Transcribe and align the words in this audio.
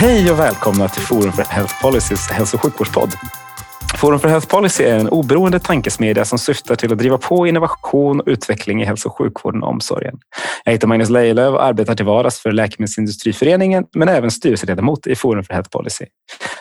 Hej 0.00 0.30
och 0.30 0.38
välkomna 0.38 0.88
till 0.88 1.02
Forum 1.02 1.32
för 1.32 1.42
Health 1.42 1.82
Policys 1.82 2.30
hälso 2.30 2.56
och 2.56 2.62
sjukvårdspodd. 2.62 3.12
Forum 3.96 4.20
för 4.20 4.28
Health 4.28 4.48
Policy 4.48 4.84
är 4.84 4.98
en 4.98 5.08
oberoende 5.08 5.60
tankesmedja 5.60 6.24
som 6.24 6.38
syftar 6.38 6.76
till 6.76 6.92
att 6.92 6.98
driva 6.98 7.18
på 7.18 7.46
innovation 7.46 8.20
och 8.20 8.28
utveckling 8.28 8.82
i 8.82 8.84
hälso 8.84 9.08
och 9.08 9.18
sjukvården 9.18 9.62
och 9.62 9.68
omsorgen. 9.68 10.18
Jag 10.64 10.72
heter 10.72 10.86
Magnus 10.86 11.10
Lejelöw 11.10 11.56
och 11.56 11.64
arbetar 11.64 11.94
till 11.94 12.06
vardags 12.06 12.40
för 12.40 12.52
Läkemedelsindustriföreningen 12.52 13.86
men 13.94 14.08
även 14.08 14.30
styrelseledamot 14.30 15.06
i 15.06 15.14
Forum 15.14 15.44
för 15.44 15.54
Health 15.54 15.70
Policy. 15.70 16.04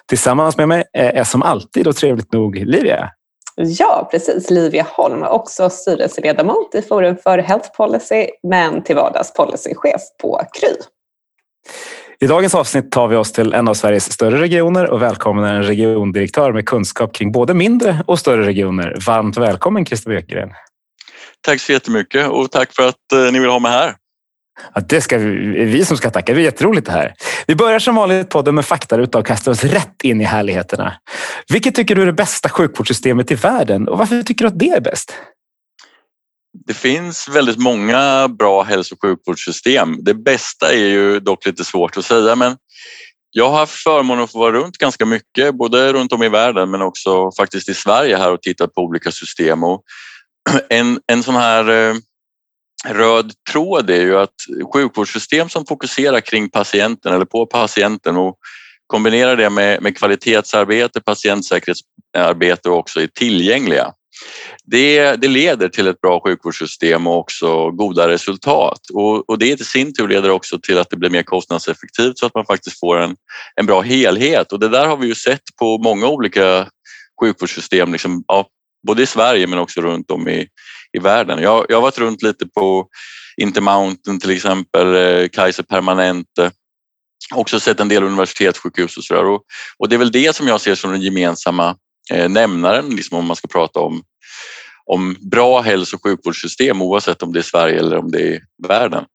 Tillsammans 0.10 0.58
med 0.58 0.68
mig 0.68 0.84
är 0.94 1.24
som 1.24 1.44
alltid 1.44 1.88
och 1.88 1.96
trevligt 1.96 2.34
nog 2.34 2.56
Livia. 2.56 3.10
Ja, 3.56 4.08
precis. 4.12 4.50
Livia 4.50 4.86
Holm, 4.90 5.24
också 5.24 5.70
styrelseledamot 5.70 6.76
i 6.76 6.82
Forum 6.82 7.18
för 7.24 7.38
Health 7.38 7.70
Policy 7.78 8.28
men 8.44 8.84
till 8.84 8.96
vardags 8.96 9.34
policychef 9.34 10.02
på 10.22 10.42
Kry. 10.60 10.76
I 12.20 12.28
dagens 12.28 12.56
avsnitt 12.56 12.92
tar 12.92 13.08
vi 13.08 13.16
oss 13.16 13.32
till 13.32 13.54
en 13.54 13.68
av 13.68 13.74
Sveriges 13.74 14.12
större 14.12 14.42
regioner 14.42 14.90
och 14.90 15.02
välkomnar 15.02 15.54
en 15.54 15.64
regiondirektör 15.64 16.54
med 16.54 16.66
kunskap 16.66 17.14
kring 17.14 17.32
både 17.32 17.54
mindre 17.54 18.04
och 18.08 18.20
större 18.20 18.46
regioner. 18.46 18.98
Varmt 19.06 19.38
välkommen 19.38 19.86
Christer 19.86 20.12
Ekgren. 20.12 20.50
Tack 21.42 21.62
så 21.62 21.72
jättemycket 21.72 22.28
och 22.30 22.52
tack 22.52 22.76
för 22.76 22.88
att 22.88 23.12
eh, 23.14 23.32
ni 23.32 23.40
vill 23.40 23.50
ha 23.50 23.60
mig 23.60 23.72
här. 23.72 23.96
Ja, 24.76 24.82
det 24.82 25.02
ska 25.02 25.18
vi, 25.18 25.66
vi 25.66 25.86
som 25.86 25.98
ska 25.98 26.10
tacka. 26.10 26.34
Det 26.34 26.42
är 26.42 26.44
jätteroligt 26.44 26.86
det 26.86 26.92
här. 26.92 27.14
Vi 27.48 27.56
börjar 27.56 27.80
som 27.80 27.96
vanligt 27.96 28.30
podden 28.30 28.56
med 28.56 28.66
faktaruta 28.66 29.18
och 29.18 29.26
kastar 29.26 29.52
oss 29.52 29.64
rätt 29.64 30.04
in 30.04 30.22
i 30.22 30.24
härligheterna. 30.24 30.94
Vilket 31.50 31.76
tycker 31.76 31.96
du 31.96 32.02
är 32.02 32.06
det 32.06 32.14
bästa 32.14 32.50
sjukvårdssystemet 32.50 33.32
i 33.32 33.36
världen 33.36 33.88
och 33.88 33.98
varför 33.98 34.24
tycker 34.24 34.46
du 34.46 34.48
att 34.48 34.60
det 34.60 34.70
är 34.70 34.82
bäst? 34.82 35.14
Det 36.66 36.74
finns 36.74 37.30
väldigt 37.30 37.58
många 37.58 38.28
bra 38.28 38.64
hälso 38.64 38.96
och 38.96 39.02
sjukvårdssystem. 39.02 40.04
Det 40.04 40.14
bästa 40.14 40.74
är 40.74 40.88
ju 40.88 41.20
dock 41.20 41.46
lite 41.46 41.64
svårt 41.64 41.98
att 41.98 42.06
säga 42.06 42.36
men 42.36 42.58
jag 43.32 43.50
har 43.50 43.58
haft 43.58 43.84
förmånen 43.84 44.24
att 44.24 44.32
få 44.32 44.40
vara 44.40 44.52
runt 44.52 44.78
ganska 44.78 45.06
mycket, 45.06 45.56
både 45.56 45.94
runt 45.94 46.14
om 46.14 46.24
i 46.24 46.30
världen 46.30 46.72
men 46.72 46.82
också 46.82 47.32
faktiskt 47.32 47.70
i 47.70 47.74
Sverige 47.74 48.18
här 48.18 48.32
och 48.32 48.42
tittat 48.42 48.74
på 48.74 48.82
olika 48.82 49.12
system. 49.12 49.64
Och 49.64 49.84
en, 50.70 51.00
en 51.08 51.24
sån 51.24 51.36
här 51.36 51.70
eh, 51.70 51.96
röd 52.86 53.32
tråd 53.52 53.90
är 53.90 54.02
ju 54.02 54.18
att 54.18 54.36
sjukvårdssystem 54.74 55.50
som 55.50 55.66
fokuserar 55.66 56.22
kring 56.22 56.50
patienten 56.50 57.14
eller 57.14 57.26
på 57.26 57.46
patienten 57.46 58.18
och 58.18 58.38
kombinerar 58.88 59.36
det 59.36 59.50
med, 59.50 59.82
med 59.82 59.98
kvalitetsarbete, 59.98 61.02
patientsäkerhetsarbete 61.02 62.70
och 62.70 62.78
också 62.78 63.02
är 63.02 63.08
tillgängliga 63.08 63.94
det, 64.66 65.16
det 65.16 65.28
leder 65.28 65.70
till 65.70 65.88
ett 65.88 66.02
bra 66.02 66.20
sjukvårdssystem 66.20 67.08
och 67.08 67.18
också 67.18 67.72
goda 67.72 68.08
resultat. 68.08 68.80
Och, 68.94 69.30
och 69.30 69.40
det 69.40 69.62
i 69.62 69.64
sin 69.64 69.94
tur 69.94 70.08
leder 70.08 70.30
också 70.30 70.60
till 70.60 70.78
att 70.78 70.90
det 70.90 70.98
blir 70.98 71.10
mer 71.10 71.24
kostnadseffektivt 71.24 72.18
så 72.18 72.26
att 72.26 72.36
man 72.36 72.46
faktiskt 72.46 72.80
får 72.80 72.98
en, 72.98 73.16
en 73.56 73.66
bra 73.66 73.82
helhet. 73.82 74.52
Och 74.52 74.60
det 74.60 74.70
där 74.70 74.88
har 74.88 74.98
vi 74.98 75.08
ju 75.08 75.16
sett 75.16 75.42
på 75.60 75.78
många 75.78 76.08
olika 76.08 76.68
sjukvårdssystem, 77.22 77.92
liksom, 77.92 78.24
ja, 78.28 78.48
både 78.88 79.04
i 79.04 79.06
Sverige 79.06 79.48
men 79.48 79.60
också 79.60 79.82
runt 79.82 80.12
om 80.12 80.28
i, 80.28 80.48
i 80.98 81.00
världen. 81.00 81.42
Jag, 81.42 81.66
jag 81.70 81.78
har 81.78 81.82
varit 81.82 82.00
runt 82.00 82.24
lite 82.24 82.46
på 82.48 82.88
Intermountain 83.42 84.20
till 84.20 84.32
exempel, 84.32 84.96
eh, 84.96 85.30
Kaiser 85.30 85.64
Permanente, 85.64 86.52
också 87.36 87.60
sett 87.60 87.80
en 87.80 87.90
del 87.90 88.04
universitetssjukhus 88.04 88.98
och 88.98 89.04
sådär. 89.04 89.26
Och, 89.26 89.42
och 89.78 89.90
det 89.90 89.96
är 89.96 90.00
väl 90.00 90.12
det 90.12 90.36
som 90.36 90.48
jag 90.48 90.62
ser 90.62 90.76
som 90.76 90.92
den 90.92 91.02
gemensamma 91.02 91.76
nämnaren 92.10 92.90
liksom 92.90 93.18
om 93.18 93.26
man 93.26 93.36
ska 93.36 93.48
prata 93.48 93.80
om 93.80 94.04
om 94.88 95.16
bra 95.22 95.62
hälso 95.62 95.96
och 95.96 96.04
sjukvårdssystem 96.04 96.82
oavsett 96.82 97.24
om 97.24 97.34
det 97.34 97.40
är 97.40 97.44
Sverige 97.44 97.80
eller 97.80 97.98
om 97.98 98.12
det 98.12 98.34
är 98.34 98.42
världen. 98.68 99.06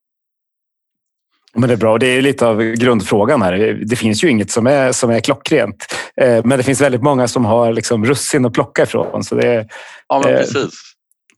Men 1.55 1.67
det 1.67 1.73
är 1.73 1.77
bra. 1.77 1.97
Det 1.97 2.07
är 2.07 2.21
lite 2.21 2.47
av 2.47 2.63
grundfrågan 2.63 3.41
här. 3.41 3.53
Det 3.85 3.95
finns 3.95 4.23
ju 4.23 4.29
inget 4.29 4.51
som 4.51 4.67
är, 4.67 4.91
som 4.91 5.09
är 5.09 5.19
klockrent. 5.19 5.85
Eh, 6.21 6.45
men 6.45 6.57
det 6.57 6.63
finns 6.63 6.81
väldigt 6.81 7.03
många 7.03 7.27
som 7.27 7.45
har 7.45 7.73
liksom 7.73 8.05
russin 8.05 8.45
att 8.45 8.53
plocka 8.53 8.83
ifrån. 8.83 9.23
Så 9.23 9.35
det, 9.35 9.67
ja, 10.07 10.21
men 10.23 10.33
eh, 10.33 10.39
precis. 10.39 10.73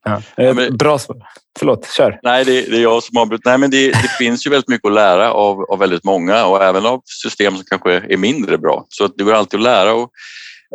Ja. 0.03 0.21
ja 0.35 0.53
men, 0.53 0.77
bra 0.77 0.99
svar. 0.99 1.17
Förlåt, 1.59 1.89
kör. 1.97 2.19
Nej, 2.23 2.45
det, 2.45 2.61
det 2.61 2.77
är 2.77 2.81
jag 2.81 3.03
som 3.03 3.17
avbryter. 3.17 3.49
Nej, 3.49 3.57
men 3.57 3.71
det, 3.71 3.87
det, 3.87 4.11
finns 4.17 4.45
ju 4.45 4.49
väldigt 4.49 4.69
mycket 4.69 4.87
att 4.87 4.93
lära 4.93 5.31
av, 5.31 5.61
av 5.61 5.79
väldigt 5.79 6.03
många 6.03 6.45
och 6.45 6.63
även 6.63 6.85
av 6.85 7.01
system 7.05 7.55
som 7.55 7.63
kanske 7.69 7.91
är 7.91 8.17
mindre 8.17 8.57
bra. 8.57 8.85
Så 8.89 9.07
det 9.07 9.23
går 9.23 9.33
alltid 9.33 9.59
att 9.59 9.63
lära. 9.63 9.93
Och, 9.93 10.09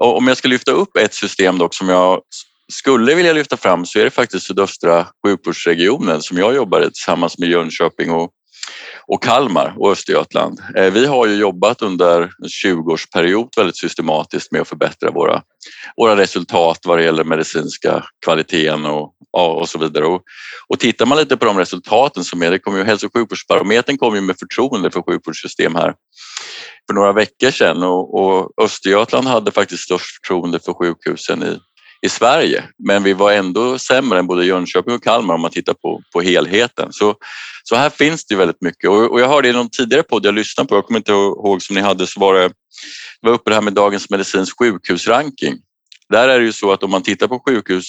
och 0.01 0.17
om 0.17 0.29
jag 0.29 0.37
ska 0.37 0.49
lyfta 0.49 0.73
upp 0.73 0.97
ett 0.97 1.15
system 1.15 1.59
dock 1.59 1.75
som 1.75 1.89
jag 1.89 2.21
skulle 2.73 3.15
vilja 3.15 3.33
lyfta 3.33 3.57
fram 3.57 3.87
så 3.87 3.99
är 3.99 4.05
det 4.05 4.11
faktiskt 4.11 4.47
sydöstra 4.47 5.07
sjukvårdsregionen 5.27 6.23
som 6.23 6.39
jag 6.39 6.55
jobbar 6.55 6.81
i 6.81 6.85
tillsammans 6.85 7.39
med 7.39 7.49
Jönköping 7.49 8.11
och, 8.11 8.31
och 9.07 9.23
Kalmar 9.23 9.75
och 9.77 9.93
Östergötland. 9.93 10.61
Eh, 10.77 10.93
vi 10.93 11.07
har 11.07 11.27
ju 11.27 11.35
jobbat 11.35 11.83
under 11.83 12.23
en 12.23 12.49
20-årsperiod 12.65 13.49
väldigt 13.57 13.77
systematiskt 13.77 14.53
med 14.53 14.61
att 14.61 14.69
förbättra 14.69 15.11
våra, 15.11 15.43
våra 15.97 16.17
resultat 16.17 16.79
vad 16.85 16.99
det 16.99 17.05
gäller 17.05 17.25
medicinska 17.25 18.05
kvaliteten 18.25 18.87
och, 18.87 19.13
och 19.33 19.69
så 19.69 19.79
vidare. 19.79 20.07
Och, 20.07 20.23
och 20.69 20.79
tittar 20.79 21.07
man 21.07 21.19
lite 21.19 21.37
på 21.37 21.45
de 21.45 21.59
resultaten 21.59 22.25
som 22.25 22.43
är, 22.43 22.51
det 22.51 22.59
kommer 22.59 22.79
ju, 22.79 22.85
hälso 22.85 23.07
och 23.07 23.13
sjukvårdsbarometern 23.13 23.99
kom 23.99 24.15
ju 24.15 24.21
med 24.21 24.39
förtroende 24.39 24.91
för 24.91 25.03
sjukvårdssystem 25.03 25.75
här 25.75 25.95
för 26.87 26.95
några 26.95 27.13
veckor 27.13 27.51
sedan 27.51 27.83
och, 27.83 28.15
och 28.15 28.65
Östergötland 28.65 29.27
hade 29.27 29.51
faktiskt 29.51 29.83
störst 29.83 30.07
förtroende 30.17 30.61
för 30.61 30.73
sjukhusen 30.73 31.43
i 31.43 31.59
i 32.03 32.09
Sverige, 32.09 32.65
men 32.79 33.03
vi 33.03 33.13
var 33.13 33.33
ändå 33.33 33.79
sämre 33.79 34.19
än 34.19 34.27
både 34.27 34.45
Jönköping 34.45 34.95
och 34.95 35.05
Kalmar 35.05 35.35
om 35.35 35.41
man 35.41 35.51
tittar 35.51 35.75
på, 35.75 36.03
på 36.13 36.21
helheten. 36.21 36.93
Så, 36.93 37.15
så 37.65 37.77
här 37.77 37.91
finns 37.91 38.25
det 38.25 38.37
väldigt 38.37 38.63
mycket 38.63 38.91
och, 38.91 39.11
och 39.11 39.21
jag 39.21 39.29
hörde 39.29 39.49
i 39.49 39.53
någon 39.53 39.71
tidigare 39.71 40.03
podd 40.03 40.27
jag 40.27 40.35
lyssnade 40.35 40.69
på, 40.69 40.75
jag 40.75 40.87
kommer 40.87 41.01
inte 41.01 41.13
ihåg 41.13 41.63
som 41.63 41.77
ni 41.77 41.83
hade, 41.83 42.07
så 42.07 42.21
var 42.21 42.35
det, 42.35 42.49
det 43.21 43.29
var 43.29 43.33
uppe 43.33 43.51
det 43.51 43.55
här 43.55 43.63
med 43.63 43.73
Dagens 43.73 44.11
Medicins 44.11 44.53
sjukhusranking. 44.59 45.55
Där 46.09 46.29
är 46.29 46.39
det 46.39 46.45
ju 46.45 46.53
så 46.53 46.73
att 46.73 46.83
om 46.83 46.91
man 46.91 47.03
tittar 47.03 47.29
på 47.29 47.43
sjukhus, 47.47 47.87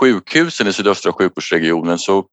sjukhusen 0.00 0.66
i 0.66 0.72
sydöstra 0.72 1.12
sjukvårdsregionen 1.12 1.98
så 1.98 2.24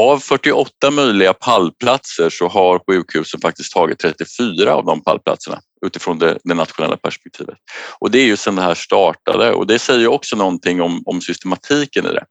av 0.00 0.18
48 0.18 0.90
möjliga 0.90 1.32
pallplatser 1.32 2.30
så 2.30 2.48
har 2.48 2.80
sjukhusen 2.90 3.40
faktiskt 3.40 3.72
tagit 3.72 3.98
34 3.98 4.74
av 4.74 4.84
de 4.84 5.02
pallplatserna 5.02 5.60
utifrån 5.86 6.18
det, 6.18 6.38
det, 6.44 6.54
nationella 6.54 6.96
perspektivet. 6.96 7.56
Och 7.98 8.10
det 8.10 8.18
är 8.18 8.24
ju 8.24 8.36
sedan 8.36 8.56
det 8.56 8.62
här 8.62 8.74
startade 8.74 9.52
och 9.52 9.66
det 9.66 9.78
säger 9.78 10.08
också 10.08 10.36
någonting 10.36 10.82
om, 10.82 11.02
om 11.06 11.20
systematiken 11.20 12.06
i 12.06 12.08
det. 12.08 12.24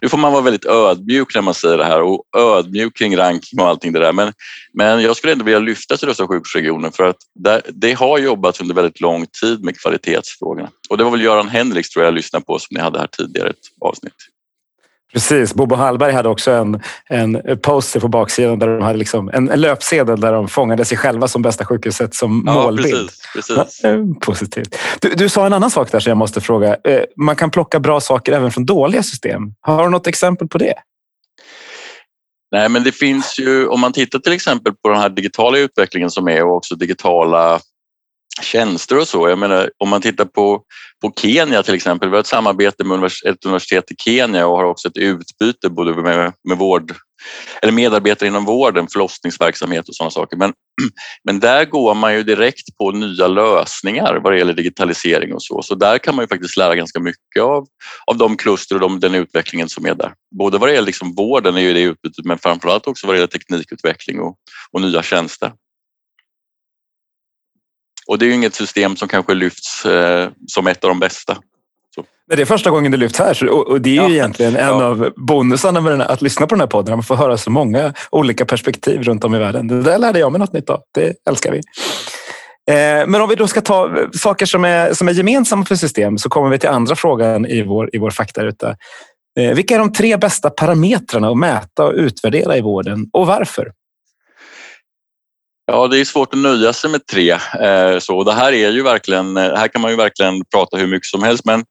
Nu 0.00 0.08
får 0.08 0.18
man 0.18 0.32
vara 0.32 0.42
väldigt 0.42 0.64
ödmjuk 0.64 1.34
när 1.34 1.42
man 1.42 1.54
säger 1.54 1.78
det 1.78 1.84
här 1.84 2.02
och 2.02 2.24
ödmjuk 2.36 2.96
kring 2.96 3.16
ranking 3.16 3.60
och 3.60 3.68
allting 3.68 3.92
det 3.92 4.00
där. 4.00 4.12
Men, 4.12 4.32
men 4.74 5.02
jag 5.02 5.16
skulle 5.16 5.32
ändå 5.32 5.44
vilja 5.44 5.58
lyfta 5.58 5.96
sydöstra 5.96 6.26
sjukvårdsregionen 6.26 6.92
för 6.92 7.04
att 7.04 7.16
det, 7.34 7.62
det 7.68 7.92
har 7.92 8.18
jobbats 8.18 8.60
under 8.60 8.74
väldigt 8.74 9.00
lång 9.00 9.26
tid 9.40 9.64
med 9.64 9.80
kvalitetsfrågorna. 9.80 10.70
Och 10.90 10.98
det 10.98 11.04
var 11.04 11.10
väl 11.10 11.22
Göran 11.22 11.48
Henriks 11.48 11.90
tror 11.90 12.04
jag, 12.04 12.10
jag 12.10 12.14
lyssnade 12.14 12.44
på 12.44 12.58
som 12.58 12.74
ni 12.76 12.80
hade 12.80 12.98
här 12.98 13.08
tidigare 13.12 13.50
ett 13.50 13.56
avsnitt. 13.80 14.14
Precis. 15.12 15.54
Bobo 15.54 15.74
Hallberg 15.74 16.12
hade 16.12 16.28
också 16.28 16.50
en, 16.50 16.82
en 17.08 17.58
poster 17.62 18.00
på 18.00 18.08
baksidan 18.08 18.58
där 18.58 18.68
de 18.68 18.82
hade 18.82 18.98
liksom 18.98 19.30
en, 19.32 19.50
en 19.50 19.60
löpsedel 19.60 20.20
där 20.20 20.32
de 20.32 20.48
fångade 20.48 20.84
sig 20.84 20.98
själva 20.98 21.28
som 21.28 21.42
bästa 21.42 21.64
sjukhuset 21.64 22.14
som 22.14 22.44
ja, 22.46 22.54
målbild. 22.54 23.10
Precis, 23.34 23.56
precis. 23.56 23.80
Ja, 23.82 23.90
positivt. 24.20 24.76
Du, 25.00 25.14
du, 25.14 25.28
sa 25.28 25.46
en 25.46 25.52
annan 25.52 25.70
sak 25.70 25.92
där 25.92 26.00
som 26.00 26.10
jag 26.10 26.16
måste 26.16 26.40
fråga. 26.40 26.76
Eh, 26.84 27.02
man 27.16 27.36
kan 27.36 27.50
plocka 27.50 27.80
bra 27.80 28.00
saker 28.00 28.32
även 28.32 28.50
från 28.50 28.66
dåliga 28.66 29.02
system. 29.02 29.42
Har 29.60 29.84
du 29.84 29.90
något 29.90 30.06
exempel 30.06 30.48
på 30.48 30.58
det? 30.58 30.74
Nej, 32.52 32.68
men 32.68 32.84
det 32.84 32.92
finns 32.92 33.38
ju 33.38 33.66
om 33.66 33.80
man 33.80 33.92
tittar 33.92 34.18
till 34.18 34.32
exempel 34.32 34.72
på 34.82 34.88
den 34.88 34.98
här 34.98 35.08
digitala 35.08 35.58
utvecklingen 35.58 36.10
som 36.10 36.28
är 36.28 36.44
och 36.44 36.56
också 36.56 36.74
digitala 36.74 37.60
tjänster 38.42 38.98
och 38.98 39.08
så. 39.08 39.28
Jag 39.28 39.38
menar, 39.38 39.70
om 39.78 39.88
man 39.88 40.02
tittar 40.02 40.24
på, 40.24 40.62
på 41.02 41.12
Kenya 41.16 41.62
till 41.62 41.74
exempel, 41.74 42.08
vi 42.08 42.14
har 42.14 42.20
ett 42.20 42.26
samarbete 42.26 42.84
med 42.84 43.04
ett 43.04 43.44
universitet 43.44 43.90
i 43.90 43.94
Kenya 43.98 44.46
och 44.46 44.56
har 44.56 44.64
också 44.64 44.88
ett 44.88 44.96
utbyte 44.96 45.70
både 45.70 46.02
med, 46.02 46.32
med 46.48 46.58
vård, 46.58 46.94
eller 47.62 47.72
medarbetare 47.72 48.28
inom 48.28 48.44
vården, 48.44 48.88
förlossningsverksamhet 48.88 49.88
och 49.88 49.94
sådana 49.94 50.10
saker. 50.10 50.36
Men, 50.36 50.52
men 51.24 51.40
där 51.40 51.64
går 51.64 51.94
man 51.94 52.14
ju 52.14 52.22
direkt 52.22 52.76
på 52.78 52.90
nya 52.90 53.28
lösningar 53.28 54.20
vad 54.22 54.32
det 54.32 54.38
gäller 54.38 54.54
digitalisering 54.54 55.34
och 55.34 55.42
så. 55.42 55.62
Så 55.62 55.74
där 55.74 55.98
kan 55.98 56.14
man 56.14 56.22
ju 56.22 56.28
faktiskt 56.28 56.56
lära 56.56 56.74
ganska 56.74 57.00
mycket 57.00 57.42
av, 57.42 57.66
av 58.06 58.16
de 58.16 58.36
kluster 58.36 58.74
och 58.74 58.80
de, 58.80 59.00
den 59.00 59.14
utvecklingen 59.14 59.68
som 59.68 59.86
är 59.86 59.94
där. 59.94 60.12
Både 60.38 60.58
vad 60.58 60.68
det 60.68 60.72
gäller 60.72 60.86
liksom 60.86 61.14
vården, 61.14 61.56
är 61.56 61.60
ju 61.60 61.74
det 61.74 61.80
utbytet, 61.80 62.24
men 62.24 62.38
framförallt 62.38 62.86
också 62.86 63.06
vad 63.06 63.14
det 63.14 63.18
gäller 63.18 63.26
teknikutveckling 63.26 64.20
och, 64.20 64.36
och 64.72 64.80
nya 64.80 65.02
tjänster 65.02 65.52
och 68.06 68.18
det 68.18 68.24
är 68.24 68.26
ju 68.26 68.34
inget 68.34 68.54
system 68.54 68.96
som 68.96 69.08
kanske 69.08 69.34
lyfts 69.34 69.86
eh, 69.86 70.28
som 70.46 70.66
ett 70.66 70.84
av 70.84 70.88
de 70.88 71.00
bästa. 71.00 71.38
Så. 71.94 72.04
Det 72.28 72.42
är 72.42 72.46
första 72.46 72.70
gången 72.70 72.92
det 72.92 72.98
lyfts 72.98 73.18
här 73.18 73.48
och 73.48 73.80
det 73.80 73.90
är 73.90 73.94
ju 73.94 74.00
ja. 74.00 74.10
egentligen 74.10 74.56
en 74.56 74.78
ja. 74.78 74.84
av 74.84 75.10
bonusarna 75.16 75.80
med 75.80 76.00
att 76.00 76.22
lyssna 76.22 76.46
på 76.46 76.54
den 76.54 76.60
här 76.60 76.66
podden. 76.66 76.94
Man 76.94 77.02
får 77.02 77.16
höra 77.16 77.38
så 77.38 77.50
många 77.50 77.94
olika 78.10 78.44
perspektiv 78.46 79.02
runt 79.02 79.24
om 79.24 79.34
i 79.34 79.38
världen. 79.38 79.68
Det 79.68 79.82
där 79.82 79.98
lärde 79.98 80.18
jag 80.18 80.32
mig 80.32 80.38
något 80.38 80.52
nytt 80.52 80.70
av. 80.70 80.80
Det 80.94 81.14
älskar 81.28 81.52
vi. 81.52 81.60
Eh, 82.70 83.06
men 83.06 83.20
om 83.20 83.28
vi 83.28 83.34
då 83.34 83.48
ska 83.48 83.60
ta 83.60 83.90
saker 84.12 84.46
som 84.46 84.64
är, 84.64 84.92
som 84.92 85.08
är 85.08 85.12
gemensamma 85.12 85.64
för 85.64 85.74
system 85.74 86.18
så 86.18 86.28
kommer 86.28 86.50
vi 86.50 86.58
till 86.58 86.68
andra 86.68 86.96
frågan 86.96 87.46
i 87.46 87.62
vår, 87.62 87.90
i 87.92 87.98
vår 87.98 88.10
faktaruta. 88.10 88.76
Eh, 89.38 89.54
vilka 89.54 89.74
är 89.74 89.78
de 89.78 89.92
tre 89.92 90.16
bästa 90.16 90.50
parametrarna 90.50 91.28
att 91.28 91.38
mäta 91.38 91.84
och 91.84 91.92
utvärdera 91.94 92.56
i 92.56 92.60
vården 92.60 93.06
och 93.12 93.26
varför? 93.26 93.72
Ja, 95.72 95.88
det 95.88 95.98
är 95.98 96.04
svårt 96.04 96.34
att 96.34 96.40
nöja 96.40 96.72
sig 96.72 96.90
med 96.90 97.06
tre. 97.06 97.30
Eh, 97.30 97.98
så 97.98 98.24
det 98.24 98.32
här 98.32 98.52
är 98.52 98.70
ju 98.70 98.82
verkligen, 98.82 99.36
eh, 99.36 99.56
här 99.56 99.68
kan 99.68 99.82
man 99.82 99.90
ju 99.90 99.96
verkligen 99.96 100.44
prata 100.54 100.76
hur 100.76 100.86
mycket 100.86 101.06
som 101.06 101.22
helst, 101.22 101.44
men, 101.44 101.64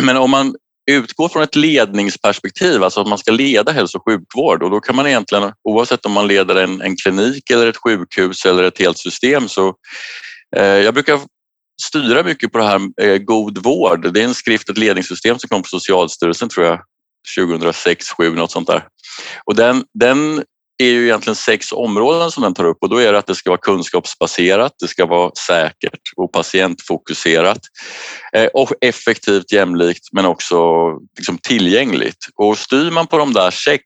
men 0.00 0.16
om 0.16 0.30
man 0.30 0.54
utgår 0.90 1.28
från 1.28 1.42
ett 1.42 1.56
ledningsperspektiv, 1.56 2.82
alltså 2.82 3.00
att 3.00 3.08
man 3.08 3.18
ska 3.18 3.32
leda 3.32 3.72
hälso 3.72 3.98
och 3.98 4.04
sjukvård 4.04 4.62
och 4.62 4.70
då 4.70 4.80
kan 4.80 4.96
man 4.96 5.06
egentligen 5.06 5.52
oavsett 5.68 6.06
om 6.06 6.12
man 6.12 6.26
leder 6.26 6.56
en, 6.56 6.80
en 6.80 6.96
klinik 6.96 7.50
eller 7.50 7.66
ett 7.66 7.76
sjukhus 7.76 8.44
eller 8.44 8.62
ett 8.62 8.78
helt 8.78 8.98
system 8.98 9.48
så 9.48 9.74
eh, 10.56 10.64
jag 10.64 10.94
brukar 10.94 11.20
styra 11.82 12.22
mycket 12.22 12.52
på 12.52 12.58
det 12.58 12.64
här 12.64 12.80
eh, 13.02 13.18
god 13.18 13.58
vård. 13.58 14.12
Det 14.14 14.20
är 14.20 14.24
en 14.24 14.34
skrift, 14.34 14.68
ett 14.68 14.78
ledningssystem 14.78 15.38
som 15.38 15.48
kom 15.48 15.62
från 15.64 15.80
Socialstyrelsen 15.80 16.48
tror 16.48 16.66
jag 16.66 16.80
2006, 17.38 18.06
2007 18.08 18.36
något 18.36 18.50
sånt 18.50 18.68
där. 18.68 18.84
Och 19.44 19.54
den, 19.54 19.84
den 19.94 20.44
är 20.80 20.92
ju 20.92 21.04
egentligen 21.04 21.36
sex 21.36 21.72
områden 21.72 22.30
som 22.30 22.42
den 22.42 22.54
tar 22.54 22.64
upp 22.64 22.78
och 22.80 22.88
då 22.88 22.96
är 22.96 23.12
det 23.12 23.18
att 23.18 23.26
det 23.26 23.34
ska 23.34 23.50
vara 23.50 23.60
kunskapsbaserat, 23.60 24.72
det 24.80 24.88
ska 24.88 25.06
vara 25.06 25.30
säkert 25.46 26.00
och 26.16 26.32
patientfokuserat 26.32 27.58
eh, 28.36 28.46
och 28.46 28.72
effektivt, 28.80 29.52
jämlikt 29.52 30.08
men 30.12 30.26
också 30.26 30.56
liksom 31.16 31.38
tillgängligt. 31.38 32.26
Och 32.36 32.58
styr 32.58 32.90
man 32.90 33.06
på 33.06 33.18
de 33.18 33.32
där 33.32 33.50
sex 33.50 33.82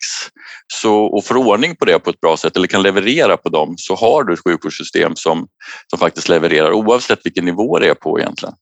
så, 0.72 0.94
och 0.94 1.24
får 1.24 1.36
ordning 1.36 1.76
på 1.76 1.84
det 1.84 1.98
på 1.98 2.10
ett 2.10 2.20
bra 2.20 2.36
sätt 2.36 2.56
eller 2.56 2.66
kan 2.66 2.82
leverera 2.82 3.36
på 3.36 3.48
dem 3.48 3.74
så 3.76 3.94
har 3.94 4.24
du 4.24 4.32
ett 4.34 4.44
sjukvårdssystem 4.44 5.16
som, 5.16 5.46
som 5.90 5.98
faktiskt 5.98 6.28
levererar 6.28 6.72
oavsett 6.72 7.20
vilken 7.24 7.44
nivå 7.44 7.78
det 7.78 7.88
är 7.88 7.94
på 7.94 8.20
egentligen. 8.20 8.54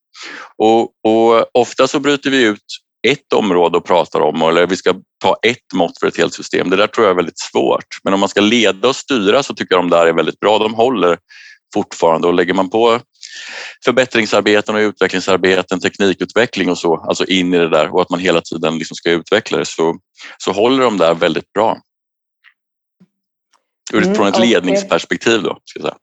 Och, 0.58 0.82
och 0.82 1.56
ofta 1.60 1.88
så 1.88 2.00
bryter 2.00 2.30
vi 2.30 2.42
ut 2.42 2.64
ett 3.08 3.32
område 3.32 3.78
och 3.78 3.84
pratar 3.84 4.20
om 4.20 4.42
eller 4.42 4.66
vi 4.66 4.76
ska 4.76 4.94
ta 5.22 5.36
ett 5.42 5.72
mått 5.74 5.98
för 6.00 6.06
ett 6.06 6.16
helt 6.16 6.34
system. 6.34 6.70
Det 6.70 6.76
där 6.76 6.86
tror 6.86 7.06
jag 7.06 7.10
är 7.10 7.16
väldigt 7.16 7.38
svårt. 7.38 7.86
Men 8.04 8.14
om 8.14 8.20
man 8.20 8.28
ska 8.28 8.40
leda 8.40 8.88
och 8.88 8.96
styra 8.96 9.42
så 9.42 9.54
tycker 9.54 9.74
jag 9.74 9.84
de 9.84 9.90
där 9.90 10.06
är 10.06 10.12
väldigt 10.12 10.40
bra. 10.40 10.58
De 10.58 10.74
håller 10.74 11.18
fortfarande 11.74 12.28
och 12.28 12.34
lägger 12.34 12.54
man 12.54 12.70
på 12.70 13.00
förbättringsarbeten 13.84 14.74
och 14.74 14.78
utvecklingsarbeten, 14.78 15.80
teknikutveckling 15.80 16.70
och 16.70 16.78
så, 16.78 16.96
alltså 16.96 17.24
in 17.24 17.54
i 17.54 17.58
det 17.58 17.68
där 17.68 17.94
och 17.94 18.02
att 18.02 18.10
man 18.10 18.20
hela 18.20 18.40
tiden 18.40 18.78
liksom 18.78 18.94
ska 18.94 19.10
utveckla 19.10 19.58
det 19.58 19.66
så, 19.66 19.96
så 20.38 20.52
håller 20.52 20.84
de 20.84 20.98
där 20.98 21.14
väldigt 21.14 21.52
bra. 21.52 21.78
Utifrån 23.92 24.26
mm, 24.26 24.28
ett 24.28 24.40
ledningsperspektiv 24.40 25.42
då. 25.42 25.58
Ska 25.64 25.80
jag 25.80 25.88
säga. 25.88 25.96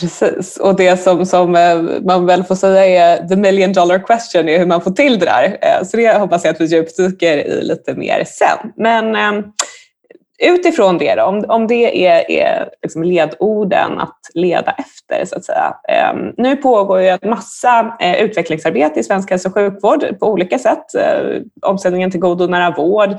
Precis, 0.00 0.56
och 0.56 0.76
det 0.76 0.96
som, 0.96 1.26
som 1.26 1.56
eh, 1.56 1.82
man 2.02 2.26
väl 2.26 2.44
får 2.44 2.54
säga 2.54 2.84
är 2.84 3.28
the 3.28 3.36
million 3.36 3.72
dollar 3.72 3.98
question 3.98 4.48
är 4.48 4.58
hur 4.58 4.66
man 4.66 4.80
får 4.80 4.90
till 4.90 5.18
det 5.18 5.26
där. 5.26 5.44
Eh, 5.44 5.84
så 5.84 5.96
det 5.96 6.18
hoppas 6.18 6.44
jag 6.44 6.52
att 6.52 6.60
vi 6.60 6.64
djupdyker 6.64 7.36
i 7.36 7.62
lite 7.62 7.94
mer 7.94 8.24
sen. 8.26 8.72
Men 8.76 9.16
ehm, 9.16 9.44
utifrån 10.42 10.98
det 10.98 11.14
då, 11.14 11.22
om, 11.22 11.44
om 11.48 11.66
det 11.66 12.06
är, 12.06 12.30
är 12.30 12.68
liksom 12.82 13.02
ledorden 13.02 14.00
att 14.00 14.20
leda 14.34 14.74
efter 14.78 15.24
så 15.24 15.36
att 15.36 15.44
säga. 15.44 15.74
Ehm, 15.88 16.32
nu 16.36 16.56
pågår 16.56 17.00
ju 17.00 17.08
en 17.08 17.30
massa 17.30 17.96
eh, 18.00 18.22
utvecklingsarbete 18.22 19.00
i 19.00 19.04
svensk 19.04 19.30
hälso 19.30 19.48
och 19.48 19.54
sjukvård 19.54 20.18
på 20.20 20.26
olika 20.26 20.58
sätt. 20.58 20.84
Omställningen 21.62 22.10
till 22.10 22.20
god 22.20 22.42
och 22.42 22.50
nära 22.50 22.70
vård, 22.76 23.10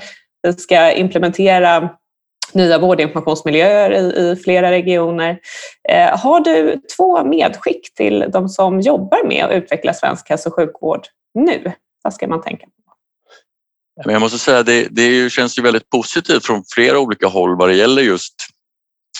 vi 0.44 0.54
ska 0.54 0.92
implementera 0.92 1.90
nya 2.56 2.80
vårdinformationsmiljöer 2.80 3.92
i, 3.92 4.32
i 4.32 4.36
flera 4.44 4.72
regioner. 4.72 5.40
Eh, 5.90 6.20
har 6.20 6.40
du 6.40 6.82
två 6.98 7.24
medskick 7.24 7.94
till 7.94 8.26
de 8.34 8.50
som 8.50 8.82
jobbar 8.82 9.28
med 9.28 9.46
att 9.46 9.52
utveckla 9.52 9.94
svensk 9.94 10.30
hälso 10.30 10.50
och 10.50 10.56
sjukvård 10.56 11.02
nu? 11.34 11.72
Vad 12.04 12.14
ska 12.14 12.28
man 12.28 12.42
tänka 12.42 12.66
på? 12.66 12.72
Jag 14.12 14.22
måste 14.22 14.40
säga 14.40 14.64
det, 14.64 14.88
det 14.92 15.32
känns 15.32 15.58
ju 15.58 15.62
väldigt 15.62 15.90
positivt 15.90 16.46
från 16.46 16.64
flera 16.74 17.00
olika 17.00 17.28
håll 17.28 17.58
vad 17.58 17.70
det 17.70 17.76
gäller 17.76 18.02
just 18.02 18.36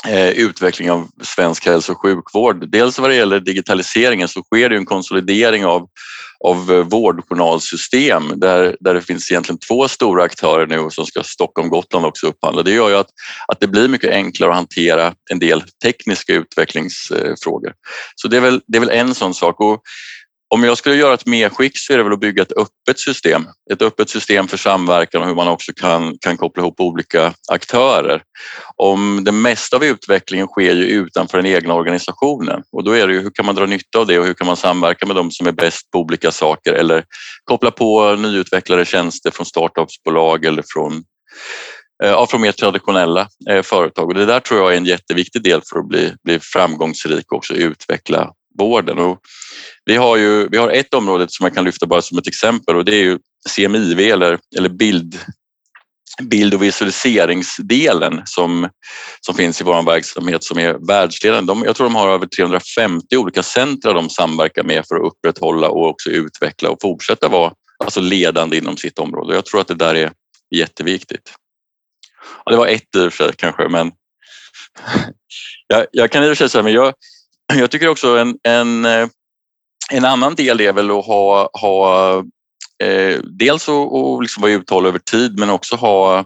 Eh, 0.08 0.30
utveckling 0.30 0.92
av 0.92 1.08
svensk 1.24 1.66
hälso 1.66 1.92
och 1.92 2.02
sjukvård. 2.02 2.70
Dels 2.72 3.00
vad 3.00 3.10
det 3.10 3.16
gäller 3.16 3.40
digitaliseringen 3.40 4.28
så 4.28 4.44
sker 4.44 4.70
det 4.70 4.76
en 4.76 4.86
konsolidering 4.86 5.66
av 5.66 5.88
av 6.44 6.72
eh, 6.72 6.80
vårdjournalsystem 6.80 8.34
där, 8.36 8.78
där 8.80 8.94
det 8.94 9.02
finns 9.02 9.32
egentligen 9.32 9.60
två 9.60 9.88
stora 9.88 10.24
aktörer 10.24 10.68
nu 10.68 10.90
som 10.90 11.06
ska 11.06 11.24
Stockholm 11.24 11.70
Gotland 11.70 12.06
också 12.06 12.28
upphandla. 12.28 12.64
Det 12.64 12.72
gör 12.72 12.90
ju 12.90 12.96
att, 12.96 13.10
att 13.48 13.60
det 13.60 13.68
blir 13.68 13.88
mycket 13.88 14.12
enklare 14.12 14.52
att 14.52 14.58
hantera 14.58 15.14
en 15.32 15.40
del 15.40 15.64
tekniska 15.84 16.34
utvecklingsfrågor. 16.34 17.74
Så 18.16 18.28
det 18.28 18.38
är 18.38 18.42
väl, 18.42 18.62
det 18.68 18.78
är 18.78 18.80
väl 18.80 18.90
en 18.90 19.16
sån 19.16 19.34
sak. 19.34 19.60
Och 19.60 19.82
om 20.50 20.64
jag 20.64 20.78
skulle 20.78 20.96
göra 20.96 21.14
ett 21.14 21.26
medskick 21.26 21.78
så 21.78 21.94
är 21.94 21.98
det 21.98 22.04
väl 22.04 22.14
att 22.14 22.20
bygga 22.20 22.42
ett 22.42 22.52
öppet 22.52 23.00
system. 23.00 23.48
Ett 23.72 23.82
öppet 23.82 24.10
system 24.10 24.48
för 24.48 24.58
samverkan 24.58 25.22
och 25.22 25.28
hur 25.28 25.36
man 25.36 25.48
också 25.48 25.72
kan, 25.76 26.18
kan 26.22 26.38
koppla 26.38 26.64
ihop 26.64 26.80
olika 26.80 27.34
aktörer. 27.52 28.22
Om 28.76 29.24
det 29.24 29.32
mesta 29.32 29.76
av 29.76 29.84
utvecklingen 29.84 30.48
sker 30.48 30.76
ju 30.76 30.84
utanför 30.84 31.38
den 31.38 31.46
egna 31.46 31.74
organisationen 31.74 32.64
och 32.72 32.84
då 32.84 32.92
är 32.92 33.08
det 33.08 33.14
ju 33.14 33.22
hur 33.22 33.32
kan 33.32 33.46
man 33.46 33.56
dra 33.56 33.66
nytta 33.66 34.00
av 34.00 34.08
det 34.08 34.20
och 34.20 34.26
hur 34.26 34.34
kan 34.34 34.48
man 34.48 34.58
samverka 34.58 35.06
med 35.06 35.16
dem 35.16 35.32
som 35.32 35.48
är 35.48 35.52
bäst 35.52 35.92
på 35.92 36.00
olika 36.00 36.32
saker 36.32 36.74
eller 36.74 37.04
koppla 37.44 37.72
på 37.72 38.16
nyutvecklade 38.16 38.86
tjänster 38.86 39.32
från 39.32 39.46
startupsbolag 39.46 40.46
eller 40.46 40.64
från 40.74 40.94
eh, 42.04 42.10
ja, 42.10 42.28
från 42.28 42.42
mer 42.42 42.52
traditionella 42.52 43.28
eh, 43.50 43.62
företag. 43.62 44.08
Och 44.08 44.14
det 44.14 44.26
där 44.26 44.40
tror 44.40 44.60
jag 44.60 44.74
är 44.74 44.78
en 44.78 44.86
jätteviktig 44.86 45.44
del 45.44 45.62
för 45.70 45.80
att 45.80 45.88
bli, 45.88 46.14
bli 46.24 46.40
framgångsrik 46.40 47.32
och 47.32 47.38
också 47.38 47.54
utveckla 47.54 48.32
vården. 48.60 49.00
Och 49.00 49.20
vi, 49.86 49.96
har 49.96 50.18
ju, 50.18 50.48
vi 50.48 50.58
har 50.58 50.70
ett 50.70 50.94
område 50.94 51.26
som 51.30 51.44
jag 51.44 51.56
kan 51.56 51.64
lyfta 51.64 51.86
bara 51.86 52.02
som 52.02 52.18
ett 52.18 52.28
exempel 52.28 52.76
och 52.76 52.86
det 52.86 52.96
är 52.96 53.04
ju 53.04 53.20
CMIV 53.50 54.00
eller, 54.00 54.40
eller 54.58 54.70
bild, 54.70 55.20
bild 56.22 56.54
och 56.54 56.64
visualiseringsdelen 56.64 58.22
som, 58.26 58.70
som 59.22 59.36
finns 59.36 59.62
i 59.62 59.64
vår 59.64 59.84
verksamhet 59.84 60.44
som 60.44 60.60
är 60.60 60.88
världsledande. 60.88 61.54
De, 61.54 61.64
jag 61.64 61.76
tror 61.76 61.88
de 61.88 61.96
har 61.96 62.10
över 62.10 62.28
350 62.28 63.18
olika 63.18 63.44
centra 63.44 63.94
de 63.94 64.10
samverkar 64.10 64.64
med 64.64 64.86
för 64.88 64.96
att 64.96 65.02
upprätthålla 65.02 65.70
och 65.70 65.90
också 65.90 66.10
utveckla 66.10 66.70
och 66.70 66.78
fortsätta 66.82 67.28
vara 67.28 67.54
alltså 67.84 68.00
ledande 68.00 68.58
inom 68.58 68.78
sitt 68.78 69.00
område. 69.00 69.36
Jag 69.36 69.46
tror 69.46 69.62
att 69.62 69.68
det 69.68 69.76
där 69.76 69.96
är 69.96 70.12
jätteviktigt. 70.56 71.34
Ja, 72.46 72.52
det 72.52 72.58
var 72.58 72.68
ett 72.68 72.96
i 72.96 73.08
och 73.08 73.14
för 73.14 73.24
sig 73.24 73.34
kanske, 73.38 73.70
men 73.70 73.92
jag, 75.68 75.86
jag 75.92 76.12
kan 76.12 76.24
i 76.24 76.26
och 76.26 76.30
för 76.30 76.36
sig 76.36 76.50
säga, 76.50 76.64
men 76.64 76.74
jag, 76.74 76.94
jag 77.60 77.72
tycker 77.72 77.88
också 77.88 78.18
en, 78.18 78.38
en, 78.44 78.86
eh, 78.86 79.08
en 79.92 80.06
annan 80.06 80.36
del 80.36 80.62
är 80.62 80.74
väl 80.74 80.92
att 80.92 81.06
ha, 81.06 81.50
ha 81.54 82.18
eh, 82.84 83.20
dels 83.40 83.70
att 83.70 84.22
liksom 84.22 84.42
vara 84.42 84.52
uthållig 84.52 84.90
över 84.90 85.00
tid 85.00 85.40
men 85.40 85.50
också 85.50 85.76
ha 85.76 86.26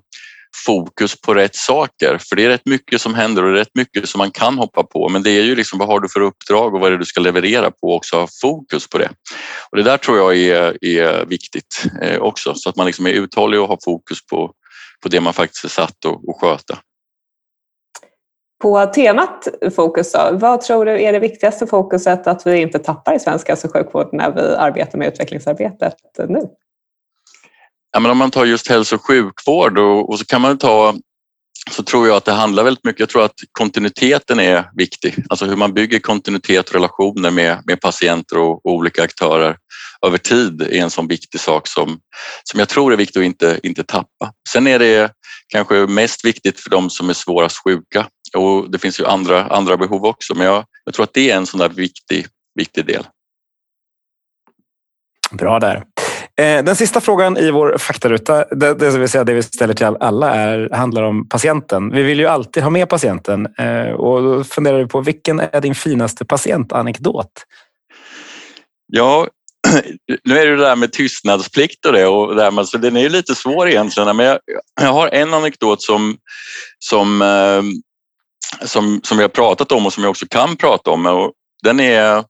fokus 0.65 1.21
på 1.21 1.33
rätt 1.33 1.55
saker. 1.55 2.17
För 2.29 2.35
det 2.35 2.45
är 2.45 2.49
rätt 2.49 2.65
mycket 2.65 3.01
som 3.01 3.13
händer 3.13 3.43
och 3.43 3.51
det 3.51 3.57
är 3.57 3.59
rätt 3.59 3.75
mycket 3.75 4.09
som 4.09 4.17
man 4.17 4.31
kan 4.31 4.57
hoppa 4.57 4.83
på. 4.83 5.09
Men 5.09 5.23
det 5.23 5.31
är 5.31 5.43
ju 5.43 5.55
liksom 5.55 5.79
vad 5.79 5.87
har 5.87 5.99
du 5.99 6.09
för 6.09 6.21
uppdrag 6.21 6.75
och 6.75 6.79
vad 6.79 6.87
är 6.87 6.91
det 6.91 6.97
du 6.97 7.05
ska 7.05 7.21
leverera 7.21 7.71
på 7.71 7.87
och 7.87 7.95
också 7.95 8.19
ha 8.19 8.27
fokus 8.41 8.89
på 8.89 8.97
det. 8.97 9.09
Och 9.71 9.77
det 9.77 9.83
där 9.83 9.97
tror 9.97 10.17
jag 10.17 10.37
är, 10.37 10.85
är 10.85 11.25
viktigt 11.25 11.83
eh, 12.01 12.19
också 12.19 12.53
så 12.55 12.69
att 12.69 12.75
man 12.75 12.85
liksom 12.85 13.07
är 13.07 13.11
uthållig 13.11 13.59
och 13.59 13.67
har 13.67 13.79
fokus 13.83 14.25
på, 14.25 14.51
på 15.03 15.09
det 15.09 15.21
man 15.21 15.33
faktiskt 15.33 15.65
är 15.65 15.69
satt 15.69 16.05
att 16.05 16.41
sköta. 16.41 16.79
På 18.61 18.85
temat 18.85 19.47
fokus 19.75 20.11
då, 20.11 20.29
vad 20.33 20.61
tror 20.61 20.85
du 20.85 21.01
är 21.01 21.13
det 21.13 21.19
viktigaste 21.19 21.67
fokuset 21.67 22.27
att 22.27 22.47
vi 22.47 22.61
inte 22.61 22.79
tappar 22.79 23.15
i 23.15 23.19
svensk 23.19 23.47
hälso 23.47 23.67
och 23.67 23.73
sjukvård 23.73 24.09
när 24.13 24.31
vi 24.31 24.41
arbetar 24.41 24.97
med 24.97 25.07
utvecklingsarbetet 25.07 25.95
nu? 26.17 26.41
Ja, 27.91 27.99
men 27.99 28.11
om 28.11 28.17
man 28.17 28.31
tar 28.31 28.45
just 28.45 28.67
hälso 28.67 28.95
och 28.95 29.05
sjukvård 29.05 29.77
och, 29.77 30.09
och 30.09 30.19
så 30.19 30.25
kan 30.25 30.41
man 30.41 30.57
ta 30.57 30.95
så 31.71 31.83
tror 31.83 32.07
jag 32.07 32.17
att 32.17 32.25
det 32.25 32.31
handlar 32.31 32.63
väldigt 32.63 32.83
mycket, 32.83 32.99
jag 32.99 33.09
tror 33.09 33.25
att 33.25 33.35
kontinuiteten 33.51 34.39
är 34.39 34.69
viktig, 34.75 35.15
alltså 35.29 35.45
hur 35.45 35.55
man 35.55 35.73
bygger 35.73 35.99
kontinuitet 35.99 36.69
och 36.69 36.75
relationer 36.75 37.31
med, 37.31 37.61
med 37.65 37.81
patienter 37.81 38.37
och, 38.37 38.65
och, 38.65 38.73
olika 38.73 39.03
aktörer 39.03 39.57
över 40.05 40.17
tid 40.17 40.61
är 40.61 40.81
en 40.81 40.89
sån 40.89 41.07
viktig 41.07 41.39
sak 41.39 41.67
som, 41.67 41.99
som 42.43 42.59
jag 42.59 42.69
tror 42.69 42.93
är 42.93 42.97
viktig 42.97 43.19
att 43.19 43.25
inte, 43.25 43.59
inte 43.63 43.83
tappa. 43.83 44.31
Sen 44.49 44.67
är 44.67 44.79
det 44.79 45.11
kanske 45.47 45.75
mest 45.75 46.25
viktigt 46.25 46.59
för 46.59 46.69
de 46.69 46.89
som 46.89 47.09
är 47.09 47.13
svårast 47.13 47.63
sjuka 47.63 48.07
och 48.35 48.71
det 48.71 48.79
finns 48.79 48.99
ju 48.99 49.05
andra, 49.05 49.45
andra 49.45 49.77
behov 49.77 50.05
också, 50.05 50.35
men 50.35 50.45
jag, 50.45 50.65
jag 50.85 50.93
tror 50.93 51.03
att 51.03 51.13
det 51.13 51.31
är 51.31 51.37
en 51.37 51.45
sån 51.45 51.59
där 51.59 51.69
viktig, 51.69 52.27
viktig 52.55 52.85
del. 52.85 53.07
Bra 55.31 55.59
där. 55.59 55.83
Eh, 56.39 56.63
den 56.63 56.75
sista 56.75 57.01
frågan 57.01 57.37
i 57.37 57.51
vår 57.51 57.77
faktaruta, 57.77 58.45
det, 58.45 58.73
det 58.73 58.97
vill 58.97 59.09
säga 59.09 59.23
det 59.23 59.33
vi 59.33 59.43
ställer 59.43 59.73
till 59.73 59.85
alla, 59.85 60.35
är, 60.35 60.69
handlar 60.69 61.03
om 61.03 61.29
patienten. 61.29 61.91
Vi 61.91 62.03
vill 62.03 62.19
ju 62.19 62.25
alltid 62.25 62.63
ha 62.63 62.69
med 62.69 62.89
patienten 62.89 63.47
eh, 63.57 63.91
och 63.91 64.21
då 64.21 64.43
funderar 64.43 64.77
vi 64.77 64.85
på 64.85 65.01
vilken 65.01 65.39
är 65.39 65.61
din 65.61 65.75
finaste 65.75 66.25
patientanekdot? 66.25 67.31
Ja, 68.87 69.27
nu 70.23 70.37
är 70.37 70.45
det 70.45 70.55
det 70.55 70.63
där 70.63 70.75
med 70.75 70.91
tystnadsplikt 70.91 71.85
och 71.85 71.93
det 71.93 72.05
och 72.05 72.35
det 72.35 72.51
med, 72.51 72.67
så 72.67 72.77
den 72.77 72.97
är 72.97 73.01
ju 73.01 73.09
lite 73.09 73.35
svår 73.35 73.69
egentligen. 73.69 74.15
Men 74.15 74.25
jag, 74.25 74.39
jag 74.81 74.93
har 74.93 75.07
en 75.07 75.33
anekdot 75.33 75.81
som, 75.81 76.17
som, 76.79 77.21
eh, 77.21 77.61
som, 78.61 79.01
som 79.03 79.17
vi 79.17 79.23
har 79.23 79.29
pratat 79.29 79.71
om 79.71 79.85
och 79.85 79.93
som 79.93 80.03
jag 80.03 80.11
också 80.11 80.25
kan 80.29 80.55
prata 80.55 80.91
om. 80.91 81.05
Och 81.05 81.31
den 81.63 81.79
är, 81.79 82.23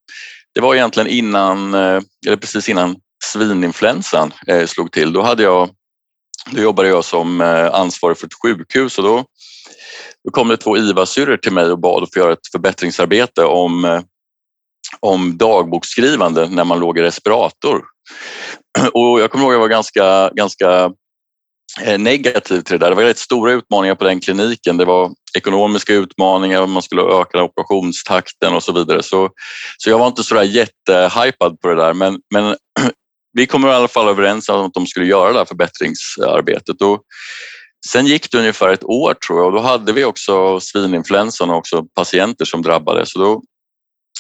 det 0.55 0.61
var 0.61 0.75
egentligen 0.75 1.09
innan, 1.09 1.73
eh, 1.73 2.01
eller 2.27 2.37
precis 2.37 2.69
innan 2.69 2.95
svininfluensan 3.23 4.33
eh, 4.47 4.65
slog 4.65 4.91
till, 4.91 5.13
då, 5.13 5.21
hade 5.21 5.43
jag, 5.43 5.69
då 6.51 6.61
jobbade 6.61 6.89
jag 6.89 7.05
som 7.05 7.41
eh, 7.41 7.73
ansvarig 7.73 8.17
för 8.17 8.27
ett 8.27 8.41
sjukhus 8.43 8.97
och 8.97 9.03
då, 9.03 9.25
då 10.23 10.31
kom 10.31 10.47
det 10.47 10.57
två 10.57 10.77
IVA-syrror 10.77 11.37
till 11.37 11.53
mig 11.53 11.71
och 11.71 11.79
bad 11.79 12.03
att 12.03 12.13
få 12.13 12.19
göra 12.19 12.33
ett 12.33 12.51
förbättringsarbete 12.51 13.43
om, 13.43 14.01
om 14.99 15.37
dagboksskrivande 15.37 16.49
när 16.49 16.63
man 16.63 16.79
låg 16.79 16.97
i 16.97 17.01
respirator. 17.01 17.83
Och 18.93 19.19
jag 19.19 19.31
kommer 19.31 19.43
ihåg 19.45 19.51
att 19.51 19.55
jag 19.55 19.59
var 19.59 19.67
ganska, 19.67 20.29
ganska 20.29 20.91
Eh, 21.81 21.99
negativ 21.99 22.61
till 22.61 22.79
det 22.79 22.85
där. 22.85 22.89
Det 22.89 22.95
var 22.95 23.03
rätt 23.03 23.17
stora 23.17 23.51
utmaningar 23.51 23.95
på 23.95 24.03
den 24.03 24.19
kliniken. 24.19 24.77
Det 24.77 24.85
var 24.85 25.11
ekonomiska 25.37 25.93
utmaningar, 25.93 26.67
man 26.67 26.81
skulle 26.81 27.01
öka 27.01 27.43
operationstakten 27.43 28.53
och 28.53 28.63
så 28.63 28.73
vidare. 28.73 29.03
Så, 29.03 29.29
så 29.77 29.89
jag 29.89 29.99
var 29.99 30.07
inte 30.07 30.23
så 30.23 30.35
där 30.35 30.43
jättehypad 30.43 31.59
på 31.61 31.67
det 31.67 31.75
där. 31.75 31.93
Men, 31.93 32.19
men 32.33 32.55
vi 33.33 33.45
kom 33.45 33.65
i 33.65 33.69
alla 33.69 33.87
fall 33.87 34.07
överens 34.07 34.49
om 34.49 34.65
att 34.65 34.73
de 34.73 34.87
skulle 34.87 35.05
göra 35.05 35.31
det 35.31 35.37
här 35.37 35.45
förbättringsarbetet. 35.45 36.81
Och 36.81 37.01
sen 37.87 38.05
gick 38.05 38.31
det 38.31 38.37
ungefär 38.37 38.69
ett 38.69 38.83
år 38.83 39.13
tror 39.13 39.39
jag 39.39 39.47
och 39.47 39.53
då 39.53 39.59
hade 39.59 39.93
vi 39.93 40.05
också 40.05 40.59
svininfluensan 40.59 41.49
och 41.49 41.57
också 41.57 41.85
patienter 41.95 42.45
som 42.45 42.61
drabbades. 42.61 43.11
Så 43.11 43.19
då, 43.19 43.41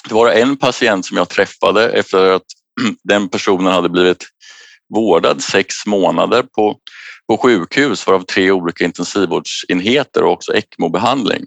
det 0.07 0.13
var 0.13 0.31
en 0.31 0.57
patient 0.57 1.05
som 1.05 1.17
jag 1.17 1.29
träffade 1.29 1.89
efter 1.89 2.31
att 2.31 2.45
den 3.03 3.29
personen 3.29 3.73
hade 3.73 3.89
blivit 3.89 4.25
vårdad 4.95 5.43
sex 5.43 5.75
månader 5.85 6.43
på, 6.43 6.75
på 7.29 7.37
sjukhus 7.37 8.07
varav 8.07 8.21
tre 8.21 8.51
olika 8.51 8.85
intensivvårdsenheter 8.85 10.23
och 10.23 10.31
också 10.31 10.53
ECMO-behandling. 10.53 11.45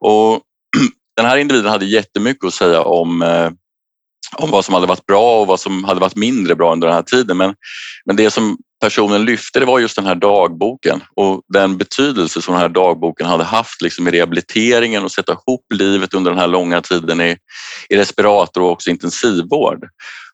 Och 0.00 0.40
den 1.16 1.26
här 1.26 1.36
individen 1.36 1.70
hade 1.70 1.84
jättemycket 1.86 2.44
att 2.44 2.54
säga 2.54 2.82
om 2.82 3.22
eh, 3.22 3.50
om 4.36 4.50
vad 4.50 4.64
som 4.64 4.74
hade 4.74 4.86
varit 4.86 5.06
bra 5.06 5.40
och 5.40 5.46
vad 5.46 5.60
som 5.60 5.84
hade 5.84 6.00
varit 6.00 6.16
mindre 6.16 6.54
bra 6.54 6.72
under 6.72 6.86
den 6.88 6.94
här 6.94 7.02
tiden. 7.02 7.36
Men, 7.36 7.54
men 8.04 8.16
det 8.16 8.30
som 8.30 8.58
personen 8.80 9.24
lyfte 9.24 9.60
det 9.60 9.66
var 9.66 9.78
just 9.78 9.96
den 9.96 10.06
här 10.06 10.14
dagboken 10.14 11.00
och 11.16 11.42
den 11.48 11.78
betydelse 11.78 12.42
som 12.42 12.54
den 12.54 12.60
här 12.60 12.68
dagboken 12.68 13.26
hade 13.26 13.44
haft 13.44 13.82
liksom 13.82 14.08
i 14.08 14.10
rehabiliteringen 14.10 15.04
och 15.04 15.12
sätta 15.12 15.32
ihop 15.32 15.64
livet 15.74 16.14
under 16.14 16.30
den 16.30 16.40
här 16.40 16.46
långa 16.46 16.80
tiden 16.80 17.20
i, 17.20 17.36
i 17.88 17.96
respirator 17.96 18.62
och 18.62 18.70
också 18.70 18.90
intensivvård. 18.90 19.84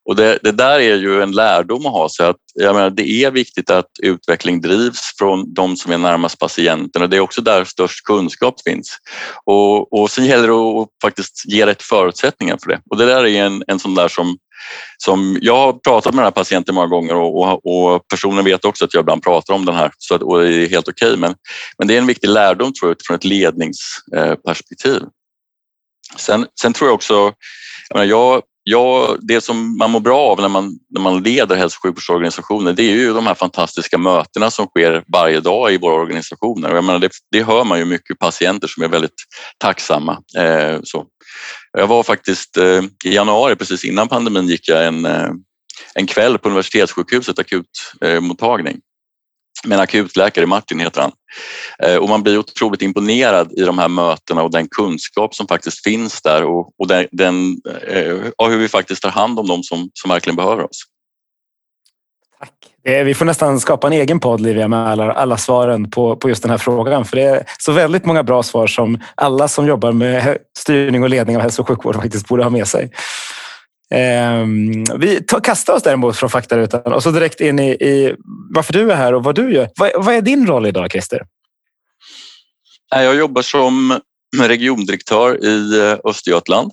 Och 0.09 0.17
det, 0.17 0.38
det, 0.43 0.53
där 0.53 0.81
är 0.81 0.97
ju 0.97 1.23
en 1.23 1.33
lärdom 1.33 1.87
att 1.87 1.93
ha 1.93 2.09
så 2.09 2.25
att 2.25 2.37
jag 2.55 2.75
menar, 2.75 2.91
det 2.91 3.09
är 3.09 3.31
viktigt 3.31 3.71
att 3.71 3.91
utveckling 4.03 4.61
drivs 4.61 5.15
från 5.19 5.55
de 5.55 5.77
som 5.77 5.93
är 5.93 5.99
närmast 5.99 6.38
patienten 6.38 7.03
och 7.03 7.09
det 7.09 7.17
är 7.17 7.21
också 7.21 7.43
där 7.43 7.65
störst 7.65 8.05
kunskap 8.05 8.55
finns. 8.65 8.99
Och, 9.45 9.93
och 9.93 10.11
sen 10.11 10.27
gäller 10.27 10.49
det 10.49 10.83
att 10.83 10.88
faktiskt 11.03 11.43
ge 11.45 11.67
rätt 11.67 11.83
förutsättningar 11.83 12.59
för 12.62 12.71
det. 12.71 12.81
Och 12.91 12.97
det 12.97 13.07
där 13.07 13.27
är 13.27 13.45
en, 13.45 13.62
en 13.67 13.79
sån 13.79 13.95
där 13.95 14.09
som, 14.09 14.37
som 14.99 15.38
jag 15.43 15.57
har 15.57 15.73
pratat 15.73 16.15
med 16.15 16.23
den 16.23 16.27
här 16.27 16.43
patienten 16.43 16.75
många 16.75 16.87
gånger 16.87 17.15
och, 17.15 17.41
och, 17.41 17.95
och 17.95 18.09
personen 18.09 18.45
vet 18.45 18.65
också 18.65 18.85
att 18.85 18.95
jag 18.95 19.00
ibland 19.00 19.23
pratar 19.23 19.55
om 19.55 19.65
den 19.65 19.75
här 19.75 19.93
så 19.99 20.15
att, 20.15 20.23
och 20.23 20.41
det 20.41 20.55
är 20.55 20.69
helt 20.69 20.88
okej. 20.88 21.09
Okay, 21.09 21.21
men, 21.21 21.35
men 21.79 21.88
det 21.88 21.95
är 21.95 21.99
en 21.99 22.07
viktig 22.07 22.29
lärdom 22.29 22.73
tror 22.73 22.88
jag 22.91 22.95
utifrån 22.97 23.17
ett 23.17 23.25
ledningsperspektiv. 23.25 25.03
Sen, 26.17 26.47
sen 26.61 26.73
tror 26.73 26.88
jag 26.88 26.95
också, 26.95 27.15
jag, 27.88 27.95
menar, 27.95 28.05
jag 28.05 28.43
Ja, 28.71 29.17
det 29.21 29.41
som 29.41 29.79
man 29.79 29.91
mår 29.91 30.01
bra 30.01 30.21
av 30.21 30.41
när 30.41 30.49
man, 30.49 30.79
när 30.91 31.01
man 31.01 31.23
leder 31.23 31.57
hälso 31.57 31.77
och 31.79 31.83
sjukvårdsorganisationer 31.83 32.73
det 32.73 32.83
är 32.83 32.93
ju 32.93 33.13
de 33.13 33.27
här 33.27 33.35
fantastiska 33.35 33.99
mötena 33.99 34.51
som 34.51 34.67
sker 34.67 35.05
varje 35.13 35.41
dag 35.41 35.73
i 35.73 35.79
våra 35.79 35.95
organisationer. 35.95 36.75
Jag 36.75 36.85
menar, 36.85 36.99
det, 36.99 37.11
det 37.33 37.43
hör 37.43 37.65
man 37.65 37.79
ju 37.79 37.85
mycket 37.85 38.19
patienter 38.19 38.69
som 38.69 38.83
är 38.83 38.89
väldigt 38.89 39.15
tacksamma. 39.59 40.19
Eh, 40.39 40.81
så. 40.83 41.07
Jag 41.73 41.87
var 41.87 42.03
faktiskt 42.03 42.57
eh, 42.57 42.83
i 43.05 43.15
januari, 43.15 43.57
precis 43.57 43.85
innan 43.85 44.09
pandemin, 44.09 44.49
gick 44.49 44.69
jag 44.69 44.87
en, 44.87 45.05
eh, 45.05 45.31
en 45.95 46.07
kväll 46.07 46.39
på 46.39 46.49
universitetssjukhuset 46.49 47.39
akutmottagning 47.39 48.81
med 49.65 49.77
en 49.77 49.83
akutläkare, 49.83 50.47
Martin 50.47 50.81
heter 50.81 51.00
han. 51.00 51.12
Eh, 51.83 51.97
och 51.97 52.09
man 52.09 52.23
blir 52.23 52.38
otroligt 52.38 52.83
imponerad 52.83 53.53
i 53.53 53.62
de 53.62 53.79
här 53.79 53.88
mötena 53.88 54.43
och 54.43 54.50
den 54.50 54.69
kunskap 54.69 55.35
som 55.35 55.49
faktiskt 55.49 55.85
finns 55.85 56.23
där 56.23 56.45
och, 56.45 56.73
och 56.79 56.88
den, 56.88 57.07
den 57.12 57.61
eh, 57.87 58.49
hur 58.49 58.59
vi 58.59 58.69
faktiskt 58.69 59.03
tar 59.03 59.11
hand 59.11 59.38
om 59.38 59.47
dem 59.47 59.62
som, 59.62 59.91
som 59.93 60.11
verkligen 60.11 60.37
behöver 60.37 60.65
oss. 60.65 60.85
Tack. 62.38 62.53
Vi 62.83 63.15
får 63.15 63.25
nästan 63.25 63.61
skapa 63.61 63.87
en 63.87 63.93
egen 63.93 64.21
podd, 64.21 64.41
Livia, 64.41 64.69
med 64.69 64.88
alla, 64.88 65.12
alla 65.12 65.37
svaren 65.37 65.91
på, 65.91 66.17
på 66.17 66.29
just 66.29 66.43
den 66.43 66.50
här 66.50 66.59
frågan. 66.59 67.05
För 67.05 67.17
det 67.17 67.23
är 67.23 67.45
så 67.59 67.73
väldigt 67.73 68.05
många 68.05 68.23
bra 68.23 68.43
svar 68.43 68.67
som 68.67 69.00
alla 69.15 69.49
som 69.49 69.67
jobbar 69.67 69.93
med 69.93 70.38
styrning 70.59 71.03
och 71.03 71.09
ledning 71.09 71.37
av 71.37 71.43
hälso 71.43 71.62
och 71.62 71.69
sjukvård 71.69 71.97
faktiskt 71.97 72.29
borde 72.29 72.43
ha 72.43 72.50
med 72.50 72.69
sig. 72.69 72.91
Ehm, 73.95 74.85
vi 74.99 75.23
tar, 75.23 75.40
kastar 75.40 75.75
oss 75.75 75.83
däremot 75.83 76.16
från 76.16 76.30
faktarutan 76.30 76.92
och 76.92 77.02
så 77.02 77.11
direkt 77.11 77.40
in 77.40 77.59
i, 77.59 77.71
i, 77.71 78.14
varför 78.54 78.73
du 78.73 78.92
är 78.92 78.97
här 78.97 79.14
och 79.14 79.25
vad 79.25 79.35
du 79.35 79.54
gör. 79.54 79.71
Vad, 79.76 80.04
vad 80.04 80.14
är 80.14 80.21
din 80.21 80.47
roll 80.47 80.66
idag, 80.66 80.90
Christer? 80.90 81.23
Jag 82.90 83.16
jobbar 83.16 83.42
som 83.42 84.00
regiondirektör 84.42 85.45
i 85.45 85.80
eh, 85.80 85.99
Östergötland 86.04 86.73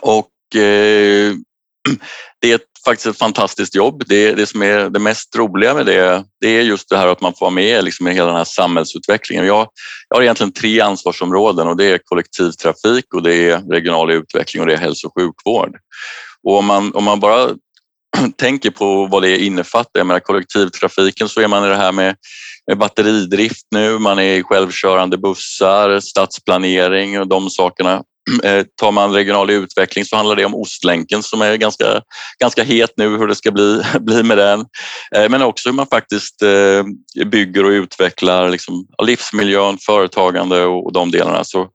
och 0.00 0.56
eh, 0.56 1.34
det 2.40 2.52
är 2.52 2.60
faktiskt 2.84 3.06
ett 3.06 3.18
fantastiskt 3.18 3.74
jobb. 3.74 4.02
Det, 4.06 4.32
det 4.32 4.46
som 4.46 4.62
är 4.62 4.90
det 4.90 4.98
mest 4.98 5.36
roliga 5.36 5.74
med 5.74 5.86
det, 5.86 6.24
det 6.40 6.48
är 6.48 6.62
just 6.62 6.88
det 6.88 6.96
här 6.96 7.06
att 7.06 7.20
man 7.20 7.32
får 7.34 7.46
vara 7.46 7.54
med 7.54 7.84
liksom 7.84 8.08
i 8.08 8.12
hela 8.12 8.26
den 8.26 8.36
här 8.36 8.44
samhällsutvecklingen. 8.44 9.46
Jag, 9.46 9.68
jag 10.08 10.16
har 10.16 10.22
egentligen 10.22 10.52
tre 10.52 10.80
ansvarsområden 10.80 11.68
och 11.68 11.76
det 11.76 11.84
är 11.84 11.98
kollektivtrafik 12.04 13.14
och 13.14 13.22
det 13.22 13.34
är 13.34 13.72
regional 13.72 14.10
utveckling 14.10 14.60
och 14.60 14.66
det 14.66 14.74
är 14.74 14.78
hälso 14.78 15.06
och 15.06 15.14
sjukvård. 15.20 15.76
Och 16.48 16.58
om 16.58 16.66
man, 16.66 16.94
om 16.94 17.04
man 17.04 17.20
bara 17.20 17.48
tänker 18.36 18.70
på 18.70 19.06
vad 19.06 19.22
det 19.22 19.38
innefattar, 19.38 20.00
jag 20.00 20.06
menar 20.06 20.20
kollektivtrafiken 20.20 21.28
så 21.28 21.40
är 21.40 21.48
man 21.48 21.64
i 21.64 21.68
det 21.68 21.76
här 21.76 21.92
med, 21.92 22.16
med 22.66 22.78
batteridrift 22.78 23.66
nu, 23.70 23.98
man 23.98 24.18
är 24.18 24.34
i 24.34 24.42
självkörande 24.42 25.18
bussar, 25.18 26.00
stadsplanering 26.00 27.20
och 27.20 27.28
de 27.28 27.50
sakerna. 27.50 28.02
Eh, 28.44 28.64
tar 28.80 28.92
man 28.92 29.12
regional 29.12 29.50
utveckling 29.50 30.04
så 30.04 30.16
handlar 30.16 30.36
det 30.36 30.44
om 30.44 30.54
Ostlänken 30.54 31.22
som 31.22 31.42
är 31.42 31.56
ganska, 31.56 32.02
ganska 32.40 32.62
het 32.62 32.92
nu, 32.96 33.08
hur 33.08 33.26
det 33.26 33.34
ska 33.34 33.50
bli, 33.50 33.82
bli 34.00 34.22
med 34.22 34.38
den. 34.38 34.60
Eh, 35.16 35.28
men 35.28 35.42
också 35.42 35.68
hur 35.68 35.74
man 35.74 35.86
faktiskt 35.86 36.42
eh, 36.42 37.24
bygger 37.26 37.64
och 37.64 37.70
utvecklar 37.70 38.48
liksom 38.48 38.86
livsmiljön, 39.02 39.78
företagande 39.78 40.64
och 40.64 40.92
de 40.92 41.10
delarna. 41.10 41.44
Så 41.44 41.68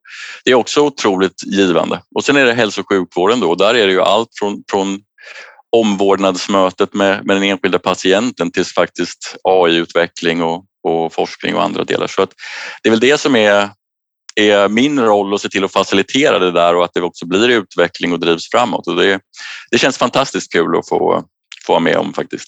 det 0.45 0.51
är 0.51 0.55
också 0.55 0.81
otroligt 0.81 1.43
givande. 1.45 2.01
Och 2.15 2.24
sen 2.24 2.35
är 2.35 2.45
det 2.45 2.53
hälso 2.53 2.81
och 2.81 2.89
sjukvården 2.89 3.39
då. 3.39 3.55
Där 3.55 3.75
är 3.75 3.88
det 3.88 3.93
ju 3.93 4.01
allt 4.01 4.29
från, 4.39 4.63
från 4.71 5.00
omvårdnadsmötet 5.75 6.93
med, 6.93 7.25
med 7.25 7.35
den 7.35 7.43
enskilda 7.43 7.79
patienten 7.79 8.51
tills 8.51 8.74
faktiskt 8.74 9.35
AI-utveckling 9.43 10.41
och, 10.41 10.65
och 10.83 11.13
forskning 11.13 11.55
och 11.55 11.63
andra 11.63 11.83
delar. 11.83 12.07
Så 12.07 12.21
att 12.21 12.31
det 12.83 12.89
är 12.89 12.91
väl 12.91 13.00
det 13.00 13.17
som 13.17 13.35
är 13.35 13.69
är 14.36 14.70
min 14.70 15.00
roll 15.00 15.34
att 15.34 15.42
se 15.42 15.50
till 15.50 15.63
att 15.63 15.72
facilitera 15.72 16.39
det 16.39 16.51
där 16.51 16.75
och 16.75 16.86
att 16.86 16.94
det 16.94 17.01
också 17.01 17.25
blir 17.25 17.50
utveckling 17.50 18.13
och 18.13 18.20
drivs 18.20 18.50
framåt. 18.50 18.88
Och 18.88 18.96
det, 18.96 19.20
det 19.72 19.77
känns 19.77 19.98
fantastiskt 19.98 20.54
kul 20.54 20.77
att 20.77 20.89
få, 20.89 21.24
få 21.65 21.74
vara 21.74 21.80
med 21.80 21.98
om 21.98 22.13
faktiskt. 22.13 22.48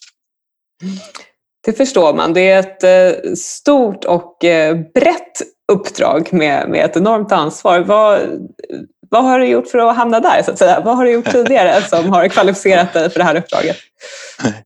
Det 1.65 1.73
förstår 1.73 2.13
man. 2.13 2.33
Det 2.33 2.49
är 2.49 2.59
ett 2.59 2.83
eh, 2.83 3.33
stort 3.33 4.05
och 4.05 4.43
eh, 4.43 4.77
brett 4.93 5.41
uppdrag 5.71 6.33
med, 6.33 6.69
med 6.69 6.85
ett 6.85 6.97
enormt 6.97 7.31
ansvar. 7.31 7.79
Vad, 7.79 8.19
vad 9.09 9.23
har 9.23 9.39
du 9.39 9.45
gjort 9.45 9.67
för 9.67 9.77
att 9.77 9.95
hamna 9.95 10.19
där? 10.19 10.43
Så 10.43 10.51
att 10.51 10.57
säga? 10.57 10.81
Vad 10.85 10.97
har 10.97 11.05
du 11.05 11.11
gjort 11.11 11.31
tidigare 11.31 11.81
som 11.89 12.09
har 12.09 12.27
kvalificerat 12.27 12.93
dig 12.93 13.09
för 13.09 13.19
det 13.19 13.25
här 13.25 13.35
uppdraget? 13.35 13.77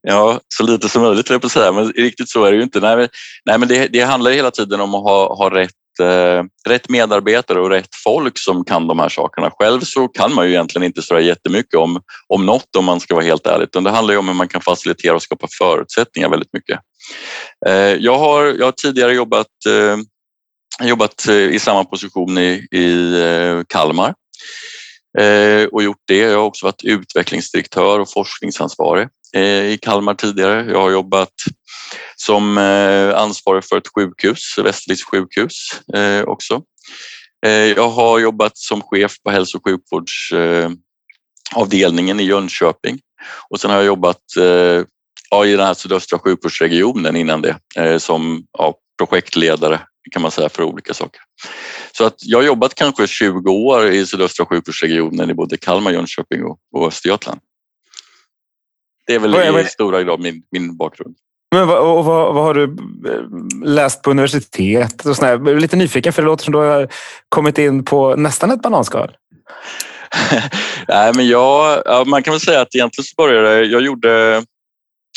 Ja, 0.01 0.40
så 0.48 0.63
lite 0.63 0.90
som 0.90 1.01
möjligt, 1.01 1.30
jag 1.30 1.42
på 1.42 1.48
att 1.48 1.51
säga. 1.51 1.72
men 1.72 1.92
riktigt 1.92 2.30
så 2.30 2.46
är 2.46 2.51
det 2.51 2.58
ju 2.58 2.63
inte. 2.63 2.80
Nej, 2.80 2.98
men, 2.98 3.10
nej, 3.46 3.58
men 3.58 3.68
det, 3.68 3.88
det 3.88 4.01
handlar 4.01 4.32
hela 4.32 4.51
tiden 4.51 4.82
om 4.82 4.96
att 4.96 5.04
ha, 5.04 5.36
ha 5.36 5.56
rätt 5.56 5.72
eh, 6.01 6.43
rätt 6.67 6.89
medarbetare 6.89 7.60
och 7.60 7.70
rätt 7.70 7.96
folk 8.03 8.38
som 8.38 8.65
kan 8.65 8.88
de 8.88 9.00
här 9.00 9.10
sakerna. 9.10 9.51
Själv 9.51 9.79
så 9.81 10.08
kan 10.08 10.34
man 10.34 10.46
ju 10.46 10.51
egentligen 10.51 10.86
inte 10.86 11.01
så 11.01 11.20
jättemycket 11.20 11.75
om, 11.75 12.01
om 12.27 12.46
något 12.46 12.75
om 12.77 12.86
man 12.86 13.00
ska 13.00 13.15
vara 13.15 13.25
helt 13.25 13.48
ärlig. 13.48 13.63
Utan 13.63 13.84
det 13.84 13.89
handlar 13.89 14.13
ju 14.13 14.17
om 14.17 14.27
hur 14.27 14.36
man 14.36 14.48
kan 14.48 14.62
facilitera 14.62 15.15
och 15.15 15.22
skapa 15.22 15.48
förutsättningar 15.58 16.29
väldigt 16.29 16.53
mycket. 16.53 16.79
Eh, 17.67 17.74
jag, 17.75 18.17
har, 18.17 18.46
jag 18.46 18.65
har 18.65 18.72
tidigare 18.72 19.13
jobbat, 19.13 19.48
eh, 19.67 19.98
jobbat 20.88 21.27
eh, 21.27 21.36
i 21.36 21.60
samma 21.60 21.84
position 21.84 22.38
i, 22.38 22.67
i 22.72 23.20
eh, 23.22 23.63
Kalmar 23.70 24.13
eh, 25.20 25.65
och 25.65 25.84
gjort 25.84 26.03
det. 26.08 26.17
Jag 26.17 26.38
har 26.38 26.46
också 26.46 26.65
varit 26.65 26.84
utvecklingsdirektör 26.84 28.00
och 28.00 28.12
forskningsansvarig 28.12 29.08
eh, 29.36 29.65
i 29.65 29.77
Kalmar 29.81 30.13
tidigare. 30.13 30.72
Jag 30.72 30.81
har 30.81 30.91
jobbat 30.91 31.34
som 32.25 32.58
eh, 32.58 33.18
ansvarig 33.18 33.66
för 33.66 33.78
ett 33.78 33.88
sjukhus, 33.96 34.58
Västerviks 34.58 35.04
sjukhus 35.04 35.56
eh, 35.94 36.22
också. 36.22 36.63
Eh, 37.46 37.51
jag 37.51 37.90
har 37.90 38.20
jobbat 38.20 38.58
som 38.58 38.82
chef 38.82 39.16
på 39.24 39.32
hälso 39.32 39.58
och 39.58 39.68
sjukvårdsavdelningen 39.68 42.20
i 42.20 42.24
Jönköping 42.24 43.00
och 43.50 43.60
sen 43.60 43.72
har 43.72 43.78
jag 43.78 43.86
jobbat 43.86 44.22
ja, 45.30 45.46
i 45.46 45.51
den 45.51 45.66
här 45.66 45.74
sydöstra 45.74 46.20
sjukvårdsregionen 46.20 47.16
innan 47.16 47.42
det 47.42 47.60
som 48.00 48.46
ja, 48.58 48.75
projektledare 48.98 49.80
kan 50.12 50.22
man 50.22 50.32
säga 50.32 50.50
för 50.50 50.63
olika 50.63 50.94
saker. 50.94 51.22
Så 51.98 52.06
att 52.06 52.16
jag 52.18 52.38
har 52.38 52.44
jobbat 52.44 52.75
kanske 52.75 53.08
20 53.08 53.51
år 53.51 53.92
i 53.92 54.06
sydöstra 54.06 54.46
sjukvårdsregionen 54.46 55.30
i 55.30 55.34
både 55.34 55.58
Kalmar, 55.58 55.92
Jönköping 55.92 56.44
och, 56.44 56.60
och 56.72 56.88
Östergötland. 56.88 57.40
Det 59.08 59.16
är 59.16 59.20
väl 59.20 59.60
i 59.60 59.66
stora 59.66 60.04
drag 60.04 60.20
min, 60.20 60.44
min 60.51 60.78
bakgrund. 60.78 61.16
Men 61.51 61.67
vad, 61.67 61.77
och 61.77 62.05
vad, 62.05 62.34
vad, 62.34 62.43
har 62.43 62.53
du 62.53 62.63
eh, 62.63 63.65
läst 63.67 64.01
på 64.01 64.12
universitetet? 64.12 65.05
Och 65.05 65.15
Jag 65.20 65.48
är 65.48 65.60
lite 65.60 65.75
nyfiken 65.75 66.13
för 66.13 66.22
det 66.22 66.25
låter 66.25 66.43
som 66.43 66.51
du 66.51 66.58
har 66.58 66.88
kommit 67.29 67.58
in 67.58 67.86
på 67.86 68.15
nästan 68.15 68.51
ett 68.51 68.62
bananskal. 68.62 69.12
Nej, 70.88 71.12
men 71.15 71.27
jag, 71.27 71.84
man 72.08 72.24
kan 72.24 72.31
väl 72.31 72.41
säga 72.41 72.62
att 72.62 72.75
egentligen 72.75 73.05
så 73.05 73.13
började 73.17 73.65
jag 73.65 73.81
gjorde 73.81 74.43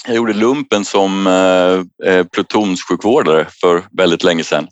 jag 0.07 0.17
gjorde 0.17 0.33
lumpen 0.33 0.85
som 0.85 1.27
eh, 1.27 2.11
eh, 2.13 2.27
plutonssjukvårdare 2.27 3.47
för 3.61 3.83
väldigt 3.99 4.23
länge 4.23 4.45
sedan 4.45 4.69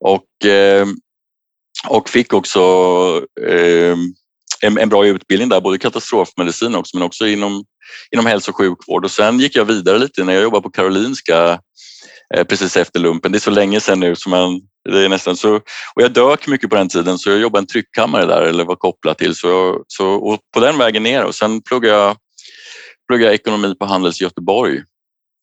och, 0.00 0.48
eh, 0.48 0.86
och 1.88 2.08
fick 2.08 2.32
också 2.32 2.60
eh, 3.48 3.96
en, 4.66 4.78
en, 4.78 4.88
bra 4.88 5.06
utbildning 5.06 5.48
där, 5.48 5.60
både 5.60 5.78
katastrofmedicin 5.78 6.74
också, 6.74 6.96
men 6.96 7.06
också 7.06 7.26
inom, 7.26 7.64
inom 8.12 8.26
hälso 8.26 8.50
och 8.50 8.56
sjukvård. 8.56 9.04
Och 9.04 9.10
sen 9.10 9.38
gick 9.38 9.56
jag 9.56 9.64
vidare 9.64 9.98
lite 9.98 10.24
när 10.24 10.32
jag 10.32 10.42
jobbade 10.42 10.62
på 10.62 10.70
Karolinska 10.70 11.58
eh, 12.34 12.44
precis 12.44 12.76
efter 12.76 13.00
lumpen. 13.00 13.32
Det 13.32 13.38
är 13.38 13.40
så 13.40 13.50
länge 13.50 13.80
sedan 13.80 14.00
nu 14.00 14.16
som 14.16 14.30
man, 14.30 14.60
det 14.90 15.04
är 15.04 15.08
nästan 15.08 15.36
så. 15.36 15.56
Och 15.94 16.02
jag 16.02 16.12
dök 16.12 16.46
mycket 16.46 16.70
på 16.70 16.76
den 16.76 16.88
tiden 16.88 17.18
så 17.18 17.30
jag 17.30 17.38
jobbade 17.38 17.62
en 17.62 17.66
tryckkammare 17.66 18.26
där 18.26 18.42
eller 18.42 18.64
var 18.64 18.76
kopplad 18.76 19.18
till. 19.18 19.34
Så, 19.34 19.82
så, 19.88 20.08
och 20.08 20.38
på 20.54 20.60
den 20.60 20.78
vägen 20.78 21.02
ner 21.02 21.24
och 21.24 21.34
sen 21.34 21.62
pluggade 21.62 21.94
jag, 21.94 22.16
pluggade 23.08 23.30
jag 23.30 23.34
ekonomi 23.34 23.74
på 23.78 23.86
Handels 23.86 24.20
i 24.20 24.24
Göteborg. 24.24 24.82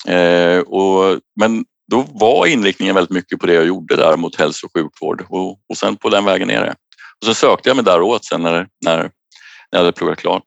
Eh, 0.07 0.59
och, 0.59 1.19
men 1.39 1.65
då 1.91 2.05
var 2.13 2.45
inriktningen 2.45 2.95
väldigt 2.95 3.11
mycket 3.11 3.39
på 3.39 3.47
det 3.47 3.53
jag 3.53 3.65
gjorde 3.65 3.95
där 3.95 4.17
mot 4.17 4.35
hälso 4.35 4.65
och 4.65 4.71
sjukvård 4.73 5.25
och, 5.29 5.51
och 5.51 5.77
sen 5.77 5.95
på 5.95 6.09
den 6.09 6.25
vägen 6.25 6.47
ner. 6.47 6.73
Och 7.21 7.27
så 7.27 7.33
sökte 7.33 7.69
jag 7.69 7.75
mig 7.75 7.85
däråt 7.85 8.25
sen 8.25 8.41
när, 8.41 8.67
när, 8.85 8.97
när 8.97 9.09
jag 9.69 9.79
hade 9.79 9.91
pluggat 9.91 10.19
klart. 10.19 10.43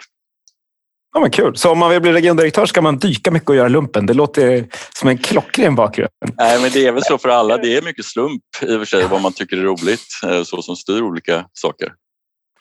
Ja, 1.14 1.20
men 1.20 1.30
kul. 1.30 1.56
Så 1.56 1.70
om 1.70 1.78
man 1.78 1.90
vill 1.90 2.00
bli 2.00 2.12
regiondirektör 2.12 2.66
ska 2.66 2.82
man 2.82 2.98
dyka 2.98 3.30
mycket 3.30 3.48
och 3.48 3.56
göra 3.56 3.68
lumpen. 3.68 4.06
Det 4.06 4.14
låter 4.14 4.66
som 4.94 5.08
en 5.08 5.18
klockren 5.18 5.74
bakgrund. 5.74 6.10
Nej, 6.38 6.60
men 6.60 6.70
det 6.70 6.86
är 6.86 6.92
väl 6.92 7.04
så 7.04 7.18
för 7.18 7.28
alla. 7.28 7.56
Det 7.56 7.76
är 7.76 7.82
mycket 7.82 8.04
slump 8.04 8.42
i 8.62 8.74
och 8.74 8.78
för 8.78 8.84
sig 8.84 9.06
vad 9.08 9.20
man 9.20 9.32
tycker 9.32 9.56
är 9.56 9.62
roligt, 9.62 10.06
eh, 10.26 10.42
så 10.42 10.62
som 10.62 10.76
styr 10.76 11.02
olika 11.02 11.44
saker. 11.52 11.92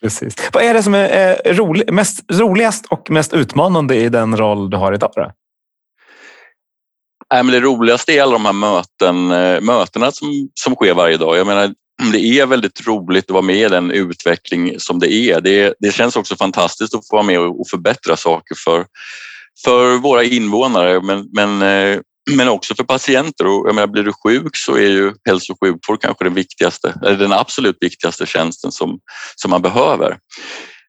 Precis. 0.01 0.35
Vad 0.53 0.63
är 0.63 0.73
det 0.73 0.83
som 0.83 0.93
är 0.93 1.53
rolig, 1.53 1.93
mest, 1.93 2.31
roligast 2.31 2.85
och 2.85 3.09
mest 3.09 3.33
utmanande 3.33 3.95
i 3.95 4.09
den 4.09 4.37
roll 4.37 4.69
du 4.69 4.77
har 4.77 4.93
idag? 4.93 5.11
Då? 5.15 5.31
Nej, 7.33 7.43
men 7.43 7.53
det 7.53 7.59
roligaste 7.59 8.13
är 8.13 8.21
alla 8.21 8.31
de 8.31 8.45
här 8.45 8.53
möten, 8.53 9.31
eh, 9.31 9.61
mötena 9.61 10.11
som, 10.11 10.49
som 10.53 10.75
sker 10.75 10.93
varje 10.93 11.17
dag. 11.17 11.37
Jag 11.37 11.47
menar, 11.47 11.73
Mm, 12.01 12.11
det 12.11 12.19
är 12.19 12.45
väldigt 12.45 12.87
roligt 12.87 13.25
att 13.25 13.33
vara 13.33 13.41
med 13.41 13.57
i 13.57 13.69
den 13.69 13.91
utveckling 13.91 14.79
som 14.79 14.99
det 14.99 15.13
är. 15.13 15.41
Det, 15.41 15.73
det 15.79 15.91
känns 15.91 16.15
också 16.15 16.35
fantastiskt 16.35 16.95
att 16.95 17.07
få 17.07 17.15
vara 17.15 17.25
med 17.25 17.39
och 17.39 17.69
förbättra 17.69 18.17
saker 18.17 18.55
för, 18.63 18.85
för 19.65 19.97
våra 19.97 20.23
invånare 20.23 21.01
men, 21.01 21.29
men, 21.33 21.61
eh, 21.61 21.99
men 22.31 22.49
också 22.49 22.75
för 22.75 22.83
patienter. 22.83 23.47
Och 23.47 23.67
jag 23.67 23.75
menar, 23.75 23.87
blir 23.87 24.03
du 24.03 24.13
sjuk 24.23 24.55
så 24.57 24.75
är 24.75 24.89
ju 24.89 25.13
hälso 25.25 25.53
och 25.53 25.59
sjukvård 25.59 26.01
kanske 26.01 26.23
den 26.23 26.33
viktigaste, 26.33 26.93
eller 27.05 27.17
den 27.17 27.33
absolut 27.33 27.77
viktigaste 27.81 28.25
tjänsten 28.25 28.71
som, 28.71 28.99
som 29.35 29.51
man 29.51 29.61
behöver. 29.61 30.17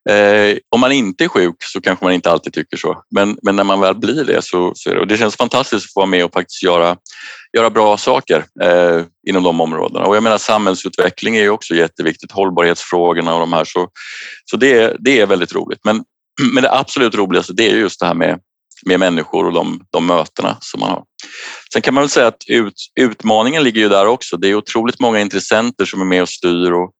Eh, 0.09 0.57
om 0.69 0.79
man 0.79 0.91
inte 0.91 1.23
är 1.23 1.27
sjuk 1.27 1.55
så 1.59 1.81
kanske 1.81 2.05
man 2.05 2.13
inte 2.13 2.31
alltid 2.31 2.53
tycker 2.53 2.77
så, 2.77 3.03
men, 3.15 3.37
men 3.41 3.55
när 3.55 3.63
man 3.63 3.79
väl 3.79 3.95
blir 3.95 4.25
det 4.25 4.41
så, 4.41 4.71
så 4.75 4.89
är 4.89 4.95
det, 4.95 5.01
och 5.01 5.07
det 5.07 5.17
känns 5.17 5.35
fantastiskt 5.35 5.85
att 5.85 5.93
få 5.93 5.99
vara 5.99 6.09
med 6.09 6.25
och 6.25 6.33
faktiskt 6.33 6.63
göra, 6.63 6.97
göra 7.57 7.69
bra 7.69 7.97
saker 7.97 8.45
eh, 8.61 9.01
inom 9.27 9.43
de 9.43 9.61
områdena. 9.61 10.05
Och 10.05 10.15
jag 10.15 10.23
menar 10.23 10.37
samhällsutveckling 10.37 11.35
är 11.35 11.41
ju 11.41 11.49
också 11.49 11.75
jätteviktigt, 11.75 12.31
hållbarhetsfrågorna 12.31 13.33
och 13.33 13.39
de 13.39 13.53
här, 13.53 13.65
så, 13.65 13.89
så 14.45 14.57
det, 14.57 14.95
det 14.99 15.19
är 15.19 15.25
väldigt 15.25 15.55
roligt. 15.55 15.79
Men, 15.83 16.03
men 16.53 16.63
det 16.63 16.71
absolut 16.71 17.15
roligaste 17.15 17.53
det 17.53 17.69
är 17.69 17.75
just 17.75 17.99
det 17.99 18.05
här 18.05 18.13
med, 18.13 18.39
med 18.85 18.99
människor 18.99 19.45
och 19.45 19.53
de, 19.53 19.81
de 19.91 20.05
mötena 20.05 20.57
som 20.61 20.79
man 20.79 20.89
har. 20.89 21.03
Sen 21.73 21.81
kan 21.81 21.93
man 21.93 22.01
väl 22.01 22.09
säga 22.09 22.27
att 22.27 22.43
ut, 22.47 22.73
utmaningen 22.99 23.63
ligger 23.63 23.81
ju 23.81 23.89
där 23.89 24.05
också. 24.05 24.37
Det 24.37 24.47
är 24.47 24.55
otroligt 24.55 24.99
många 24.99 25.19
intressenter 25.19 25.85
som 25.85 26.01
är 26.01 26.05
med 26.05 26.21
och 26.21 26.29
styr 26.29 26.71
och, 26.71 26.91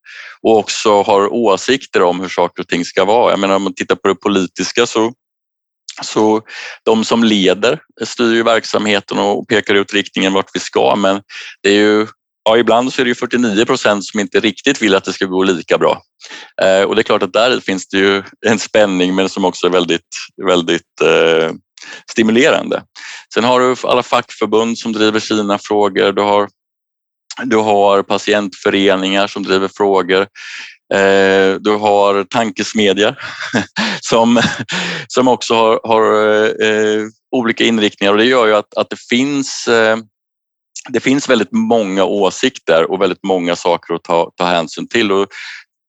och 0.41 0.57
också 0.57 1.01
har 1.01 1.33
åsikter 1.33 2.01
om 2.01 2.19
hur 2.19 2.29
saker 2.29 2.63
och 2.63 2.67
ting 2.67 2.85
ska 2.85 3.05
vara. 3.05 3.31
Jag 3.31 3.39
menar 3.39 3.55
om 3.55 3.63
man 3.63 3.73
tittar 3.73 3.95
på 3.95 4.07
det 4.07 4.15
politiska 4.15 4.85
så 4.85 5.13
så 6.03 6.41
de 6.83 7.05
som 7.05 7.23
leder 7.23 7.79
styr 8.03 8.33
ju 8.33 8.43
verksamheten 8.43 9.19
och 9.19 9.47
pekar 9.47 9.75
ut 9.75 9.93
riktningen 9.93 10.33
vart 10.33 10.49
vi 10.53 10.59
ska 10.59 10.95
men 10.95 11.21
det 11.63 11.69
är 11.69 11.73
ju 11.73 12.07
Ja, 12.49 12.57
ibland 12.57 12.93
så 12.93 13.01
är 13.01 13.05
det 13.05 13.15
49 13.15 13.65
procent 13.65 14.05
som 14.05 14.19
inte 14.19 14.39
riktigt 14.39 14.81
vill 14.81 14.95
att 14.95 15.03
det 15.03 15.13
ska 15.13 15.25
gå 15.25 15.43
lika 15.43 15.77
bra. 15.77 16.01
Eh, 16.61 16.81
och 16.81 16.95
det 16.95 17.01
är 17.01 17.03
klart 17.03 17.23
att 17.23 17.33
där 17.33 17.59
finns 17.59 17.87
det 17.87 17.97
ju 17.97 18.23
en 18.45 18.59
spänning 18.59 19.15
men 19.15 19.29
som 19.29 19.45
också 19.45 19.67
är 19.67 19.71
väldigt, 19.71 20.01
väldigt 20.47 21.01
eh, 21.01 21.51
stimulerande. 22.11 22.83
Sen 23.33 23.43
har 23.43 23.59
du 23.59 23.75
alla 23.83 24.03
fackförbund 24.03 24.77
som 24.77 24.93
driver 24.93 25.19
sina 25.19 25.57
frågor. 25.57 26.11
Du 26.11 26.21
har, 26.21 26.49
du 27.43 27.57
har 27.57 28.03
patientföreningar 28.03 29.27
som 29.27 29.43
driver 29.43 29.69
frågor. 29.77 30.21
Eh, 30.93 31.55
du 31.59 31.71
har 31.71 32.23
tankesmedjor 32.23 33.15
som, 34.01 34.41
som 35.07 35.27
också 35.27 35.53
har, 35.55 35.79
har 35.83 36.03
eh, 36.63 37.07
olika 37.31 37.63
inriktningar 37.63 38.11
och 38.11 38.17
det 38.17 38.25
gör 38.25 38.47
ju 38.47 38.55
att, 38.55 38.77
att 38.77 38.89
det 38.89 38.99
finns 39.09 39.67
eh, 39.67 39.97
det 40.89 40.99
finns 40.99 41.29
väldigt 41.29 41.51
många 41.51 42.03
åsikter 42.03 42.91
och 42.91 43.01
väldigt 43.01 43.23
många 43.23 43.55
saker 43.55 43.93
att 43.93 44.03
ta, 44.03 44.31
ta 44.35 44.45
hänsyn 44.45 44.87
till. 44.87 45.11
Och 45.11 45.27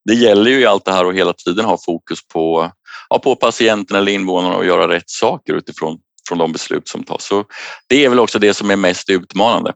det 0.05 0.13
gäller 0.13 0.51
ju 0.51 0.59
i 0.59 0.65
allt 0.65 0.85
det 0.85 0.91
här 0.91 1.05
att 1.05 1.15
hela 1.15 1.33
tiden 1.33 1.65
ha 1.65 1.77
fokus 1.85 2.19
på, 2.33 2.71
ja, 3.09 3.19
på 3.19 3.35
patienten 3.35 3.97
eller 3.97 4.11
invånarna 4.11 4.55
att 4.55 4.65
göra 4.65 4.87
rätt 4.87 5.09
saker 5.09 5.53
utifrån 5.53 5.99
från 6.27 6.37
de 6.37 6.51
beslut 6.51 6.87
som 6.87 7.03
tas. 7.03 7.25
Så 7.25 7.43
det 7.87 8.05
är 8.05 8.09
väl 8.09 8.19
också 8.19 8.39
det 8.39 8.53
som 8.53 8.71
är 8.71 8.75
mest 8.75 9.09
utmanande, 9.09 9.73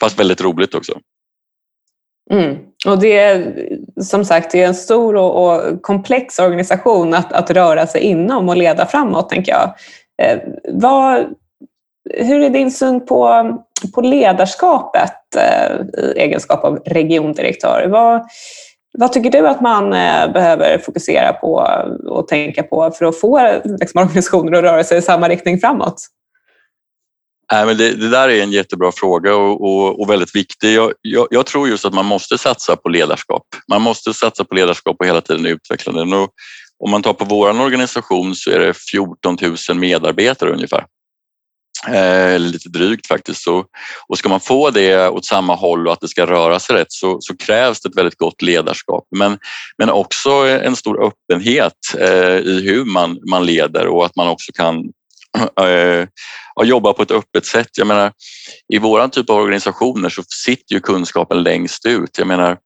fast 0.00 0.18
väldigt 0.18 0.40
roligt 0.40 0.74
också. 0.74 0.92
Mm. 2.30 2.56
Och 2.86 2.98
det 2.98 3.18
är 3.18 3.54
som 4.02 4.24
sagt 4.24 4.50
det 4.50 4.62
är 4.62 4.66
en 4.66 4.74
stor 4.74 5.16
och, 5.16 5.46
och 5.46 5.82
komplex 5.82 6.38
organisation 6.38 7.14
att, 7.14 7.32
att 7.32 7.50
röra 7.50 7.86
sig 7.86 8.00
inom 8.00 8.48
och 8.48 8.56
leda 8.56 8.86
framåt, 8.86 9.28
tänker 9.28 9.52
jag. 9.52 9.74
Eh, 10.22 10.38
vad, 10.72 11.26
hur 12.14 12.42
är 12.42 12.50
din 12.50 12.70
syn 12.70 13.06
på, 13.06 13.52
på 13.94 14.00
ledarskapet 14.00 15.36
eh, 15.36 15.76
i 15.98 16.12
egenskap 16.16 16.64
av 16.64 16.76
regiondirektör? 16.76 17.86
Vad, 17.88 18.28
vad 18.98 19.12
tycker 19.12 19.30
du 19.30 19.48
att 19.48 19.60
man 19.60 19.92
eh, 19.92 20.32
behöver 20.32 20.78
fokusera 20.78 21.32
på 21.32 21.68
och 22.06 22.28
tänka 22.28 22.62
på 22.62 22.90
för 22.90 23.04
att 23.04 23.20
få 23.20 23.60
liksom, 23.64 24.00
organisationer 24.00 24.52
att 24.52 24.64
röra 24.64 24.84
sig 24.84 24.98
i 24.98 25.02
samma 25.02 25.28
riktning 25.28 25.58
framåt? 25.58 26.00
Nej, 27.52 27.66
men 27.66 27.76
det, 27.76 27.94
det 27.94 28.08
där 28.08 28.28
är 28.28 28.42
en 28.42 28.52
jättebra 28.52 28.92
fråga 28.92 29.36
och, 29.36 29.60
och, 29.60 30.00
och 30.00 30.10
väldigt 30.10 30.36
viktig. 30.36 30.74
Jag, 30.74 30.92
jag, 31.02 31.26
jag, 31.30 31.46
tror 31.46 31.68
just 31.68 31.84
att 31.84 31.94
man 31.94 32.06
måste 32.06 32.38
satsa 32.38 32.76
på 32.76 32.88
ledarskap. 32.88 33.42
Man 33.70 33.82
måste 33.82 34.14
satsa 34.14 34.44
på 34.44 34.54
ledarskap 34.54 34.96
och 34.98 35.06
hela 35.06 35.20
tiden 35.20 35.46
utveckla 35.46 35.92
den. 35.92 36.12
Och 36.12 36.30
om 36.84 36.90
man 36.90 37.02
tar 37.02 37.12
på 37.12 37.24
vår 37.24 37.60
organisation 37.60 38.34
så 38.34 38.50
är 38.50 38.58
det 38.58 38.74
14 38.92 39.36
000 39.68 39.78
medarbetare 39.78 40.52
ungefär. 40.52 40.84
Eh, 41.86 42.38
lite 42.38 42.68
drygt 42.68 43.06
faktiskt. 43.06 43.42
Så, 43.42 43.64
och 44.08 44.18
ska 44.18 44.28
man 44.28 44.40
få 44.40 44.70
det 44.70 45.08
åt 45.08 45.26
samma 45.26 45.54
håll 45.54 45.86
och 45.86 45.92
att 45.92 46.00
det 46.00 46.08
ska 46.08 46.26
röra 46.26 46.60
sig 46.60 46.76
rätt 46.76 46.92
så, 46.92 47.16
så 47.20 47.36
krävs 47.36 47.80
det 47.80 47.88
ett 47.88 47.96
väldigt 47.96 48.18
gott 48.18 48.42
ledarskap. 48.42 49.04
Men, 49.16 49.38
men 49.78 49.90
också 49.90 50.30
en 50.30 50.76
stor 50.76 51.06
öppenhet 51.06 51.72
eh, 51.98 52.36
i 52.36 52.62
hur 52.64 52.84
man, 52.84 53.18
man 53.30 53.46
leder 53.46 53.86
och 53.86 54.06
att 54.06 54.16
man 54.16 54.28
också 54.28 54.52
kan 54.52 54.84
eh, 55.66 56.06
jobba 56.64 56.92
på 56.92 57.02
ett 57.02 57.10
öppet 57.10 57.46
sätt. 57.46 57.68
Jag 57.78 57.86
menar, 57.86 58.12
I 58.72 58.78
våran 58.78 59.10
typ 59.10 59.30
av 59.30 59.36
organisationer 59.36 60.08
så 60.08 60.22
sitter 60.44 60.74
ju 60.74 60.80
kunskapen 60.80 61.42
längst 61.42 61.86
ut. 61.86 62.18
Jag 62.18 62.26
menar, 62.26 62.56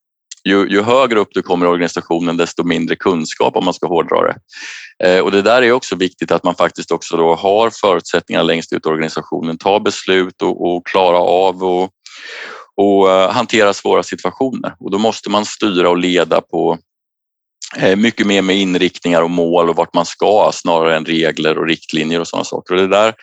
ju, 0.45 0.69
ju, 0.69 0.83
högre 0.83 1.21
upp 1.21 1.29
du 1.31 1.43
kommer 1.43 1.67
i 1.67 1.69
organisationen 1.69 2.37
desto 2.37 2.65
mindre 2.65 2.97
kunskap 2.97 3.57
om 3.57 3.65
man 3.65 3.75
ska 3.75 3.87
hårdra 3.87 4.23
det. 4.23 4.37
Eh, 5.05 5.21
och 5.21 5.31
det 5.31 5.43
där 5.43 5.63
är 5.63 5.73
också 5.73 5.97
viktigt 5.97 6.33
att 6.33 6.45
man 6.45 6.55
faktiskt 6.55 6.93
också 6.93 7.17
då 7.17 7.35
har 7.35 7.71
förutsättningar 7.71 8.43
längst 8.43 8.73
ut 8.73 8.87
i 8.87 8.89
organisationen, 8.89 9.59
ta 9.59 9.81
beslut 9.81 10.43
och, 10.43 10.67
och 10.67 10.87
klara 10.87 11.19
av 11.19 11.65
och, 11.65 11.91
och 12.77 13.07
uh, 13.07 13.31
hantera 13.31 13.75
svåra 13.75 14.03
situationer. 14.03 14.75
Och 14.79 14.91
då 14.91 14.99
måste 14.99 15.31
man 15.31 15.45
styra 15.45 15.91
och 15.91 15.97
leda 15.97 16.41
på, 16.41 16.79
Eh, 17.77 17.97
mycket 17.97 18.27
mer 18.27 18.43
med 18.43 18.57
inriktningar 18.57 19.23
och 19.23 19.31
mål 19.31 19.71
och 19.71 19.77
vart 19.77 19.95
man 19.95 20.07
ska 20.07 20.51
snarare 20.55 20.97
än 20.97 21.05
regler 21.05 21.59
och 21.59 21.67
riktlinjer 21.67 22.21
och 22.21 22.29
sådana 22.29 22.45
saker. 22.45 22.75
Och 22.75 22.81
det 22.81 22.89
där, 22.89 23.15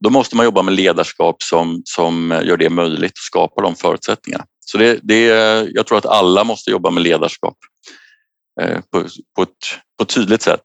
då 0.00 0.10
måste 0.10 0.36
man 0.36 0.44
jobba 0.44 0.62
med 0.62 0.74
ledarskap 0.74 1.42
som, 1.42 1.82
som 1.84 2.40
gör 2.44 2.56
det 2.56 2.70
möjligt 2.70 3.12
att 3.12 3.18
skapa 3.18 3.62
de 3.62 3.74
förutsättningarna. 3.76 4.44
Så 4.70 4.78
det, 4.78 4.98
det, 5.02 5.24
jag 5.74 5.86
tror 5.86 5.98
att 5.98 6.06
alla 6.06 6.44
måste 6.44 6.70
jobba 6.70 6.90
med 6.90 7.02
ledarskap 7.02 7.56
eh, 8.60 8.80
på, 8.92 9.04
på, 9.36 9.42
ett, 9.42 9.48
på 9.98 10.02
ett 10.02 10.14
tydligt 10.14 10.42
sätt. 10.42 10.60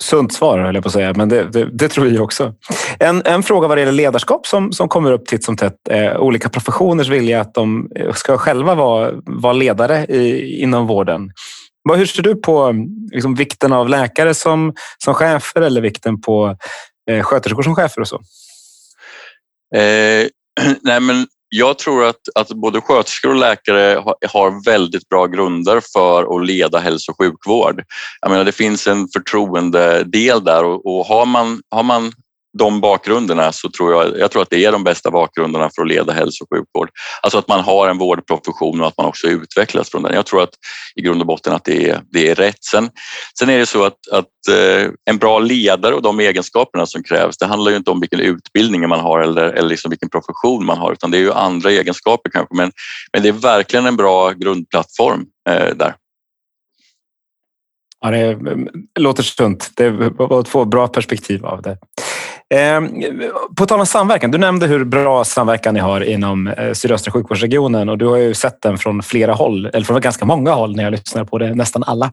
Sunt 0.00 0.32
svar 0.32 0.58
höll 0.58 0.74
jag 0.74 0.84
på 0.84 0.88
att 0.88 0.92
säga, 0.92 1.12
men 1.16 1.28
det, 1.28 1.44
det, 1.44 1.68
det, 1.72 1.88
tror 1.88 2.04
vi 2.04 2.18
också. 2.18 2.54
En, 2.98 3.22
en 3.24 3.42
fråga 3.42 3.68
vad 3.68 3.76
det 3.76 3.80
gäller 3.80 3.92
ledarskap 3.92 4.46
som, 4.46 4.72
som 4.72 4.88
kommer 4.88 5.12
upp 5.12 5.26
titt 5.26 5.44
som 5.44 5.56
tätt 5.56 5.88
är 5.88 6.18
olika 6.18 6.48
professioners 6.48 7.08
vilja 7.08 7.40
att 7.40 7.54
de 7.54 7.88
ska 8.14 8.38
själva 8.38 8.74
vara, 8.74 9.12
vara 9.24 9.52
ledare 9.52 10.04
i, 10.04 10.62
inom 10.62 10.86
vården. 10.86 11.30
Hur 11.94 12.06
ser 12.06 12.22
du 12.22 12.34
på 12.34 12.74
liksom, 13.12 13.34
vikten 13.34 13.72
av 13.72 13.88
läkare 13.88 14.34
som, 14.34 14.74
som 15.04 15.14
chefer 15.14 15.60
eller 15.60 15.80
vikten 15.80 16.20
på 16.20 16.56
eh, 17.10 17.22
sköterskor 17.22 17.62
som 17.62 17.74
chefer 17.74 18.00
och 18.00 18.08
så? 18.08 18.20
Eh, 19.74 20.26
nej 20.82 21.00
men 21.00 21.26
jag 21.56 21.78
tror 21.78 22.04
att, 22.04 22.20
att 22.34 22.48
både 22.48 22.80
sköterskor 22.80 23.30
och 23.30 23.36
läkare 23.36 24.02
har, 24.28 24.64
väldigt 24.64 25.08
bra 25.08 25.26
grunder 25.26 25.80
för 25.92 26.36
att 26.36 26.46
leda 26.46 26.78
hälso 26.78 27.12
och 27.12 27.18
sjukvård. 27.18 27.82
Jag 28.20 28.30
menar, 28.30 28.44
det 28.44 28.52
finns 28.52 28.86
en 28.86 29.08
förtroendedel 29.08 30.44
där 30.44 30.64
och, 30.64 30.86
och 30.86 31.06
har, 31.06 31.26
man, 31.26 31.60
har 31.70 31.82
man 31.82 32.12
de 32.58 32.80
bakgrunderna 32.80 33.52
så 33.52 33.70
tror 33.70 33.92
jag, 33.92 34.18
jag 34.18 34.30
tror 34.30 34.42
att 34.42 34.50
det 34.50 34.64
är 34.64 34.72
de 34.72 34.84
bästa 34.84 35.10
bakgrunderna 35.10 35.70
för 35.74 35.82
att 35.82 35.88
leda 35.88 36.12
hälso 36.12 36.44
och 36.44 36.56
sjukvård. 36.56 36.90
Alltså 37.22 37.38
att 37.38 37.48
man 37.48 37.60
har 37.60 37.88
en 37.88 37.98
vårdprofession 37.98 38.80
och 38.80 38.86
att 38.86 38.96
man 38.96 39.06
också 39.06 39.26
utvecklas 39.26 39.90
från 39.90 40.02
den. 40.02 40.14
Jag 40.14 40.26
tror 40.26 40.42
att 40.42 40.54
i 40.94 41.02
grund 41.02 41.20
och 41.20 41.26
botten 41.26 41.52
att 41.52 41.64
det 41.64 41.90
är, 41.90 42.00
det 42.10 42.30
är 42.30 42.34
rätt. 42.34 42.64
Sen, 42.64 42.90
sen 43.38 43.50
är 43.50 43.58
det 43.58 43.66
så 43.66 43.84
att, 43.84 44.08
att 44.12 44.48
eh, 44.50 44.90
en 45.10 45.18
bra 45.18 45.38
ledare 45.38 45.94
och 45.94 46.02
de 46.02 46.20
egenskaperna 46.20 46.86
som 46.86 47.02
krävs, 47.02 47.36
det 47.38 47.46
handlar 47.46 47.70
ju 47.70 47.76
inte 47.76 47.90
om 47.90 48.00
vilken 48.00 48.20
utbildning 48.20 48.88
man 48.88 49.00
har 49.00 49.20
eller, 49.20 49.44
eller 49.44 49.68
liksom 49.68 49.90
vilken 49.90 50.10
profession 50.10 50.66
man 50.66 50.78
har 50.78 50.92
utan 50.92 51.10
det 51.10 51.18
är 51.18 51.22
ju 51.22 51.32
andra 51.32 51.70
egenskaper 51.70 52.30
kanske. 52.30 52.54
Men, 52.54 52.72
men 53.12 53.22
det 53.22 53.28
är 53.28 53.32
verkligen 53.32 53.86
en 53.86 53.96
bra 53.96 54.30
grundplattform 54.30 55.26
eh, 55.48 55.74
där. 55.76 55.94
Ja, 58.00 58.10
det 58.10 58.18
mm, 58.18 58.68
låter 58.98 59.22
sunt. 59.22 59.70
Det 59.76 59.90
var 59.90 60.42
två 60.42 60.64
bra 60.64 60.88
perspektiv 60.88 61.46
av 61.46 61.62
det. 61.62 61.78
Ehm, 62.54 62.88
på 63.58 63.66
tal 63.66 63.80
om 63.80 63.86
samverkan, 63.86 64.30
du 64.30 64.38
nämnde 64.38 64.66
hur 64.66 64.84
bra 64.84 65.24
samverkan 65.24 65.74
ni 65.74 65.80
har 65.80 66.00
inom 66.00 66.46
eh, 66.46 66.72
sydöstra 66.72 67.12
sjukvårdsregionen 67.12 67.88
och 67.88 67.98
du 67.98 68.06
har 68.06 68.16
ju 68.16 68.34
sett 68.34 68.62
den 68.62 68.78
från 68.78 69.02
flera 69.02 69.32
håll, 69.32 69.66
eller 69.66 69.84
från 69.84 70.00
ganska 70.00 70.24
många 70.24 70.52
håll 70.52 70.76
när 70.76 70.84
jag 70.84 70.90
lyssnar 70.90 71.24
på 71.24 71.38
det, 71.38 71.54
nästan 71.54 71.84
alla. 71.86 72.12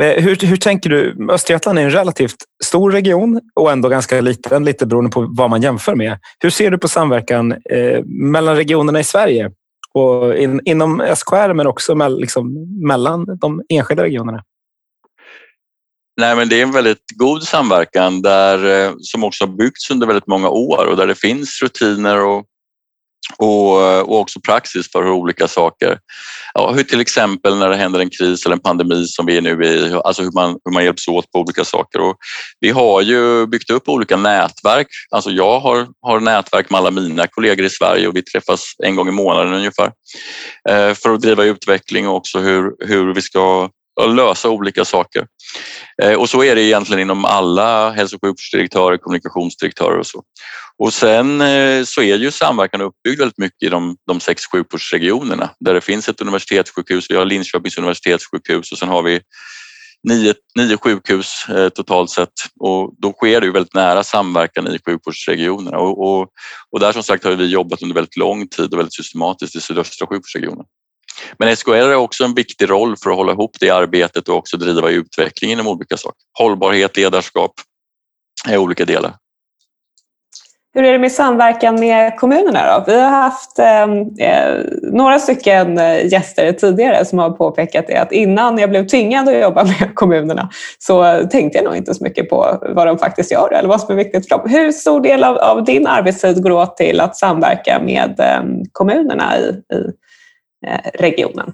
Eh, 0.00 0.24
hur, 0.24 0.46
hur 0.46 0.56
tänker 0.56 0.90
du? 0.90 1.26
Östergötland 1.30 1.78
är 1.78 1.82
en 1.82 1.90
relativt 1.90 2.36
stor 2.64 2.90
region 2.90 3.40
och 3.54 3.72
ändå 3.72 3.88
ganska 3.88 4.20
liten, 4.20 4.64
lite 4.64 4.86
beroende 4.86 5.10
på 5.10 5.26
vad 5.30 5.50
man 5.50 5.62
jämför 5.62 5.94
med. 5.94 6.18
Hur 6.38 6.50
ser 6.50 6.70
du 6.70 6.78
på 6.78 6.88
samverkan 6.88 7.52
eh, 7.52 8.04
mellan 8.04 8.56
regionerna 8.56 9.00
i 9.00 9.04
Sverige 9.04 9.50
och 9.94 10.36
in, 10.36 10.60
inom 10.64 11.02
SKR 11.16 11.54
men 11.54 11.66
också 11.66 11.94
med, 11.94 12.12
liksom, 12.12 12.66
mellan 12.86 13.38
de 13.40 13.62
enskilda 13.68 14.02
regionerna? 14.02 14.42
Nej, 16.20 16.36
men 16.36 16.48
det 16.48 16.58
är 16.58 16.62
en 16.62 16.72
väldigt 16.72 17.04
god 17.16 17.42
samverkan 17.42 18.22
där, 18.22 18.84
eh, 18.86 18.92
som 19.00 19.24
också 19.24 19.44
har 19.44 19.52
byggts 19.56 19.90
under 19.90 20.06
väldigt 20.06 20.26
många 20.26 20.48
år 20.48 20.86
och 20.86 20.96
där 20.96 21.06
det 21.06 21.14
finns 21.14 21.62
rutiner 21.62 22.24
och, 22.24 22.44
och, 23.38 24.00
och 24.00 24.20
också 24.20 24.40
praxis 24.40 24.92
för 24.92 25.02
hur 25.02 25.10
olika 25.10 25.48
saker, 25.48 25.98
ja, 26.54 26.72
hur 26.72 26.82
till 26.82 27.00
exempel 27.00 27.56
när 27.56 27.68
det 27.68 27.76
händer 27.76 28.00
en 28.00 28.10
kris 28.10 28.46
eller 28.46 28.56
en 28.56 28.62
pandemi 28.62 29.06
som 29.06 29.26
vi 29.26 29.36
är 29.36 29.40
nu 29.40 29.64
i, 29.64 29.92
alltså 30.04 30.22
hur 30.22 30.32
man, 30.32 30.58
hur 30.64 30.72
man 30.72 30.84
hjälps 30.84 31.08
åt 31.08 31.32
på 31.32 31.38
olika 31.38 31.64
saker. 31.64 32.00
Och 32.00 32.16
vi 32.60 32.70
har 32.70 33.02
ju 33.02 33.46
byggt 33.46 33.70
upp 33.70 33.88
olika 33.88 34.16
nätverk. 34.16 34.88
Alltså 35.10 35.30
jag 35.30 35.60
har, 35.60 35.88
har 36.02 36.20
nätverk 36.20 36.70
med 36.70 36.78
alla 36.78 36.90
mina 36.90 37.26
kollegor 37.26 37.66
i 37.66 37.70
Sverige 37.70 38.08
och 38.08 38.16
vi 38.16 38.22
träffas 38.22 38.74
en 38.84 38.96
gång 38.96 39.08
i 39.08 39.12
månaden 39.12 39.54
ungefär 39.54 39.92
eh, 40.68 40.94
för 40.94 41.14
att 41.14 41.20
driva 41.20 41.44
utveckling 41.44 42.08
och 42.08 42.16
också 42.16 42.38
hur, 42.38 42.86
hur 42.86 43.14
vi 43.14 43.22
ska 43.22 43.70
lösa 44.00 44.50
olika 44.50 44.84
saker. 44.84 45.26
Eh, 46.02 46.14
och 46.14 46.28
så 46.28 46.44
är 46.44 46.54
det 46.54 46.62
egentligen 46.62 47.02
inom 47.02 47.24
alla 47.24 47.90
hälso 47.90 48.16
och 48.16 48.24
sjukvårdsdirektörer, 48.24 48.96
kommunikationsdirektörer 48.96 49.98
och 49.98 50.06
så. 50.06 50.22
Och 50.78 50.92
sen 50.92 51.40
eh, 51.40 51.84
så 51.84 52.02
är 52.02 52.16
ju 52.16 52.30
samverkan 52.30 52.80
uppbyggd 52.80 53.18
väldigt 53.18 53.38
mycket 53.38 53.62
i 53.62 53.68
de, 53.68 53.96
de 54.06 54.20
sex 54.20 54.42
sjukvårdsregionerna 54.46 55.50
där 55.60 55.74
det 55.74 55.80
finns 55.80 56.08
ett 56.08 56.20
universitetssjukhus. 56.20 57.10
Vi 57.10 57.16
har 57.16 57.24
Linköpings 57.24 57.78
universitetssjukhus 57.78 58.72
och 58.72 58.78
sen 58.78 58.88
har 58.88 59.02
vi 59.02 59.20
nio, 60.08 60.34
nio 60.58 60.76
sjukhus 60.76 61.48
eh, 61.48 61.68
totalt 61.68 62.10
sett 62.10 62.32
och 62.60 62.94
då 62.98 63.12
sker 63.12 63.40
det 63.40 63.46
ju 63.46 63.52
väldigt 63.52 63.74
nära 63.74 64.04
samverkan 64.04 64.68
i 64.68 64.78
sjukvårdsregionerna 64.86 65.78
och, 65.78 66.04
och, 66.04 66.28
och 66.70 66.80
där 66.80 66.92
som 66.92 67.02
sagt 67.02 67.24
har 67.24 67.32
vi 67.32 67.46
jobbat 67.46 67.82
under 67.82 67.94
väldigt 67.94 68.16
lång 68.16 68.48
tid 68.48 68.72
och 68.72 68.78
väldigt 68.78 68.94
systematiskt 68.94 69.56
i 69.56 69.60
sydöstra 69.60 70.06
sjukvårdsregionen. 70.06 70.64
Men 71.38 71.56
SKR 71.56 71.88
har 71.88 71.94
också 71.94 72.24
en 72.24 72.34
viktig 72.34 72.70
roll 72.70 72.96
för 73.02 73.10
att 73.10 73.16
hålla 73.16 73.32
ihop 73.32 73.56
det 73.60 73.70
arbetet 73.70 74.28
och 74.28 74.36
också 74.36 74.56
driva 74.56 74.90
utvecklingen 74.90 75.58
inom 75.58 75.72
olika 75.72 75.96
saker. 75.96 76.20
Hållbarhet, 76.38 76.96
ledarskap 76.96 77.52
är 78.48 78.58
olika 78.58 78.84
delar. 78.84 79.14
Hur 80.74 80.84
är 80.84 80.92
det 80.92 80.98
med 80.98 81.12
samverkan 81.12 81.80
med 81.80 82.16
kommunerna? 82.16 82.78
Då? 82.78 82.84
Vi 82.92 83.00
har 83.00 83.10
haft 83.10 83.58
ehm, 83.58 84.00
eh, 84.18 84.64
några 84.82 85.18
stycken 85.18 85.78
eh, 85.78 86.06
gäster 86.06 86.52
tidigare 86.52 87.04
som 87.04 87.18
har 87.18 87.30
påpekat 87.30 87.86
det 87.86 87.96
att 87.96 88.12
innan 88.12 88.58
jag 88.58 88.70
blev 88.70 88.86
tvingad 88.86 89.28
att 89.28 89.40
jobba 89.40 89.64
med 89.80 89.94
kommunerna 89.94 90.48
så 90.78 91.26
tänkte 91.30 91.58
jag 91.58 91.64
nog 91.64 91.76
inte 91.76 91.94
så 91.94 92.04
mycket 92.04 92.30
på 92.30 92.58
vad 92.74 92.86
de 92.86 92.98
faktiskt 92.98 93.32
gör 93.32 93.52
eller 93.52 93.68
vad 93.68 93.80
som 93.80 93.92
är 93.92 94.04
viktigt 94.04 94.28
för 94.28 94.38
dem. 94.38 94.50
Hur 94.50 94.72
stor 94.72 95.00
del 95.00 95.24
av, 95.24 95.38
av 95.38 95.64
din 95.64 95.86
arbetstid 95.86 96.42
går 96.42 96.50
åt 96.50 96.76
till 96.76 97.00
att 97.00 97.16
samverka 97.16 97.80
med 97.84 98.20
eh, 98.20 98.42
kommunerna 98.72 99.38
i, 99.38 99.42
i 99.74 99.92
Eh, 100.66 100.90
regionen? 100.94 101.52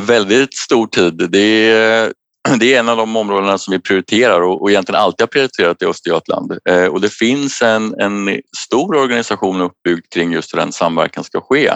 Väldigt 0.00 0.54
stor 0.54 0.86
tid. 0.86 1.28
Det 1.30 1.70
är, 1.70 2.12
det 2.58 2.74
är 2.74 2.78
en 2.78 2.88
av 2.88 2.96
de 2.96 3.16
områdena 3.16 3.58
som 3.58 3.72
vi 3.72 3.78
prioriterar 3.78 4.40
och, 4.40 4.62
och 4.62 4.70
egentligen 4.70 5.00
alltid 5.00 5.22
har 5.22 5.26
prioriterat 5.26 5.82
i 5.82 5.86
Östergötland. 5.86 6.58
Eh, 6.68 6.86
och 6.86 7.00
det 7.00 7.12
finns 7.12 7.62
en, 7.62 8.00
en 8.00 8.40
stor 8.66 8.94
organisation 8.94 9.60
uppbyggd 9.60 10.04
kring 10.14 10.32
just 10.32 10.54
hur 10.54 10.58
den 10.58 10.72
samverkan 10.72 11.24
ska 11.24 11.40
ske. 11.40 11.72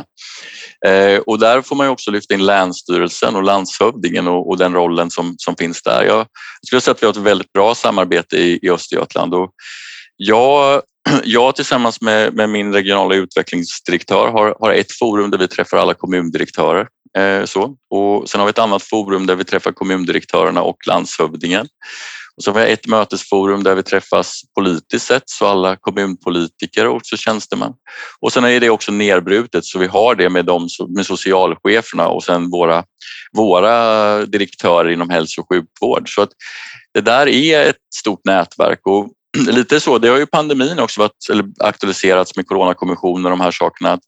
Eh, 0.86 1.18
och 1.26 1.38
där 1.38 1.62
får 1.62 1.76
man 1.76 1.86
ju 1.86 1.90
också 1.90 2.10
lyfta 2.10 2.34
in 2.34 2.46
Länsstyrelsen 2.46 3.36
och 3.36 3.42
landshövdingen 3.42 4.28
och, 4.28 4.48
och 4.48 4.58
den 4.58 4.74
rollen 4.74 5.10
som, 5.10 5.34
som 5.38 5.56
finns 5.56 5.82
där. 5.82 6.04
Jag 6.04 6.26
skulle 6.66 6.80
säga 6.80 6.92
att 6.92 7.02
vi 7.02 7.06
har 7.06 7.12
ett 7.12 7.16
väldigt 7.16 7.52
bra 7.52 7.74
samarbete 7.74 8.36
i, 8.36 8.58
i 8.62 8.70
Östergötland 8.70 9.34
och 9.34 9.50
jag 10.16 10.82
jag 11.24 11.56
tillsammans 11.56 12.00
med, 12.00 12.34
med, 12.34 12.50
min 12.50 12.72
regionala 12.72 13.14
utvecklingsdirektör 13.14 14.28
har, 14.28 14.56
har 14.60 14.72
ett 14.72 14.92
forum 14.92 15.30
där 15.30 15.38
vi 15.38 15.48
träffar 15.48 15.76
alla 15.76 15.94
kommundirektörer. 15.94 16.88
Eh, 17.18 17.44
så. 17.44 17.76
Och 17.90 18.28
sen 18.28 18.40
har 18.40 18.46
vi 18.46 18.50
ett 18.50 18.58
annat 18.58 18.82
forum 18.82 19.26
där 19.26 19.36
vi 19.36 19.44
träffar 19.44 19.72
kommundirektörerna 19.72 20.62
och 20.62 20.86
landshövdingen. 20.86 21.68
Och 22.36 22.44
så 22.44 22.52
har 22.52 22.60
vi 22.60 22.72
ett 22.72 22.86
mötesforum 22.86 23.62
där 23.62 23.74
vi 23.74 23.82
träffas 23.82 24.40
politiskt 24.54 25.06
sett, 25.06 25.22
så 25.26 25.46
alla 25.46 25.76
kommunpolitiker 25.76 26.86
och 26.86 26.96
också 26.96 27.16
tjänstemän. 27.16 27.72
Och 28.20 28.32
sen 28.32 28.44
är 28.44 28.60
det 28.60 28.70
också 28.70 28.92
nerbrutet 28.92 29.64
så 29.64 29.78
vi 29.78 29.86
har 29.86 30.14
det 30.14 30.30
med, 30.30 30.44
dem, 30.44 30.68
med 30.88 31.06
socialcheferna 31.06 32.08
och 32.08 32.24
sen 32.24 32.50
våra, 32.50 32.84
våra 33.32 34.26
direktörer 34.26 34.90
inom 34.90 35.10
hälso 35.10 35.40
och 35.40 35.48
sjukvård. 35.48 36.14
Så 36.14 36.22
att 36.22 36.30
det 36.94 37.00
där 37.00 37.28
är 37.28 37.70
ett 37.70 37.76
stort 37.94 38.20
nätverk 38.24 38.80
och 38.86 39.12
lite 39.50 39.80
så, 39.80 39.98
det 39.98 40.08
har 40.08 40.18
ju 40.18 40.26
pandemin 40.26 40.78
också 40.78 41.00
varit, 41.00 41.30
eller 41.30 41.44
aktualiserats 41.60 42.36
med 42.36 42.46
Coronakommissionen 42.46 43.24
och 43.24 43.30
de 43.30 43.40
här 43.40 43.50
sakerna. 43.50 43.92
Att 43.92 44.00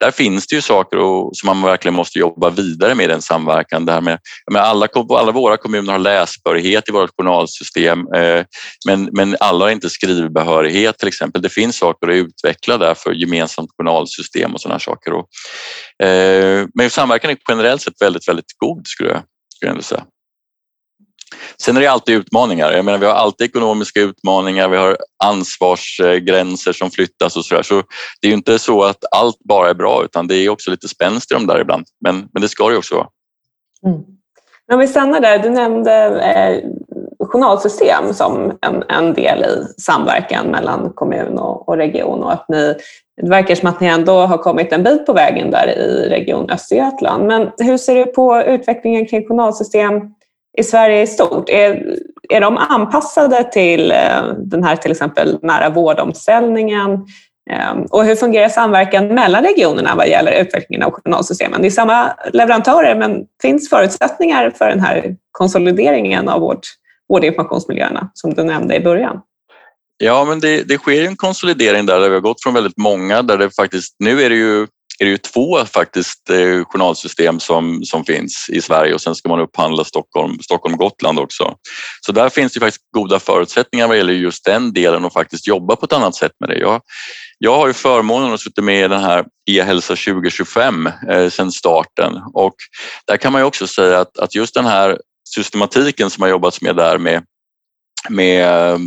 där 0.00 0.10
finns 0.10 0.46
det 0.46 0.56
ju 0.56 0.62
saker 0.62 0.98
och, 0.98 1.36
som 1.36 1.46
man 1.46 1.62
verkligen 1.62 1.94
måste 1.94 2.18
jobba 2.18 2.50
vidare 2.50 2.94
med 2.94 3.04
i 3.04 3.08
den 3.08 3.22
samverkan. 3.22 3.86
Det 3.86 3.92
här 3.92 4.00
med, 4.00 4.18
med 4.52 4.62
alla, 4.62 4.88
alla 5.08 5.32
våra 5.32 5.56
kommuner 5.56 5.92
har 5.92 5.98
läsbehörighet 5.98 6.88
i 6.88 6.92
vårt 6.92 7.10
journalsystem 7.16 7.98
eh, 8.14 8.44
men, 8.86 9.08
men 9.12 9.36
alla 9.40 9.64
har 9.64 9.70
inte 9.70 9.90
skrivbehörighet 9.90 10.98
till 10.98 11.08
exempel. 11.08 11.42
Det 11.42 11.48
finns 11.48 11.76
saker 11.76 12.08
att 12.08 12.14
utveckla 12.14 12.78
där 12.78 12.94
för 12.94 13.12
gemensamt 13.12 13.70
journalsystem 13.78 14.54
och 14.54 14.60
sådana 14.60 14.80
saker. 14.80 15.12
Och, 15.12 16.06
eh, 16.06 16.66
men 16.74 16.90
samverkan 16.90 17.30
är 17.30 17.36
generellt 17.48 17.82
sett 17.82 18.02
väldigt, 18.02 18.28
väldigt 18.28 18.58
god 18.58 18.86
skulle 18.86 19.10
jag, 19.10 19.22
skulle 19.56 19.72
jag 19.72 19.84
säga. 19.84 20.04
Sen 21.62 21.76
är 21.76 21.80
det 21.80 21.86
alltid 21.86 22.14
utmaningar. 22.14 22.72
Jag 22.72 22.84
menar, 22.84 22.98
vi 22.98 23.06
har 23.06 23.12
alltid 23.12 23.48
ekonomiska 23.48 24.00
utmaningar, 24.00 24.68
vi 24.68 24.76
har 24.76 24.96
ansvarsgränser 25.24 26.72
som 26.72 26.90
flyttas 26.90 27.36
och 27.36 27.44
så 27.44 27.54
där. 27.54 27.62
Så 27.62 27.82
det 28.20 28.26
är 28.26 28.28
ju 28.28 28.34
inte 28.36 28.58
så 28.58 28.82
att 28.82 29.04
allt 29.10 29.38
bara 29.38 29.70
är 29.70 29.74
bra 29.74 30.04
utan 30.04 30.26
det 30.26 30.34
är 30.34 30.48
också 30.48 30.70
lite 30.70 30.88
spänst 30.88 31.30
i 31.30 31.34
de 31.34 31.46
där 31.46 31.60
ibland. 31.60 31.84
Men, 32.04 32.28
men 32.32 32.42
det 32.42 32.48
ska 32.48 32.66
det 32.66 32.72
ju 32.72 32.78
också 32.78 32.94
vara. 32.94 33.08
Mm. 33.86 34.00
Om 34.72 34.78
vi 34.78 34.88
stannar 34.88 35.20
där, 35.20 35.38
du 35.38 35.50
nämnde 35.50 35.92
eh, 36.22 36.70
journalsystem 37.26 38.14
som 38.14 38.58
en, 38.60 38.84
en 38.88 39.14
del 39.14 39.44
i 39.44 39.80
samverkan 39.80 40.46
mellan 40.46 40.92
kommun 40.94 41.38
och, 41.38 41.68
och 41.68 41.76
region 41.76 42.22
och 42.22 42.32
att 42.32 42.48
ni 42.48 42.74
det 43.22 43.28
verkar 43.30 43.54
som 43.54 43.68
att 43.68 43.80
ni 43.80 43.86
ändå 43.86 44.12
har 44.12 44.38
kommit 44.38 44.72
en 44.72 44.82
bit 44.82 45.06
på 45.06 45.12
vägen 45.12 45.50
där 45.50 45.68
i 45.68 46.08
Region 46.08 46.50
Östergötland. 46.50 47.26
Men 47.26 47.50
hur 47.58 47.76
ser 47.76 47.94
du 47.94 48.06
på 48.06 48.42
utvecklingen 48.42 49.06
kring 49.06 49.28
journalsystem 49.28 49.92
i 50.58 50.62
Sverige 50.62 51.02
i 51.02 51.06
stort? 51.06 51.48
Är, 51.48 51.96
är 52.28 52.40
de 52.40 52.56
anpassade 52.56 53.44
till 53.44 53.90
eh, 53.90 54.22
den 54.38 54.64
här 54.64 54.76
till 54.76 54.90
exempel 54.90 55.38
nära 55.42 55.70
vårdomställningen? 55.70 57.06
Ehm, 57.50 57.82
och 57.90 58.04
hur 58.04 58.16
fungerar 58.16 58.48
samverkan 58.48 59.08
mellan 59.08 59.44
regionerna 59.44 59.94
vad 59.94 60.08
gäller 60.08 60.32
utvecklingen 60.42 60.82
av 60.82 60.92
journalsystemen? 60.92 61.60
Det 61.60 61.68
är 61.68 61.70
samma 61.70 62.12
leverantörer, 62.32 62.94
men 62.94 63.24
finns 63.42 63.68
förutsättningar 63.68 64.50
för 64.50 64.68
den 64.68 64.80
här 64.80 65.16
konsolideringen 65.32 66.28
av 66.28 66.40
vårt, 66.40 66.66
vårdinformationsmiljöerna 67.08 68.10
som 68.14 68.34
du 68.34 68.44
nämnde 68.44 68.76
i 68.76 68.80
början? 68.80 69.20
Ja, 69.98 70.24
men 70.24 70.40
det, 70.40 70.62
det 70.62 70.78
sker 70.78 71.06
en 71.06 71.16
konsolidering 71.16 71.86
där, 71.86 72.00
där 72.00 72.08
vi 72.08 72.14
har 72.14 72.20
gått 72.20 72.42
från 72.42 72.54
väldigt 72.54 72.76
många 72.76 73.22
där 73.22 73.38
det 73.38 73.50
faktiskt, 73.50 73.96
nu 73.98 74.22
är 74.22 74.30
det 74.30 74.36
ju, 74.36 74.66
är 74.98 75.04
det 75.04 75.10
ju 75.10 75.18
två 75.18 75.64
faktiskt 75.64 76.30
eh, 76.30 76.64
journalsystem 76.64 77.40
som, 77.40 77.84
som 77.84 78.04
finns 78.04 78.46
i 78.48 78.60
Sverige 78.60 78.94
och 78.94 79.00
sen 79.00 79.14
ska 79.14 79.28
man 79.28 79.40
upphandla 79.40 79.84
Stockholm, 79.84 80.38
Stockholm 80.40 80.76
Gotland 80.76 81.18
också. 81.18 81.54
Så 82.06 82.12
där 82.12 82.28
finns 82.28 82.52
det 82.52 82.60
faktiskt 82.60 82.84
goda 82.90 83.20
förutsättningar 83.20 83.88
vad 83.88 83.96
gäller 83.96 84.12
just 84.12 84.44
den 84.44 84.72
delen 84.72 85.04
och 85.04 85.12
faktiskt 85.12 85.46
jobba 85.46 85.76
på 85.76 85.84
ett 85.84 85.92
annat 85.92 86.14
sätt 86.14 86.32
med 86.40 86.48
det. 86.48 86.58
Jag, 86.58 86.80
jag 87.38 87.56
har 87.56 87.66
ju 87.66 87.72
förmånen 87.72 88.34
att 88.34 88.40
sitta 88.40 88.62
med 88.62 88.84
i 88.84 88.88
den 88.88 89.00
här 89.00 89.24
e-hälsa 89.50 89.96
2025 89.96 90.90
eh, 91.10 91.30
sedan 91.30 91.52
starten 91.52 92.12
och 92.34 92.54
där 93.06 93.16
kan 93.16 93.32
man 93.32 93.40
ju 93.40 93.46
också 93.46 93.66
säga 93.66 94.00
att, 94.00 94.18
att 94.18 94.34
just 94.34 94.54
den 94.54 94.66
här 94.66 94.98
systematiken 95.34 96.10
som 96.10 96.22
har 96.22 96.28
jobbats 96.28 96.60
med 96.60 96.76
där 96.76 96.98
med 96.98 97.22
med 98.08 98.72
eh, 98.72 98.78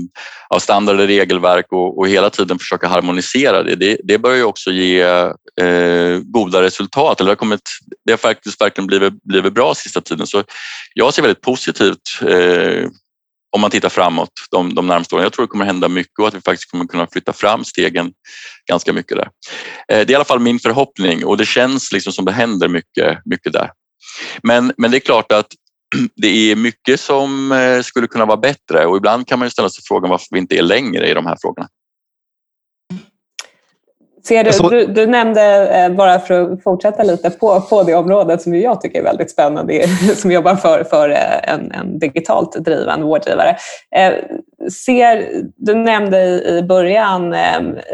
ja, 0.49 0.59
standarder, 0.59 1.07
regelverk 1.07 1.65
och, 1.71 1.97
och, 1.97 2.07
hela 2.07 2.29
tiden 2.29 2.59
försöka 2.59 2.87
harmonisera 2.87 3.63
det. 3.63 3.75
Det, 3.75 3.97
det 4.03 4.17
börjar 4.17 4.37
ju 4.37 4.43
också 4.43 4.71
ge 4.71 5.01
eh, 5.61 6.19
goda 6.23 6.61
resultat. 6.61 7.19
Eller 7.19 7.29
det, 7.29 7.31
har 7.31 7.35
kommit, 7.35 7.69
det 8.05 8.11
har 8.11 8.17
faktiskt 8.17 8.61
verkligen 8.61 8.87
blivit, 8.87 9.23
blivit 9.23 9.53
bra 9.53 9.75
sista 9.75 10.01
tiden. 10.01 10.27
Så 10.27 10.43
jag 10.93 11.13
ser 11.13 11.21
väldigt 11.21 11.41
positivt 11.41 12.21
eh, 12.21 12.89
om 13.51 13.61
man 13.61 13.71
tittar 13.71 13.89
framåt 13.89 14.31
de, 14.51 14.75
de 14.75 14.87
närmaste 14.87 15.15
åren. 15.15 15.23
Jag 15.23 15.33
tror 15.33 15.45
det 15.45 15.49
kommer 15.49 15.65
hända 15.65 15.87
mycket 15.87 16.19
och 16.19 16.27
att 16.27 16.33
vi 16.33 16.41
faktiskt 16.41 16.71
kommer 16.71 16.85
kunna 16.85 17.07
flytta 17.07 17.33
fram 17.33 17.65
stegen 17.65 18.11
ganska 18.69 18.93
mycket 18.93 19.17
där. 19.17 19.29
Eh, 19.91 20.05
det 20.05 20.09
är 20.09 20.11
i 20.11 20.15
alla 20.15 20.25
fall 20.25 20.39
min 20.39 20.59
förhoppning 20.59 21.25
och 21.25 21.37
det 21.37 21.45
känns 21.45 21.91
liksom 21.91 22.13
som 22.13 22.25
det 22.25 22.31
händer 22.31 22.67
mycket, 22.67 23.19
mycket 23.25 23.53
där. 23.53 23.71
Men, 24.43 24.73
men 24.77 24.91
det 24.91 24.97
är 24.97 24.99
klart 24.99 25.31
att 25.31 25.47
det 26.15 26.51
är 26.51 26.55
mycket 26.55 26.99
som 26.99 27.51
eh, 27.51 27.81
skulle 27.81 28.07
kunna 28.07 28.25
vara 28.25 28.37
bättre 28.37 28.85
och 28.85 28.97
ibland 28.97 29.27
kan 29.27 29.39
man 29.39 29.45
ju 29.45 29.49
ställa 29.49 29.69
sig 29.69 29.83
frågan 29.87 30.09
varför 30.09 30.27
vi 30.31 30.39
inte 30.39 30.57
är 30.57 30.61
längre 30.61 31.09
i 31.09 31.13
de 31.13 31.25
här 31.25 31.37
frågorna. 31.41 31.67
Ser 34.23 34.43
du, 34.43 34.69
du, 34.69 34.93
du, 34.93 35.07
nämnde, 35.07 35.69
eh, 35.69 35.89
bara 35.91 36.19
för 36.19 36.53
att 36.53 36.63
fortsätta 36.63 37.03
lite 37.03 37.29
på, 37.29 37.61
på 37.61 37.83
det 37.83 37.95
området 37.95 38.41
som 38.41 38.55
jag 38.55 38.81
tycker 38.81 38.99
är 38.99 39.03
väldigt 39.03 39.31
spännande, 39.31 39.87
som 40.15 40.31
jobbar 40.31 40.55
för, 40.55 40.83
för 40.83 41.09
eh, 41.09 41.53
en, 41.53 41.71
en 41.71 41.99
digitalt 41.99 42.65
driven 42.65 43.03
vårdgivare. 43.03 43.57
Ser, 44.85 45.29
du 45.55 45.75
nämnde 45.75 46.23
i 46.49 46.63
början 46.63 47.35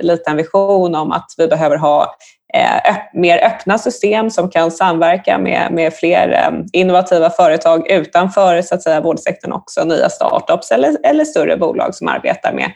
lite 0.02 0.30
en 0.30 0.38
vision 0.38 0.96
om 0.96 1.12
att 1.12 1.32
vi 1.38 1.48
behöver 1.48 1.78
ha 1.78 2.16
Eh, 2.56 2.76
öpp, 2.76 3.14
mer 3.14 3.46
öppna 3.46 3.78
system 3.78 4.30
som 4.30 4.50
kan 4.50 4.72
samverka 4.72 5.38
med, 5.38 5.72
med 5.72 5.94
fler 5.94 6.30
eh, 6.32 6.60
innovativa 6.74 7.30
företag 7.30 7.92
utanför 7.92 8.62
så 8.62 8.76
att 8.76 8.84
säga, 8.84 9.02
vårdsektorn 9.02 9.54
också, 9.54 9.84
nya 9.84 10.10
startups 10.10 10.72
eller, 10.72 10.98
eller 11.04 11.26
större 11.26 11.58
bolag 11.58 11.96
som 11.96 12.08
arbetar 12.08 12.54
med, 12.54 12.72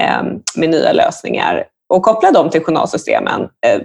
eh, 0.00 0.22
med 0.56 0.70
nya 0.70 0.92
lösningar 0.92 1.64
och 1.88 2.02
koppla 2.02 2.30
dem 2.30 2.50
till 2.50 2.64
journalsystemen. 2.64 3.40
Eh, 3.66 3.80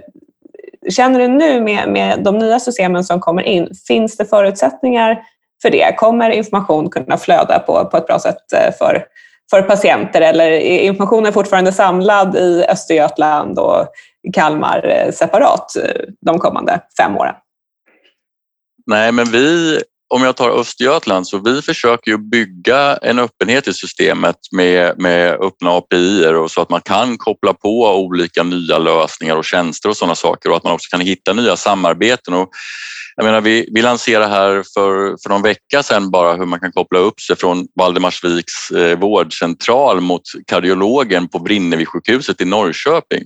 känner 0.90 1.18
du 1.18 1.28
nu 1.28 1.60
med, 1.60 1.88
med 1.88 2.24
de 2.24 2.38
nya 2.38 2.60
systemen 2.60 3.04
som 3.04 3.20
kommer 3.20 3.42
in, 3.42 3.68
finns 3.88 4.16
det 4.16 4.24
förutsättningar 4.24 5.22
för 5.62 5.70
det? 5.70 5.96
Kommer 5.96 6.30
information 6.30 6.90
kunna 6.90 7.16
flöda 7.16 7.58
på, 7.58 7.88
på 7.90 7.96
ett 7.96 8.06
bra 8.06 8.18
sätt 8.18 8.52
eh, 8.52 8.74
för, 8.78 9.04
för 9.50 9.62
patienter 9.62 10.20
eller 10.20 10.50
är 10.50 10.78
informationen 10.80 11.32
fortfarande 11.32 11.72
samlad 11.72 12.36
i 12.36 12.64
Östergötland 12.68 13.58
och 13.58 13.86
Kalmar 14.32 14.86
eh, 14.86 15.12
separat 15.12 15.76
eh, 15.76 16.02
de 16.26 16.38
kommande 16.38 16.80
fem 17.00 17.16
åren? 17.16 17.34
Nej, 18.86 19.12
men 19.12 19.30
vi, 19.30 19.78
om 20.14 20.22
jag 20.22 20.36
tar 20.36 20.50
Östergötland, 20.50 21.28
så 21.28 21.38
vi 21.38 21.62
försöker 21.62 22.10
ju 22.10 22.18
bygga 22.18 22.96
en 22.96 23.18
öppenhet 23.18 23.68
i 23.68 23.74
systemet 23.74 24.36
med, 24.52 24.98
med 24.98 25.32
öppna 25.32 25.70
API 25.70 26.26
och 26.26 26.50
så 26.50 26.60
att 26.60 26.70
man 26.70 26.80
kan 26.80 27.18
koppla 27.18 27.54
på 27.54 27.96
olika 27.96 28.42
nya 28.42 28.78
lösningar 28.78 29.36
och 29.36 29.44
tjänster 29.44 29.88
och 29.88 29.96
sådana 29.96 30.14
saker 30.14 30.50
och 30.50 30.56
att 30.56 30.64
man 30.64 30.72
också 30.72 30.90
kan 30.90 31.00
hitta 31.00 31.32
nya 31.32 31.56
samarbeten. 31.56 32.34
Och 32.34 32.50
jag 33.18 33.24
menar, 33.24 33.40
vi, 33.40 33.68
vi 33.72 33.82
lanserade 33.82 34.26
här 34.26 34.64
för, 34.74 35.16
för 35.22 35.28
någon 35.28 35.42
vecka 35.42 35.82
sedan 35.82 36.10
bara 36.10 36.36
hur 36.36 36.46
man 36.46 36.60
kan 36.60 36.72
koppla 36.72 36.98
upp 36.98 37.20
sig 37.20 37.36
från 37.36 37.66
Valdemarsviks 37.74 38.70
eh, 38.70 38.98
vårdcentral 38.98 40.00
mot 40.00 40.22
kardiologen 40.46 41.28
på 41.28 41.38
Brinnevisjukhuset 41.38 42.40
i 42.40 42.44
Norrköping. 42.44 43.22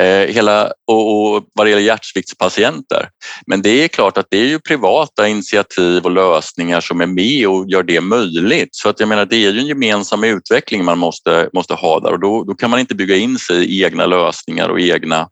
Eh, 0.00 0.06
hela, 0.06 0.72
och, 0.86 1.34
och 1.34 1.44
vad 1.54 1.66
det 1.66 1.70
gäller 1.70 1.82
hjärtsviktspatienter. 1.82 3.08
Men 3.46 3.62
det 3.62 3.84
är 3.84 3.88
klart 3.88 4.18
att 4.18 4.26
det 4.30 4.38
är 4.38 4.46
ju 4.46 4.58
privata 4.58 5.28
initiativ 5.28 6.04
och 6.04 6.10
lösningar 6.10 6.80
som 6.80 7.00
är 7.00 7.06
med 7.06 7.48
och 7.48 7.68
gör 7.68 7.82
det 7.82 8.00
möjligt. 8.00 8.68
Så 8.72 8.88
att 8.88 9.00
jag 9.00 9.08
menar, 9.08 9.26
det 9.26 9.36
är 9.36 9.50
ju 9.52 9.58
en 9.58 9.66
gemensam 9.66 10.24
utveckling 10.24 10.84
man 10.84 10.98
måste, 10.98 11.50
måste 11.52 11.74
ha 11.74 12.00
där 12.00 12.12
och 12.12 12.20
då, 12.20 12.44
då 12.44 12.54
kan 12.54 12.70
man 12.70 12.80
inte 12.80 12.94
bygga 12.94 13.16
in 13.16 13.38
sig 13.38 13.64
i 13.64 13.84
egna 13.84 14.06
lösningar 14.06 14.68
och 14.68 14.80
egna 14.80 15.28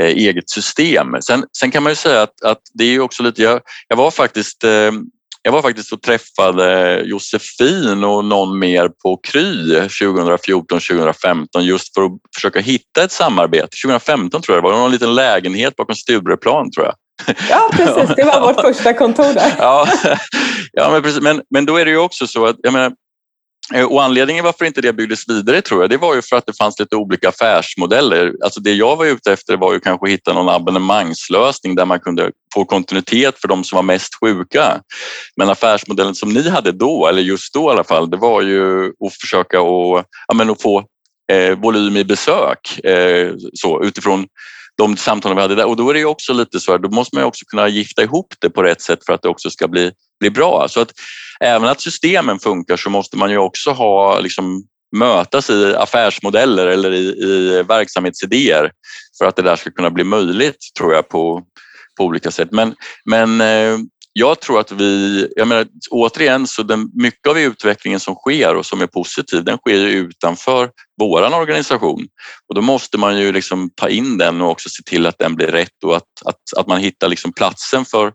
eget 0.00 0.50
system. 0.50 1.16
Sen, 1.20 1.44
sen, 1.58 1.70
kan 1.70 1.82
man 1.82 1.92
ju 1.92 1.96
säga 1.96 2.22
att, 2.22 2.42
att 2.44 2.60
det 2.74 2.84
är 2.84 3.00
också 3.00 3.22
lite, 3.22 3.42
jag, 3.42 3.60
jag 3.88 3.96
var 3.96 4.10
faktiskt 4.10 4.64
eh, 4.64 4.92
jag 5.44 5.52
var 5.52 5.62
faktiskt 5.62 5.92
och 5.92 6.02
träffade 6.02 7.00
Josefin 7.04 8.04
och 8.04 8.24
någon 8.24 8.58
mer 8.58 8.88
på 9.02 9.16
Kry 9.16 9.80
2014-2015 9.80 11.60
just 11.60 11.94
för 11.94 12.02
att 12.02 12.12
försöka 12.34 12.60
hitta 12.60 13.04
ett 13.04 13.12
samarbete. 13.12 13.68
2015 13.84 14.42
tror 14.42 14.56
jag 14.56 14.64
det 14.64 14.68
var, 14.68 14.78
någon 14.78 14.90
liten 14.90 15.14
lägenhet 15.14 15.76
bakom 15.76 15.96
Stureplan 15.96 16.70
tror 16.70 16.86
jag. 16.86 16.94
Ja, 17.48 17.70
precis. 17.72 18.16
Det 18.16 18.24
var 18.24 18.40
vårt 18.40 18.60
första 18.74 18.94
kontor 18.94 19.34
där. 19.34 19.54
ja, 19.58 19.88
ja 20.72 20.90
men, 20.90 21.02
precis. 21.02 21.22
Men, 21.22 21.42
men 21.50 21.66
då 21.66 21.76
är 21.76 21.84
det 21.84 21.90
ju 21.90 21.98
också 21.98 22.26
så 22.26 22.46
att 22.46 22.56
jag 22.62 22.72
menar, 22.72 22.90
Eh, 22.90 23.01
Eh, 23.74 23.84
och 23.84 24.02
anledningen 24.02 24.44
varför 24.44 24.64
inte 24.64 24.80
det 24.80 24.92
byggdes 24.92 25.28
vidare 25.28 25.62
tror 25.62 25.80
jag, 25.80 25.90
det 25.90 25.96
var 25.96 26.14
ju 26.14 26.22
för 26.22 26.36
att 26.36 26.46
det 26.46 26.56
fanns 26.56 26.78
lite 26.78 26.96
olika 26.96 27.28
affärsmodeller. 27.28 28.32
Alltså 28.44 28.60
det 28.60 28.72
jag 28.72 28.96
var 28.96 29.06
ute 29.06 29.32
efter 29.32 29.56
var 29.56 29.72
ju 29.72 29.80
kanske 29.80 30.06
att 30.06 30.12
hitta 30.12 30.32
någon 30.32 30.48
abonnemangslösning 30.48 31.74
där 31.74 31.84
man 31.84 32.00
kunde 32.00 32.30
få 32.54 32.64
kontinuitet 32.64 33.38
för 33.40 33.48
de 33.48 33.64
som 33.64 33.76
var 33.76 33.82
mest 33.82 34.20
sjuka. 34.20 34.80
Men 35.36 35.50
affärsmodellen 35.50 36.14
som 36.14 36.32
ni 36.32 36.48
hade 36.48 36.72
då, 36.72 37.06
eller 37.06 37.22
just 37.22 37.54
då 37.54 37.68
i 37.68 37.72
alla 37.72 37.84
fall, 37.84 38.10
det 38.10 38.16
var 38.16 38.42
ju 38.42 38.86
att 38.86 39.14
försöka 39.20 39.58
att, 39.58 40.06
ja, 40.28 40.34
men 40.34 40.50
att 40.50 40.62
få 40.62 40.84
eh, 41.32 41.58
volym 41.58 41.96
i 41.96 42.04
besök 42.04 42.84
eh, 42.84 43.34
så, 43.54 43.84
utifrån 43.84 44.26
de 44.78 44.96
samtalen 44.96 45.36
vi 45.36 45.42
hade 45.42 45.54
där. 45.54 45.68
Och 45.68 45.76
då 45.76 45.90
är 45.90 45.94
det 45.94 46.04
också 46.04 46.32
lite 46.32 46.60
så 46.60 46.72
här, 46.72 46.78
då 46.78 46.88
måste 46.88 47.16
man 47.16 47.24
också 47.24 47.44
kunna 47.44 47.68
gifta 47.68 48.02
ihop 48.02 48.34
det 48.38 48.50
på 48.50 48.62
rätt 48.62 48.80
sätt 48.80 48.98
för 49.06 49.12
att 49.12 49.22
det 49.22 49.28
också 49.28 49.50
ska 49.50 49.68
bli, 49.68 49.92
bli 50.20 50.30
bra. 50.30 50.68
Så 50.68 50.80
att 50.80 50.92
även 51.42 51.68
att 51.68 51.80
systemen 51.80 52.38
funkar 52.38 52.76
så 52.76 52.90
måste 52.90 53.16
man 53.16 53.30
ju 53.30 53.38
också 53.38 53.70
ha 53.70 54.20
liksom, 54.20 54.62
mötas 54.96 55.50
i 55.50 55.74
affärsmodeller 55.76 56.66
eller 56.66 56.92
i, 56.92 57.06
i 57.06 57.62
verksamhetsidéer 57.68 58.70
för 59.18 59.24
att 59.24 59.36
det 59.36 59.42
där 59.42 59.56
ska 59.56 59.70
kunna 59.70 59.90
bli 59.90 60.04
möjligt 60.04 60.58
tror 60.78 60.94
jag 60.94 61.08
på, 61.08 61.42
på 61.98 62.04
olika 62.04 62.30
sätt. 62.30 62.48
Men, 62.52 62.74
men 63.04 63.40
eh, 63.40 63.78
jag 64.12 64.40
tror 64.40 64.60
att 64.60 64.72
vi, 64.72 65.28
jag 65.36 65.48
menar, 65.48 65.66
återigen, 65.90 66.46
så 66.46 66.62
den, 66.62 66.90
mycket 66.94 67.30
av 67.30 67.38
utvecklingen 67.38 68.00
som 68.00 68.14
sker 68.14 68.54
och 68.54 68.66
som 68.66 68.80
är 68.82 68.86
positiv, 68.86 69.44
den 69.44 69.58
sker 69.58 69.86
utanför 69.86 70.70
våran 71.00 71.34
organisation 71.34 72.06
och 72.48 72.54
då 72.54 72.60
måste 72.60 72.98
man 72.98 73.18
ju 73.18 73.32
liksom 73.32 73.70
ta 73.74 73.88
in 73.88 74.18
den 74.18 74.40
och 74.40 74.50
också 74.50 74.68
se 74.68 74.82
till 74.82 75.06
att 75.06 75.18
den 75.18 75.34
blir 75.34 75.46
rätt 75.46 75.84
och 75.84 75.96
att, 75.96 76.08
att, 76.24 76.58
att 76.58 76.66
man 76.66 76.80
hittar 76.80 77.08
liksom 77.08 77.32
platsen 77.32 77.84
för, 77.84 78.12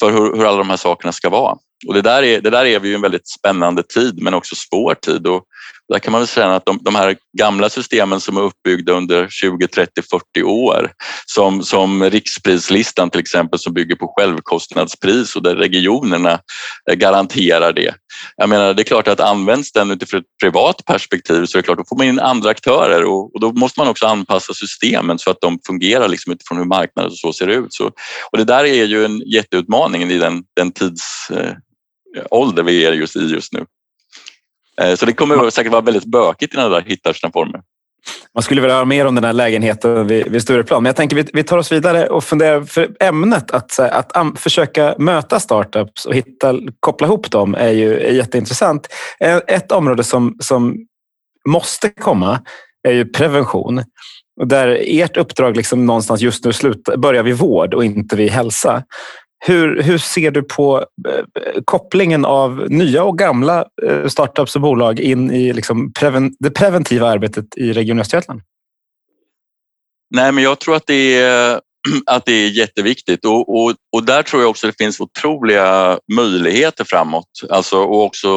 för 0.00 0.12
hur, 0.12 0.36
hur 0.36 0.44
alla 0.44 0.58
de 0.58 0.70
här 0.70 0.76
sakerna 0.76 1.12
ska 1.12 1.28
vara. 1.28 1.56
Och 1.86 1.94
det 1.94 2.02
där, 2.02 2.22
är, 2.22 2.40
det 2.40 2.50
där 2.50 2.64
är 2.64 2.80
vi 2.80 2.88
ju 2.88 2.94
en 2.94 3.00
väldigt 3.00 3.28
spännande 3.28 3.82
tid 3.82 4.22
men 4.22 4.34
också 4.34 4.54
svår 4.54 4.94
tid. 4.94 5.26
Och 5.26 5.44
där 5.88 5.98
kan 5.98 6.12
man 6.12 6.20
väl 6.20 6.28
säga 6.28 6.54
att 6.54 6.66
de, 6.66 6.78
de 6.82 6.94
här 6.94 7.16
gamla 7.38 7.70
systemen 7.70 8.20
som 8.20 8.36
är 8.36 8.40
uppbyggda 8.40 8.92
under 8.92 9.28
20, 9.28 9.66
30, 9.66 10.02
40 10.02 10.42
år 10.42 10.92
som, 11.26 11.62
som 11.62 12.04
riksprislistan 12.04 13.10
till 13.10 13.20
exempel 13.20 13.58
som 13.58 13.74
bygger 13.74 13.96
på 13.96 14.14
självkostnadspris 14.16 15.36
och 15.36 15.42
där 15.42 15.56
regionerna 15.56 16.40
eh, 16.90 16.94
garanterar 16.94 17.72
det. 17.72 17.94
Jag 18.36 18.48
menar, 18.48 18.74
det 18.74 18.82
är 18.82 18.84
klart 18.84 19.08
att 19.08 19.20
används 19.20 19.72
den 19.72 19.90
utifrån 19.90 20.20
ett 20.20 20.26
privat 20.42 20.84
perspektiv 20.84 21.46
så 21.46 21.58
är 21.58 21.62
det 21.62 21.66
klart, 21.66 21.78
då 21.78 21.84
får 21.88 21.96
man 21.96 22.06
in 22.06 22.20
andra 22.20 22.50
aktörer 22.50 23.04
och, 23.04 23.34
och 23.34 23.40
då 23.40 23.52
måste 23.52 23.80
man 23.80 23.88
också 23.88 24.06
anpassa 24.06 24.54
systemen 24.54 25.18
så 25.18 25.30
att 25.30 25.40
de 25.40 25.58
fungerar 25.66 26.08
liksom 26.08 26.32
utifrån 26.32 26.58
hur 26.58 26.64
marknaden 26.64 27.10
och 27.10 27.18
så 27.18 27.32
ser 27.32 27.46
ut. 27.46 27.74
Så, 27.74 27.90
och 28.32 28.38
det 28.38 28.44
där 28.44 28.64
är 28.64 28.84
ju 28.84 29.04
en 29.04 29.20
jätteutmaning 29.20 30.02
i 30.02 30.18
den, 30.18 30.42
den 30.56 30.72
tidsålder 30.72 32.62
eh, 32.62 32.64
vi 32.64 32.84
är 32.84 32.92
just 32.92 33.16
i 33.16 33.20
just 33.20 33.52
nu. 33.52 33.64
Eh, 34.82 34.94
så 34.94 35.06
det 35.06 35.12
kommer 35.12 35.50
säkert 35.50 35.72
vara 35.72 35.82
väldigt 35.82 36.04
bökigt 36.04 36.54
innan 36.54 36.70
det 36.70 36.84
hittar 36.86 37.12
sina 37.12 37.32
former. 37.32 37.60
Man 38.34 38.42
skulle 38.42 38.60
vilja 38.60 38.74
höra 38.74 38.84
mer 38.84 39.06
om 39.06 39.14
den 39.14 39.24
här 39.24 39.32
lägenheten 39.32 40.06
vid, 40.06 40.28
vid 40.28 40.42
Stureplan. 40.42 40.82
Men 40.82 40.88
jag 40.88 40.96
tänker 40.96 41.16
vi, 41.16 41.24
vi 41.32 41.42
tar 41.42 41.58
oss 41.58 41.72
vidare 41.72 42.06
och 42.06 42.24
funderar 42.24 42.62
för 42.62 42.88
ämnet 43.00 43.50
att, 43.50 43.78
att, 43.78 44.16
att 44.16 44.38
försöka 44.40 44.94
möta 44.98 45.40
startups 45.40 46.06
och 46.06 46.14
hitta, 46.14 46.54
koppla 46.80 47.06
ihop 47.06 47.30
dem 47.30 47.54
är 47.54 47.70
ju 47.70 48.00
är 48.00 48.12
jätteintressant. 48.12 48.88
Ett 49.46 49.72
område 49.72 50.04
som, 50.04 50.36
som 50.40 50.86
måste 51.48 51.88
komma 51.88 52.40
är 52.88 52.92
ju 52.92 53.04
prevention. 53.04 53.84
Där 54.44 54.82
ert 54.86 55.16
uppdrag 55.16 55.56
liksom 55.56 55.86
någonstans 55.86 56.20
just 56.20 56.44
nu 56.44 56.52
slutar, 56.52 56.96
börjar 56.96 57.22
vid 57.22 57.36
vård 57.36 57.74
och 57.74 57.84
inte 57.84 58.16
vid 58.16 58.30
hälsa. 58.30 58.82
Hur, 59.38 59.82
hur 59.82 59.98
ser 59.98 60.30
du 60.30 60.42
på 60.42 60.78
eh, 61.08 61.62
kopplingen 61.64 62.24
av 62.24 62.66
nya 62.70 63.02
och 63.04 63.18
gamla 63.18 63.64
eh, 63.86 64.06
startups 64.06 64.56
och 64.56 64.62
bolag 64.62 65.00
in 65.00 65.30
i 65.30 65.52
liksom 65.52 65.92
preven, 65.92 66.32
det 66.38 66.50
preventiva 66.50 67.08
arbetet 67.08 67.44
i 67.56 67.72
Region 67.72 68.00
Östergötland? 68.00 68.40
Nej, 70.14 70.32
men 70.32 70.44
jag 70.44 70.58
tror 70.58 70.76
att 70.76 70.86
det 70.86 71.18
är, 71.18 71.60
att 72.06 72.26
det 72.26 72.32
är 72.32 72.48
jätteviktigt 72.48 73.24
och, 73.24 73.56
och, 73.56 73.74
och 73.92 74.04
där 74.04 74.22
tror 74.22 74.42
jag 74.42 74.50
också 74.50 74.66
det 74.66 74.78
finns 74.78 75.00
otroliga 75.00 75.98
möjligheter 76.12 76.84
framåt. 76.84 77.30
Alltså, 77.50 77.78
och 77.78 78.04
också 78.04 78.28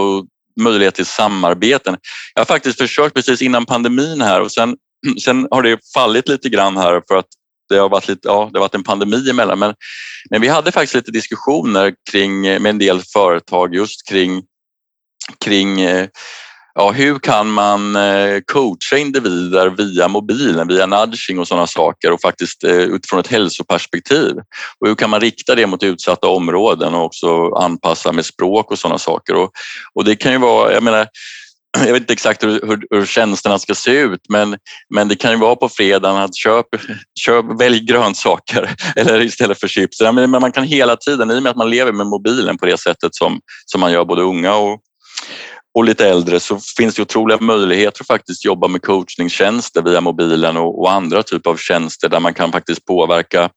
möjlighet 0.59 0.95
till 0.95 1.05
samarbeten. 1.05 1.97
Jag 2.33 2.41
har 2.41 2.45
faktiskt 2.45 2.77
försökt 2.77 3.15
precis 3.15 3.41
innan 3.41 3.65
pandemin 3.65 4.21
här 4.21 4.41
och 4.41 4.51
sen, 4.51 4.77
sen 5.23 5.47
har 5.51 5.63
det 5.63 5.79
fallit 5.93 6.27
lite 6.27 6.49
grann 6.49 6.77
här 6.77 7.01
för 7.07 7.15
att 7.15 7.27
det 7.69 7.77
har 7.77 7.89
varit, 7.89 8.07
lite, 8.07 8.27
ja, 8.27 8.49
det 8.53 8.59
har 8.59 8.63
varit 8.63 8.75
en 8.75 8.83
pandemi 8.83 9.29
emellan. 9.29 9.59
Men, 9.59 9.73
men 10.29 10.41
vi 10.41 10.47
hade 10.47 10.71
faktiskt 10.71 10.95
lite 10.95 11.11
diskussioner 11.11 11.93
kring, 12.11 12.41
med 12.41 12.65
en 12.65 12.79
del 12.79 13.01
företag 13.13 13.75
just 13.75 14.09
kring, 14.09 14.43
kring 15.45 15.81
eh, 15.81 16.07
ja, 16.79 16.91
hur 16.91 17.19
kan 17.19 17.49
man 17.49 17.95
eh, 17.95 18.39
coacha 18.51 18.97
individer 18.97 19.69
via 19.69 20.07
mobilen, 20.07 20.67
via 20.67 20.85
nudging 20.85 21.39
och 21.39 21.47
sådana 21.47 21.67
saker 21.67 22.11
och 22.11 22.21
faktiskt 22.21 22.63
eh, 22.63 22.71
utifrån 22.71 23.19
ett 23.19 23.27
hälsoperspektiv. 23.27 24.35
Och 24.79 24.87
hur 24.87 24.95
kan 24.95 25.09
man 25.09 25.21
rikta 25.21 25.55
det 25.55 25.67
mot 25.67 25.83
utsatta 25.83 26.27
områden 26.27 26.95
och 26.95 27.05
också 27.05 27.49
anpassa 27.49 28.11
med 28.11 28.25
språk 28.25 28.71
och 28.71 28.79
sådana 28.79 28.97
saker. 28.97 29.35
Och, 29.35 29.51
och 29.93 30.05
det 30.05 30.15
kan 30.15 30.31
ju 30.31 30.37
vara, 30.37 30.73
jag 30.73 30.83
menar, 30.83 31.07
jag 31.85 31.93
vet 31.93 32.01
inte 32.01 32.13
exakt 32.13 32.43
hur, 32.43 32.61
hur, 32.67 32.87
hur 32.89 33.05
tjänsterna 33.05 33.59
ska 33.59 33.75
se 33.75 33.91
ut 33.91 34.21
men, 34.29 34.57
men 34.93 35.07
det 35.07 35.15
kan 35.15 35.31
ju 35.31 35.37
vara 35.37 35.55
på 35.55 35.69
fredagen 35.69 36.17
att 36.17 36.35
köp, 36.35 36.65
köp, 37.19 37.45
välj 37.59 37.79
grönsaker 37.79 38.75
eller 38.95 39.21
istället 39.21 39.59
för 39.59 39.67
chips. 39.67 40.01
Men 40.01 40.29
man 40.29 40.51
kan 40.51 40.63
hela 40.63 40.95
tiden, 40.95 41.31
i 41.31 41.37
och 41.37 41.43
med 41.43 41.49
att 41.49 41.57
man 41.57 41.69
lever 41.69 41.91
med 41.91 42.07
mobilen 42.07 42.57
på 42.57 42.65
det 42.65 42.77
sättet 42.77 43.15
som, 43.15 43.39
som 43.65 43.81
man 43.81 43.91
gör 43.91 44.05
både 44.05 44.21
unga 44.21 44.55
och, 44.55 44.79
och 45.75 45.83
lite 45.83 46.09
äldre 46.09 46.39
så 46.39 46.59
finns 46.77 46.95
det 46.95 47.01
otroliga 47.01 47.37
möjligheter 47.41 48.03
att 48.03 48.07
faktiskt 48.07 48.45
jobba 48.45 48.67
med 48.67 48.81
coachningstjänster 48.81 49.81
via 49.81 50.01
mobilen 50.01 50.57
och, 50.57 50.81
och 50.81 50.91
andra 50.91 51.23
typer 51.23 51.49
av 51.49 51.57
tjänster 51.57 52.09
där 52.09 52.19
man 52.19 52.33
kan 52.33 52.51
faktiskt 52.51 52.85
påverka 52.85 53.49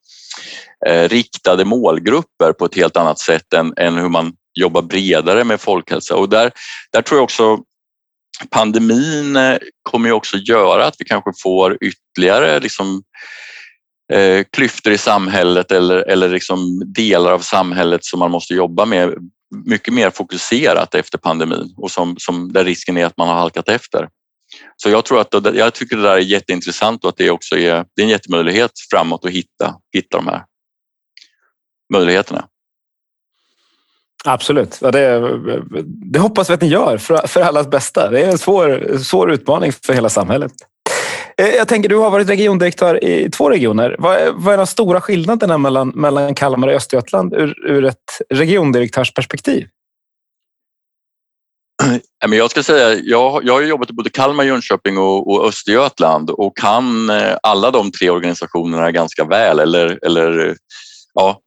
eh, 0.87 1.09
riktade 1.09 1.65
målgrupper 1.65 2.53
på 2.53 2.65
ett 2.65 2.75
helt 2.75 2.97
annat 2.97 3.19
sätt 3.19 3.53
än, 3.53 3.73
än 3.77 3.97
hur 3.97 4.09
man 4.09 4.33
jobbar 4.53 4.81
bredare 4.81 5.43
med 5.43 5.61
folkhälsa. 5.61 6.15
Och 6.15 6.29
där, 6.29 6.51
där 6.91 7.01
tror 7.01 7.17
jag 7.17 7.23
också 7.23 7.59
pandemin 8.49 9.35
eh, 9.35 9.57
kommer 9.83 10.09
ju 10.09 10.13
också 10.13 10.37
göra 10.37 10.85
att 10.85 10.95
vi 10.99 11.05
kanske 11.05 11.31
får 11.43 11.77
ytterligare 11.81 12.59
liksom, 12.59 13.03
eh, 14.13 14.45
klyftor 14.51 14.93
i 14.93 14.97
samhället 14.97 15.71
eller, 15.71 15.97
eller 15.97 16.29
liksom 16.29 16.93
delar 16.93 17.31
av 17.31 17.39
samhället 17.39 18.05
som 18.05 18.19
man 18.19 18.31
måste 18.31 18.53
jobba 18.53 18.85
med 18.85 19.13
mycket 19.65 19.93
mer 19.93 20.09
fokuserat 20.09 20.95
efter 20.95 21.17
pandemin 21.17 21.73
och 21.77 21.91
som, 21.91 22.15
som 22.17 22.53
där 22.53 22.65
risken 22.65 22.97
är 22.97 23.05
att 23.05 23.17
man 23.17 23.27
har 23.27 23.35
halkat 23.35 23.69
efter. 23.69 24.09
Så 24.77 24.89
jag 24.89 25.05
tror 25.05 25.21
att 25.21 25.55
jag 25.55 25.73
tycker 25.73 25.95
det 25.95 26.03
där 26.03 26.15
är 26.15 26.19
jätteintressant 26.19 27.03
och 27.03 27.09
att 27.09 27.17
det 27.17 27.29
också 27.29 27.57
är, 27.57 27.85
det 27.95 28.01
är 28.01 28.03
en 28.03 28.09
jättemöjlighet 28.09 28.71
framåt 28.91 29.25
att 29.25 29.31
hitta, 29.31 29.75
hitta 29.93 30.17
de 30.17 30.27
här 30.27 30.43
möjligheterna. 31.93 32.47
Absolut. 34.23 34.77
Ja, 34.81 34.91
det, 34.91 35.19
det, 35.85 36.19
hoppas 36.19 36.49
vi 36.49 36.53
att 36.53 36.61
ni 36.61 36.67
gör 36.67 36.97
för, 36.97 37.27
för 37.27 37.41
allas 37.41 37.67
bästa. 37.67 38.09
Det 38.09 38.21
är 38.21 38.29
en 38.31 38.37
svår, 38.37 38.97
svår 38.97 39.31
utmaning 39.31 39.71
för 39.85 39.93
hela 39.93 40.09
samhället. 40.09 40.51
Eh, 41.37 41.47
jag 41.47 41.67
tänker, 41.67 41.89
du 41.89 41.95
har 41.95 42.09
varit 42.09 42.29
regiondirektör 42.29 43.03
i 43.03 43.29
två 43.29 43.49
regioner. 43.49 43.95
Vad 43.99 44.15
är, 44.15 44.31
vad 44.31 44.53
är 44.53 44.57
de 44.57 44.67
stora 44.67 45.01
skillnaderna 45.01 45.57
mellan, 45.57 45.89
mellan 45.89 46.35
Kalmar 46.35 46.67
och 46.67 46.73
Östergötland 46.73 47.33
ur, 47.33 47.67
ur 47.67 47.85
ett 47.85 48.21
regiondirektörsperspektiv? 48.29 49.67
Jag 52.29 52.51
ska 52.51 52.63
säga, 52.63 52.99
jag, 53.03 53.43
jag 53.43 53.53
har 53.53 53.61
jobbat 53.61 53.89
i 53.89 53.93
både 53.93 54.09
Kalmar, 54.09 54.43
Jönköping 54.43 54.97
och, 54.97 55.31
och 55.31 55.47
Östergötland 55.47 56.29
och 56.29 56.57
kan 56.57 57.09
eh, 57.09 57.37
alla 57.43 57.71
de 57.71 57.91
tre 57.91 58.09
organisationerna 58.09 58.91
ganska 58.91 59.25
väl 59.25 59.59
eller, 59.59 59.99
eller 60.05 60.55
ja, 61.13 61.39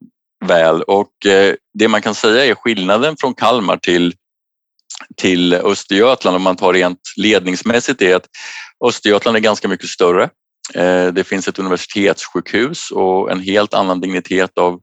väl 0.45 0.83
och 0.83 1.27
eh, 1.27 1.55
det 1.79 1.89
man 1.89 2.03
kan 2.03 2.15
säga 2.15 2.45
är 2.45 2.55
skillnaden 2.55 3.17
från 3.21 3.35
Kalmar 3.35 3.77
till 3.77 4.15
till 5.17 5.55
Östergötland 5.55 6.37
om 6.37 6.43
man 6.43 6.57
tar 6.57 6.73
rent 6.73 7.01
ledningsmässigt 7.17 8.03
är 8.03 8.17
att 8.17 8.27
Östergötland 8.85 9.37
är 9.37 9.41
ganska 9.41 9.69
mycket 9.69 9.89
större. 9.89 10.23
Eh, 10.75 11.07
det 11.07 11.25
finns 11.25 11.49
ett 11.49 11.59
universitetssjukhus 11.59 12.91
och 12.91 13.31
en 13.31 13.41
helt 13.41 13.75
annan 13.75 14.01
dignitet 14.01 14.59
av, 14.59 14.81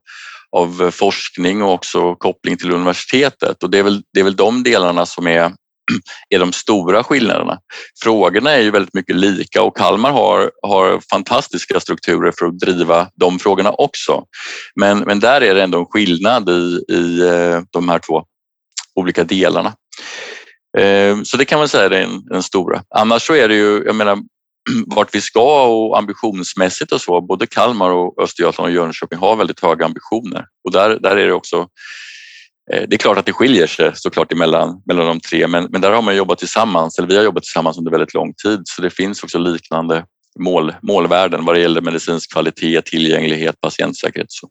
av 0.52 0.92
forskning 0.92 1.64
och 1.64 1.74
också 1.74 2.16
koppling 2.16 2.58
till 2.58 2.72
universitetet 2.72 3.64
och 3.64 3.70
det 3.70 3.80
är 3.80 3.84
väl, 3.84 4.04
det 4.14 4.20
är 4.20 4.24
väl 4.24 4.36
de 4.36 4.64
delarna 4.64 5.06
som 5.06 5.28
är 5.28 5.52
är 6.30 6.40
de 6.40 6.54
stora 6.54 7.04
skillnaderna. 7.04 7.60
Frågorna 8.04 8.52
är 8.52 8.62
ju 8.62 8.72
väldigt 8.72 8.94
mycket 8.94 9.16
lika 9.16 9.62
och 9.62 9.78
Kalmar 9.78 10.12
har, 10.12 10.52
har 10.62 11.02
fantastiska 11.10 11.80
strukturer 11.80 12.34
för 12.40 12.46
att 12.46 12.60
driva 12.60 13.10
de 13.16 13.40
frågorna 13.40 13.72
också. 13.72 14.24
Men, 14.76 15.00
men 15.00 15.20
där 15.20 15.42
är 15.42 15.56
det 15.56 15.64
ändå 15.64 15.80
en 15.80 15.86
skillnad 15.86 16.50
i, 16.50 16.84
i 16.90 17.22
eh, 17.22 17.62
de 17.70 17.90
här 17.90 18.00
två 18.00 18.24
olika 18.96 19.24
delarna. 19.24 19.74
Eh, 20.78 21.22
så 21.24 21.38
det 21.38 21.46
kan 21.46 21.60
man 21.60 21.70
säga 21.70 21.86
är 21.86 21.90
den, 21.90 22.26
den 22.26 22.44
stora. 22.44 22.84
Annars 22.96 23.28
så 23.28 23.34
är 23.34 23.48
det 23.48 23.56
ju, 23.56 23.84
jag 23.86 23.96
menar, 23.96 24.20
vart 24.96 25.16
vi 25.16 25.22
ska 25.22 25.68
och 25.68 25.98
ambitionsmässigt 25.98 26.92
och 26.92 27.02
så, 27.02 27.22
både 27.22 27.48
Kalmar 27.48 27.90
och 27.90 28.24
Östergötland 28.24 28.70
och 28.70 28.76
Jönköping 28.76 29.20
har 29.20 29.36
väldigt 29.36 29.60
höga 29.60 29.86
ambitioner 29.86 30.46
och 30.64 30.72
där, 30.72 31.00
där 31.00 31.18
är 31.18 31.28
det 31.28 31.34
också 31.34 31.68
Eh, 32.72 32.84
det 32.88 32.96
är 32.96 32.98
klart 32.98 33.18
att 33.18 33.26
det 33.26 33.34
skiljer 33.34 33.68
sig 33.68 33.92
såklart 33.96 34.32
emellan, 34.32 34.82
mellan 34.86 35.06
de 35.06 35.20
tre, 35.20 35.48
men, 35.48 35.68
men 35.70 35.82
där 35.82 35.92
har 35.92 36.02
man 36.02 36.16
jobbat 36.16 36.40
tillsammans, 36.40 37.00
eller 37.00 37.08
vi 37.08 37.18
har 37.18 37.24
jobbat 37.24 37.44
tillsammans 37.44 37.78
under 37.78 37.92
väldigt 37.92 38.14
lång 38.14 38.34
tid, 38.34 38.62
så 38.64 38.82
det 38.82 38.90
finns 38.90 39.24
också 39.24 39.38
liknande 39.38 40.06
mål, 40.40 40.74
målvärden 40.82 41.46
vad 41.46 41.56
det 41.56 41.60
gäller 41.60 41.82
medicinsk 41.82 42.32
kvalitet, 42.32 42.82
tillgänglighet, 42.82 43.62
patientsäkerhet. 43.62 44.32
Så. 44.32 44.50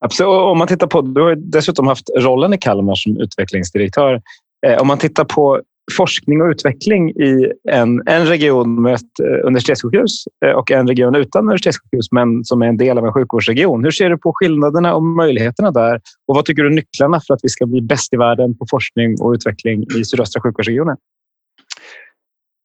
Absolut. 0.00 0.28
Om 0.28 0.58
man 0.58 0.68
tittar 0.68 0.86
på, 0.86 1.02
du 1.02 1.20
har 1.20 1.34
dessutom 1.36 1.86
haft 1.86 2.10
rollen 2.16 2.54
i 2.54 2.58
Kalmar 2.58 2.94
som 2.94 3.20
utvecklingsdirektör. 3.20 4.22
Eh, 4.66 4.80
om 4.80 4.86
man 4.86 4.98
tittar 4.98 5.24
på 5.24 5.62
forskning 5.96 6.42
och 6.42 6.48
utveckling 6.48 7.10
i 7.10 7.52
en, 7.70 8.02
en 8.06 8.26
region 8.26 8.82
med 8.82 8.94
ett 8.94 9.20
eh, 9.22 9.46
universitetssjukhus 9.46 10.24
eh, 10.44 10.50
och 10.50 10.70
en 10.70 10.88
region 10.88 11.14
utan 11.14 11.44
universitetssjukhus, 11.44 12.12
men 12.12 12.44
som 12.44 12.62
är 12.62 12.66
en 12.66 12.76
del 12.76 12.98
av 12.98 13.06
en 13.06 13.12
sjukvårdsregion. 13.12 13.84
Hur 13.84 13.90
ser 13.90 14.10
du 14.10 14.18
på 14.18 14.32
skillnaderna 14.34 14.94
och 14.94 15.02
möjligheterna 15.02 15.70
där? 15.70 16.00
Och 16.26 16.34
vad 16.34 16.44
tycker 16.44 16.62
du 16.62 16.68
är 16.68 16.74
nycklarna 16.74 17.20
för 17.26 17.34
att 17.34 17.40
vi 17.42 17.48
ska 17.48 17.66
bli 17.66 17.82
bäst 17.82 18.12
i 18.12 18.16
världen 18.16 18.58
på 18.58 18.66
forskning 18.70 19.20
och 19.20 19.32
utveckling 19.32 19.82
i 19.96 20.04
sydöstra 20.04 20.42
sjukvårdsregionen? 20.42 20.96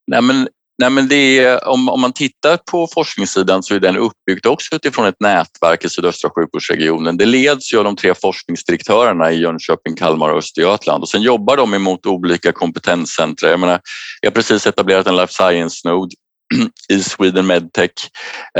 Nej, 0.07 0.21
men 0.21 0.47
Nej, 0.79 0.89
men 0.89 1.07
det 1.07 1.39
är, 1.39 1.67
om, 1.67 1.89
om 1.89 2.01
man 2.01 2.13
tittar 2.13 2.57
på 2.57 2.87
forskningssidan 2.93 3.63
så 3.63 3.75
är 3.75 3.79
den 3.79 3.97
uppbyggd 3.97 4.45
också 4.45 4.75
utifrån 4.75 5.05
ett 5.05 5.19
nätverk 5.19 5.85
i 5.85 5.89
sydöstra 5.89 6.29
sjukvårdsregionen. 6.29 7.17
Det 7.17 7.25
leds 7.25 7.73
ju 7.73 7.77
av 7.77 7.83
de 7.83 7.95
tre 7.95 8.13
forskningsdirektörerna 8.13 9.31
i 9.31 9.41
Jönköping, 9.41 9.95
Kalmar 9.95 10.29
och 10.29 10.37
Östergötland 10.37 11.03
och 11.03 11.09
sen 11.09 11.21
jobbar 11.21 11.57
de 11.57 11.73
emot 11.73 12.05
olika 12.05 12.51
kompetenscentra. 12.51 13.49
Jag 13.49 13.59
menar, 13.59 13.79
vi 14.21 14.27
har 14.27 14.33
precis 14.33 14.67
etablerat 14.67 15.07
en 15.07 15.15
life 15.15 15.33
science-nod 15.33 16.11
i 16.89 16.99
Sweden 17.03 17.47
Medtech 17.47 17.91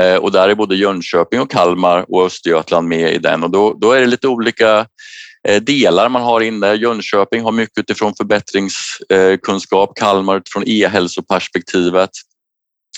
eh, 0.00 0.16
och 0.16 0.32
där 0.32 0.48
är 0.48 0.54
både 0.54 0.76
Jönköping 0.76 1.40
och 1.40 1.50
Kalmar 1.50 2.04
och 2.08 2.26
Östergötland 2.26 2.88
med 2.88 3.14
i 3.14 3.18
den 3.18 3.42
och 3.42 3.50
då, 3.50 3.74
då 3.80 3.92
är 3.92 4.00
det 4.00 4.06
lite 4.06 4.28
olika 4.28 4.86
Eh, 5.48 5.62
delar 5.62 6.08
man 6.08 6.22
har 6.22 6.40
inne. 6.40 6.74
Jönköping 6.74 7.42
har 7.42 7.52
mycket 7.52 7.78
utifrån 7.78 8.14
förbättringskunskap, 8.16 9.96
Kalmar 9.96 10.36
utifrån 10.36 10.62
e-hälsoperspektivet. 10.66 12.10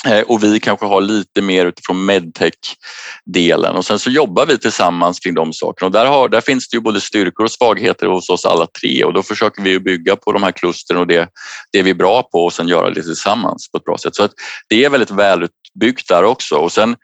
Eh, 0.07 0.21
och 0.21 0.45
vi 0.45 0.61
kanske 0.61 0.87
har 0.87 1.01
lite 1.01 1.43
mer 1.43 1.67
utifrån 1.67 2.05
medtech-delen. 2.05 3.77
Och 3.77 3.85
sen 3.85 3.99
så 3.99 4.11
jobbar 4.11 4.47
vi 4.47 4.59
tillsammans 4.59 5.21
kring 5.21 5.35
de 5.35 5.53
sakerna. 5.53 5.87
Och 5.87 5.93
där, 5.93 6.07
har, 6.07 6.29
där 6.29 6.41
finns 6.41 6.69
det 6.69 6.77
ju 6.77 6.81
både 6.81 7.01
styrkor 7.01 7.45
och 7.45 7.51
svagheter 7.51 8.07
hos 8.07 8.31
oss 8.31 8.45
alla 8.45 8.67
tre. 8.81 9.05
Och 9.05 9.13
då 9.13 9.23
försöker 9.23 9.63
vi 9.63 9.81
bygga 9.81 10.17
på 10.17 10.33
de 10.33 10.43
här 10.43 10.53
klustren 10.53 11.01
och 11.01 11.07
det, 11.07 11.29
det 11.73 11.83
vi 11.83 11.91
är 11.91 11.95
bra 11.95 12.23
på 12.23 12.45
och 12.45 12.53
sen 12.53 12.69
göra 12.69 12.91
det 12.91 13.03
tillsammans 13.03 13.71
på 13.71 13.79
ett 13.79 13.85
bra 13.85 13.99
sätt. 13.99 14.15
Så 14.15 14.23
att 14.23 14.33
det 14.69 14.85
är 14.85 14.91
väldigt 14.91 15.11
välutbyggt 15.11 16.09
där 16.09 16.25
också. 16.25 16.57
Och 16.57 16.73
sen, 16.73 16.97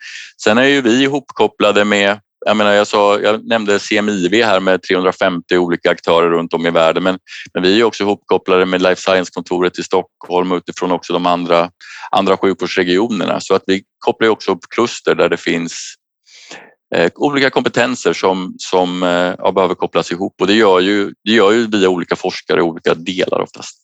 sen 0.42 0.58
är 0.58 0.64
ju 0.64 0.80
vi 0.80 1.02
ihopkopplade 1.02 1.84
med 1.84 2.18
jag, 2.44 2.56
menar, 2.56 2.72
jag, 2.72 2.86
sa, 2.86 3.20
jag 3.20 3.46
nämnde 3.48 3.78
CMIV 3.78 4.44
här 4.44 4.60
med 4.60 4.82
350 4.82 5.56
olika 5.56 5.90
aktörer 5.90 6.30
runt 6.30 6.54
om 6.54 6.66
i 6.66 6.70
världen 6.70 7.02
men, 7.02 7.18
men 7.54 7.62
vi 7.62 7.80
är 7.80 7.84
också 7.84 8.02
ihopkopplade 8.02 8.66
med 8.66 8.82
Life 8.82 9.00
Science-kontoret 9.02 9.78
i 9.78 9.82
Stockholm 9.82 10.52
utifrån 10.52 10.92
också 10.92 11.12
de 11.12 11.26
andra, 11.26 11.70
andra 12.10 12.36
sjukvårdsregionerna. 12.36 13.40
Så 13.40 13.54
att 13.54 13.62
vi 13.66 13.82
kopplar 13.98 14.28
också 14.28 14.52
upp 14.52 14.60
kluster 14.74 15.14
där 15.14 15.28
det 15.28 15.36
finns 15.36 15.94
Eh, 16.94 17.10
olika 17.14 17.50
kompetenser 17.50 18.12
som, 18.12 18.54
som 18.58 19.02
eh, 19.02 19.34
ja, 19.38 19.52
behöver 19.52 19.74
kopplas 19.74 20.12
ihop 20.12 20.34
och 20.40 20.46
det 20.46 20.54
gör, 20.54 20.80
ju, 20.80 21.12
det 21.24 21.32
gör 21.32 21.52
ju 21.52 21.66
via 21.66 21.88
olika 21.88 22.16
forskare 22.16 22.58
i 22.58 22.62
olika 22.62 22.94
delar 22.94 23.40
oftast. 23.40 23.76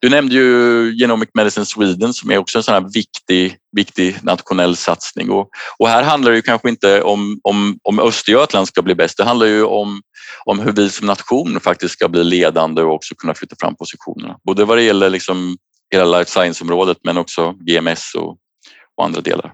Du 0.00 0.08
nämnde 0.08 0.34
ju 0.34 0.92
Genomic 0.98 1.28
Medicine 1.34 1.66
Sweden 1.66 2.14
som 2.14 2.30
är 2.30 2.38
också 2.38 2.58
en 2.58 2.62
sån 2.62 2.74
här 2.74 2.92
viktig, 2.94 3.56
viktig 3.76 4.16
nationell 4.22 4.76
satsning 4.76 5.30
och, 5.30 5.48
och 5.78 5.88
här 5.88 6.02
handlar 6.02 6.30
det 6.30 6.36
ju 6.36 6.42
kanske 6.42 6.68
inte 6.68 7.02
om, 7.02 7.40
om, 7.42 7.78
om 7.82 8.00
Östergötland 8.00 8.68
ska 8.68 8.82
bli 8.82 8.94
bäst. 8.94 9.16
Det 9.16 9.24
handlar 9.24 9.46
ju 9.46 9.64
om, 9.64 10.02
om 10.44 10.58
hur 10.58 10.72
vi 10.72 10.90
som 10.90 11.06
nation 11.06 11.60
faktiskt 11.60 11.94
ska 11.94 12.08
bli 12.08 12.24
ledande 12.24 12.82
och 12.82 12.94
också 12.94 13.14
kunna 13.14 13.34
flytta 13.34 13.56
fram 13.60 13.76
positionerna. 13.76 14.36
Både 14.46 14.64
vad 14.64 14.78
det 14.78 14.82
gäller 14.82 15.10
liksom 15.10 15.56
hela 15.90 16.18
life 16.18 16.30
science-området 16.30 16.98
men 17.04 17.18
också 17.18 17.52
GMS 17.52 18.14
och, 18.14 18.36
och 18.96 19.04
andra 19.04 19.20
delar. 19.20 19.52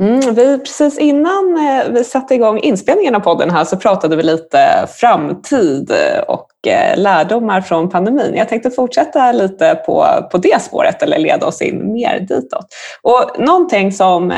Mm, 0.00 0.34
vi, 0.34 0.58
precis 0.58 0.98
innan 0.98 1.56
eh, 1.56 1.92
vi 1.92 2.04
satte 2.04 2.34
igång 2.34 2.58
inspelningen 2.58 3.14
av 3.14 3.20
podden 3.20 3.50
här 3.50 3.64
så 3.64 3.76
pratade 3.76 4.16
vi 4.16 4.22
lite 4.22 4.86
framtid 4.88 5.90
eh, 5.90 6.20
och 6.20 6.68
eh, 6.68 6.98
lärdomar 6.98 7.60
från 7.60 7.88
pandemin. 7.88 8.34
Jag 8.34 8.48
tänkte 8.48 8.70
fortsätta 8.70 9.32
lite 9.32 9.74
på, 9.86 10.06
på 10.32 10.38
det 10.38 10.62
spåret 10.62 11.02
eller 11.02 11.18
leda 11.18 11.46
oss 11.46 11.62
in 11.62 11.92
mer 11.92 12.20
ditåt. 12.20 12.66
Och 13.02 13.40
någonting 13.40 13.92
som 13.92 14.32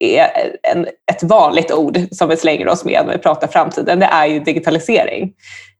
är 0.00 0.56
en, 0.62 0.86
ett 1.12 1.22
vanligt 1.22 1.72
ord 1.72 1.98
som 2.10 2.28
vi 2.28 2.36
slänger 2.36 2.68
oss 2.68 2.84
med 2.84 3.02
när 3.06 3.12
vi 3.12 3.18
pratar 3.18 3.48
framtiden, 3.48 4.00
det 4.00 4.06
är 4.06 4.26
ju 4.26 4.40
digitalisering. 4.40 5.32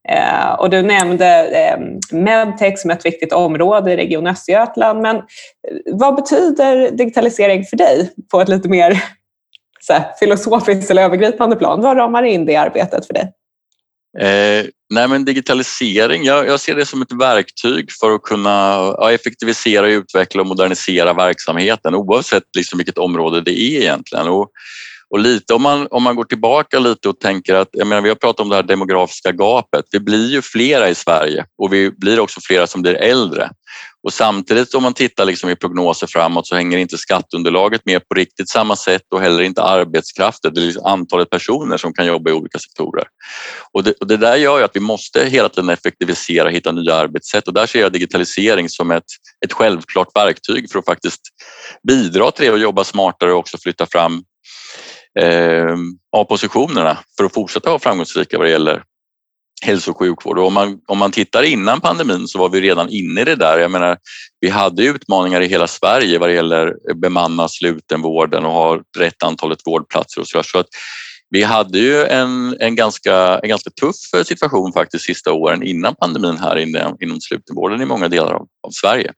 Eh, 0.08 0.52
och 0.52 0.70
du 0.70 0.82
nämnde 0.82 1.46
eh, 1.46 1.78
medtech 2.18 2.78
som 2.78 2.90
ett 2.90 3.06
viktigt 3.06 3.32
område 3.32 3.92
i 3.92 3.96
Region 3.96 4.26
Östergötland, 4.26 5.00
men 5.00 5.16
eh, 5.16 5.22
vad 5.86 6.14
betyder 6.14 6.90
digitalisering 6.90 7.64
för 7.64 7.76
dig 7.76 8.10
på 8.30 8.40
ett 8.40 8.48
lite 8.48 8.68
mer 8.68 9.02
så 9.80 9.92
här, 9.92 10.04
filosofiskt 10.20 10.90
eller 10.90 11.02
övergripande 11.02 11.56
plan? 11.56 11.80
Vad 11.80 11.96
ramar 11.96 12.22
in 12.22 12.46
det 12.46 12.56
arbetet 12.56 13.06
för 13.06 13.14
dig? 13.14 13.32
Eh, 14.18 14.66
nej 14.90 15.08
men 15.08 15.24
digitalisering, 15.24 16.24
jag, 16.24 16.46
jag, 16.46 16.60
ser 16.60 16.74
det 16.74 16.86
som 16.86 17.02
ett 17.02 17.12
verktyg 17.12 17.92
för 18.00 18.14
att 18.14 18.22
kunna 18.22 18.50
ja, 18.98 19.12
effektivisera, 19.12 19.88
utveckla 19.88 20.40
och 20.40 20.46
modernisera 20.48 21.12
verksamheten 21.12 21.94
oavsett 21.94 22.44
liksom 22.56 22.78
vilket 22.78 22.98
område 22.98 23.40
det 23.40 23.60
är 23.60 23.80
egentligen. 23.80 24.28
Och 24.28 24.50
och 25.10 25.18
lite 25.18 25.54
om 25.54 25.62
man, 25.62 25.88
om 25.90 26.02
man 26.02 26.16
går 26.16 26.24
tillbaka 26.24 26.78
lite 26.78 27.08
och 27.08 27.20
tänker 27.20 27.54
att, 27.54 27.68
jag 27.72 27.86
menar, 27.86 28.02
vi 28.02 28.08
har 28.08 28.16
pratat 28.16 28.40
om 28.40 28.48
det 28.48 28.56
här 28.56 28.62
demografiska 28.62 29.32
gapet. 29.32 29.84
Vi 29.92 30.00
blir 30.00 30.30
ju 30.30 30.42
flera 30.42 30.88
i 30.88 30.94
Sverige 30.94 31.44
och 31.58 31.72
vi 31.72 31.90
blir 31.90 32.20
också 32.20 32.40
flera 32.40 32.66
som 32.66 32.82
blir 32.82 32.94
äldre. 32.94 33.50
Och 34.02 34.12
samtidigt 34.12 34.74
om 34.74 34.82
man 34.82 34.94
tittar 34.94 35.24
liksom 35.24 35.50
i 35.50 35.56
prognoser 35.56 36.06
framåt 36.06 36.46
så 36.46 36.54
hänger 36.54 36.78
inte 36.78 36.98
skatteunderlaget 36.98 37.80
med 37.84 38.08
på 38.08 38.14
riktigt 38.14 38.48
samma 38.48 38.76
sätt 38.76 39.02
och 39.14 39.20
heller 39.20 39.42
inte 39.42 39.62
arbetskraften, 39.62 40.54
det 40.54 40.60
är 40.60 40.64
liksom 40.64 40.84
antalet 40.84 41.30
personer 41.30 41.76
som 41.76 41.92
kan 41.92 42.06
jobba 42.06 42.30
i 42.30 42.32
olika 42.32 42.58
sektorer. 42.58 43.04
Och 43.72 43.84
det, 43.84 43.92
och 43.92 44.06
det 44.06 44.16
där 44.16 44.36
gör 44.36 44.58
ju 44.58 44.64
att 44.64 44.76
vi 44.76 44.80
måste 44.80 45.24
hela 45.24 45.48
tiden 45.48 45.70
effektivisera 45.70 46.44
och 46.44 46.52
hitta 46.52 46.72
nya 46.72 46.94
arbetssätt 46.94 47.48
och 47.48 47.54
där 47.54 47.66
ser 47.66 47.80
jag 47.80 47.92
digitalisering 47.92 48.68
som 48.68 48.90
ett, 48.90 49.04
ett 49.46 49.52
självklart 49.52 50.16
verktyg 50.16 50.72
för 50.72 50.78
att 50.78 50.84
faktiskt 50.84 51.20
bidra 51.88 52.30
till 52.30 52.44
det 52.44 52.52
och 52.52 52.58
jobba 52.58 52.84
smartare 52.84 53.32
och 53.32 53.38
också 53.38 53.58
flytta 53.58 53.86
fram 53.86 54.22
eh, 55.20 55.76
av 56.16 56.24
positionerna 56.24 56.98
för 57.16 57.24
att 57.24 57.34
fortsätta 57.34 57.68
vara 57.68 57.78
framgångsrika 57.78 58.38
vad 58.38 58.46
det 58.46 58.50
gäller 58.50 58.82
hälso 59.60 59.90
och 59.90 59.98
sjukvård. 59.98 60.38
Och 60.38 60.46
om, 60.46 60.54
man, 60.54 60.78
om 60.86 60.98
man 60.98 61.10
tittar 61.10 61.42
innan 61.42 61.80
pandemin 61.80 62.28
så 62.28 62.38
var 62.38 62.48
vi 62.48 62.60
redan 62.60 62.88
inne 62.88 63.20
i 63.20 63.24
det 63.24 63.36
där. 63.36 63.58
Jag 63.58 63.70
menar, 63.70 63.98
vi 64.40 64.48
hade 64.48 64.84
utmaningar 64.84 65.40
i 65.40 65.46
hela 65.46 65.66
Sverige 65.66 66.18
vad 66.18 66.28
det 66.28 66.34
gäller 66.34 66.74
bemanna 66.94 67.48
slutenvården 67.48 68.44
och 68.44 68.52
ha 68.52 68.80
rätt 68.98 69.22
antalet 69.22 69.58
vårdplatser 69.66 70.20
och 70.20 70.28
så, 70.28 70.42
så 70.42 70.58
att 70.58 70.66
vi 71.30 71.42
hade 71.42 71.78
ju 71.78 72.04
en, 72.04 72.56
en, 72.60 72.76
ganska, 72.76 73.38
en 73.42 73.48
ganska 73.48 73.70
tuff 73.70 74.14
eh, 74.16 74.24
situation 74.24 74.72
faktiskt 74.72 75.04
sista 75.04 75.32
åren 75.32 75.62
innan 75.62 75.94
pandemin 75.94 76.38
här 76.38 76.56
inne, 76.56 76.94
inom 77.00 77.20
slutenvården 77.20 77.82
i 77.82 77.84
många 77.84 78.08
delar 78.08 78.32
av, 78.32 78.46
av 78.66 78.70
Sverige. 78.70 79.12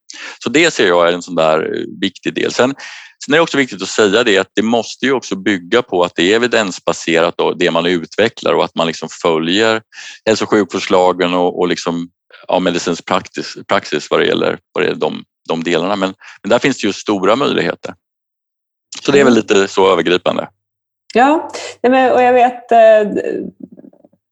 Så 0.45 0.51
det 0.51 0.71
ser 0.71 0.89
jag 0.89 1.09
är 1.09 1.13
en 1.13 1.23
sån 1.23 1.35
där 1.35 1.59
eh, 1.59 1.85
viktig 2.01 2.35
del. 2.35 2.53
Sen, 2.53 2.75
Sen 3.25 3.35
är 3.35 3.39
det 3.39 3.43
också 3.43 3.57
viktigt 3.57 3.83
att 3.83 3.89
säga 3.89 4.25
det 4.25 4.39
att 4.39 4.51
det 4.55 4.63
måste 4.63 5.07
ju 5.07 5.13
också 5.13 5.37
bygga 5.37 5.83
på 5.83 6.03
att 6.03 6.13
det 6.15 6.33
är 6.33 6.37
evidensbaserat 6.37 7.35
då, 7.37 7.53
det 7.55 7.71
man 7.71 7.87
utvecklar 7.87 8.53
och 8.53 8.65
att 8.65 8.75
man 8.75 8.87
liksom 8.87 9.09
följer 9.23 9.83
hälso 10.27 10.45
och 10.45 10.51
sjukvårdslagen 10.51 11.35
och, 11.35 11.59
och 11.59 11.69
liksom, 11.69 12.09
ja, 12.49 12.59
medicinsk 12.59 13.05
praxis, 13.05 13.57
praxis 13.69 14.11
vad 14.11 14.21
det 14.21 14.27
gäller, 14.27 14.59
vad 14.73 14.85
det 14.85 14.87
gäller 14.87 15.01
de, 15.01 15.25
de 15.49 15.65
delarna. 15.65 15.97
Men, 15.97 16.15
men 16.43 16.51
där 16.51 16.59
finns 16.59 16.81
det 16.81 16.87
ju 16.87 16.93
stora 16.93 17.37
möjligheter. 17.37 17.95
Så 19.05 19.13
det 19.13 19.21
är 19.21 19.25
väl 19.25 19.35
lite 19.35 19.69
så 19.69 19.93
övergripande. 19.93 20.49
Ja, 21.15 21.51
och 21.83 22.23
jag 22.23 22.33
vet 22.33 22.73
eh, 22.73 23.23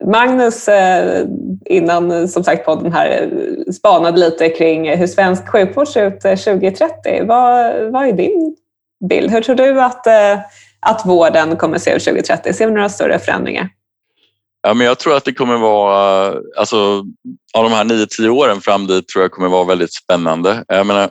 Magnus 0.05 0.68
eh, 0.68 1.26
innan 1.64 2.28
som 2.28 2.45
sagt 2.45 2.64
podden 2.64 2.93
här 2.93 3.22
eh, 3.22 3.72
spanade 3.72 4.18
lite 4.18 4.49
kring 4.49 4.97
hur 4.97 5.07
svensk 5.07 5.49
sjukvård 5.49 5.88
ser 5.88 6.07
ut 6.07 6.20
2030. 6.20 7.24
Vad, 7.26 7.74
vad 7.93 8.09
är 8.09 8.12
din 8.12 8.57
bild. 9.09 9.30
Hur 9.30 9.40
tror 9.40 9.57
du 9.57 9.82
att, 9.82 10.07
eh, 10.07 10.38
att 10.80 11.07
vården 11.07 11.57
kommer 11.57 11.76
att 11.76 11.82
se 11.82 11.94
ut 11.94 12.05
2030? 12.05 12.53
Ser 12.53 12.66
vi 12.66 12.72
några 12.72 12.88
större 12.88 13.18
förändringar? 13.18 13.68
Ja, 14.62 14.74
men 14.74 14.86
jag 14.86 14.98
tror 14.98 15.16
att 15.16 15.24
det 15.24 15.32
kommer 15.32 15.57
vara, 15.57 16.34
alltså, 16.57 17.05
av 17.55 17.64
de 17.64 17.72
här 17.72 17.84
9-10 17.84 18.28
åren 18.28 18.61
fram 18.61 18.86
dit 18.86 19.09
tror 19.09 19.22
jag 19.22 19.30
kommer 19.30 19.48
vara 19.48 19.64
väldigt 19.64 19.94
spännande. 19.94 20.64
Jag 20.68 20.86
menar, 20.86 21.11